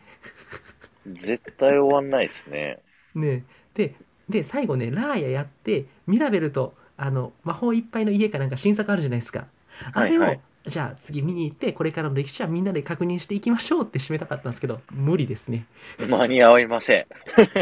[1.08, 2.80] 絶対終わんないですね。
[3.16, 3.44] ね
[3.74, 3.96] で、
[4.30, 9.48] で、最後ね、ラーヤやって、ミラベルと、あの、魔法いっぱいの家かなんか新作あるじゃないですか。
[9.94, 15.66] あれを、はいはいじゃあ次見に行って、これからの歴史はみんなで確認していきましょうって締めたかったんですけど、無理ですね。
[16.08, 17.06] 間に合いません。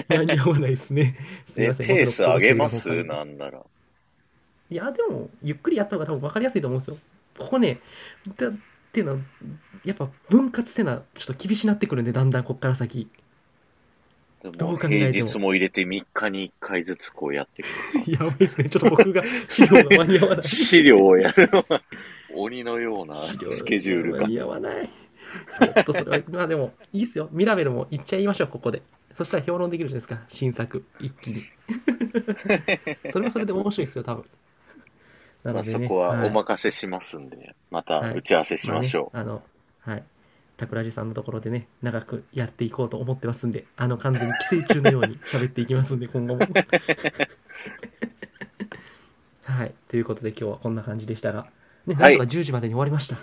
[0.07, 1.17] 間に合わないですね。
[1.51, 1.87] すいえません。
[1.87, 3.03] ペース上げます？
[3.03, 3.65] なんなら。
[4.69, 6.97] いや、でも、ゆっくりやった方が多分分かりやすいと思うんですよ。
[7.37, 7.79] ここね、
[8.37, 8.51] だっ
[8.91, 9.19] ていうのは、
[9.85, 13.07] やっぱ分割ってのはちょっと厳しくなってくるんで、だんだんこっから先。
[14.43, 18.09] でどうも考えても平日も入れて3日に1回ずつこうやっていく。
[18.11, 18.69] やばいですね。
[18.69, 20.43] ちょっと僕が資料が間に合わない。
[20.43, 21.83] 資料をやるのが
[22.33, 24.27] 鬼のような資料スケジュールが間。
[24.27, 24.89] に合わない。
[25.61, 27.29] ちょっとそれは、 まあでも、いいっすよ。
[27.31, 28.81] ミラベルも行っちゃいましょう、ここで。
[29.15, 30.25] そしたら評論できるじゃないですか。
[30.27, 31.41] 新作、一気に。
[33.11, 34.25] それはそれで面白いですよ、多分。
[35.43, 35.85] なまあ、のでね。
[35.85, 39.15] そこはおはい任せしますんで、またはい打ち合わせしましょう。
[39.15, 39.43] まあね、あの、
[39.93, 40.03] はい。
[40.61, 46.41] 桜地さんのところでね、長くやっていこうと思ってますんで、あの、完全に寄生虫のように 喋っていきますんで、今後も。
[49.43, 49.73] はい。
[49.89, 51.47] ということで今日はこんな感じでしたが、
[51.87, 53.15] ね、はないんとか10時までに終わりました。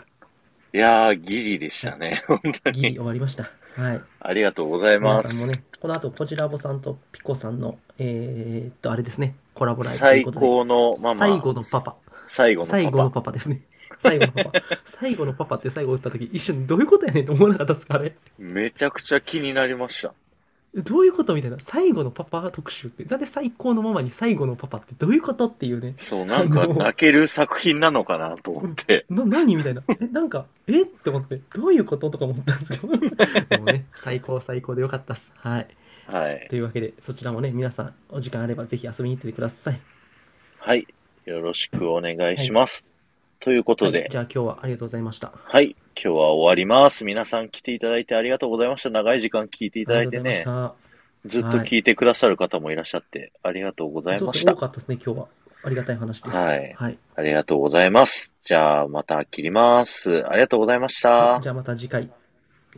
[0.72, 2.24] いやー、ギリでしたね。
[2.26, 2.96] 本当ギリに。
[2.96, 3.50] 終わりました。
[3.76, 4.02] はい。
[4.20, 5.46] ありがとうございます皆さん。
[5.46, 11.20] もね、この後、こちらぼさんとピコさんの、えーっと、あれですね、コラボライブ最高のママ。
[11.20, 11.96] 最後のパパ。
[12.28, 12.78] 最後のパパ。
[12.78, 13.62] 最後のパパですね。
[14.02, 14.52] 最後のパパ。
[14.84, 18.16] 最後のパパって最後打った時一瞬どういうことやねんと思わなかったですかあれ？
[18.38, 20.14] めちゃくちゃ気になりました。
[20.74, 21.56] どういうことみたいな。
[21.60, 23.04] 最後のパパ特集って。
[23.04, 25.94] なんで最高のママに最後のパパってどういうことっていうね。
[25.96, 29.06] そう、なんか泣ける作品なのかなと思って。
[29.08, 29.82] な、何みたいな。
[29.88, 32.96] え、なんか、えって思って、どういうこととか思ったんですけど。
[33.48, 35.32] でもね、最高最高でよかったっす。
[35.36, 35.68] はい。
[36.06, 36.46] はい。
[36.50, 39.80] というわけで、そちらもね、皆さん、お時間あればぜひ遊びに行っててください。
[40.58, 40.86] はい。
[41.28, 42.90] よろしくお願いします。
[43.40, 45.32] ということで、はいじゃあ今日はありがとうございました。
[45.34, 45.70] はい。
[45.70, 47.04] 今日は終わります。
[47.04, 48.88] 皆さん来ていただいてありがとうございました。
[48.88, 50.72] 長い時間聞いていただいてね、あ
[51.26, 54.52] ずっと聞いてくださる方もいらっしゃって、ありがとうございましそうそうた。
[54.54, 55.28] 多かったですね、今日は。
[55.64, 56.36] ありがたい話です。
[56.36, 56.98] はいはい。
[57.14, 58.32] ありがとうございます。
[58.44, 60.26] じゃあ、また切ります。
[60.26, 61.40] ありがとうございました。
[61.42, 62.08] じゃあまた次回、よ。
[62.08, 62.14] よ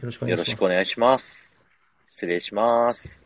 [0.02, 0.24] ろしく
[0.64, 1.60] お願いします。
[2.08, 3.19] 失礼します。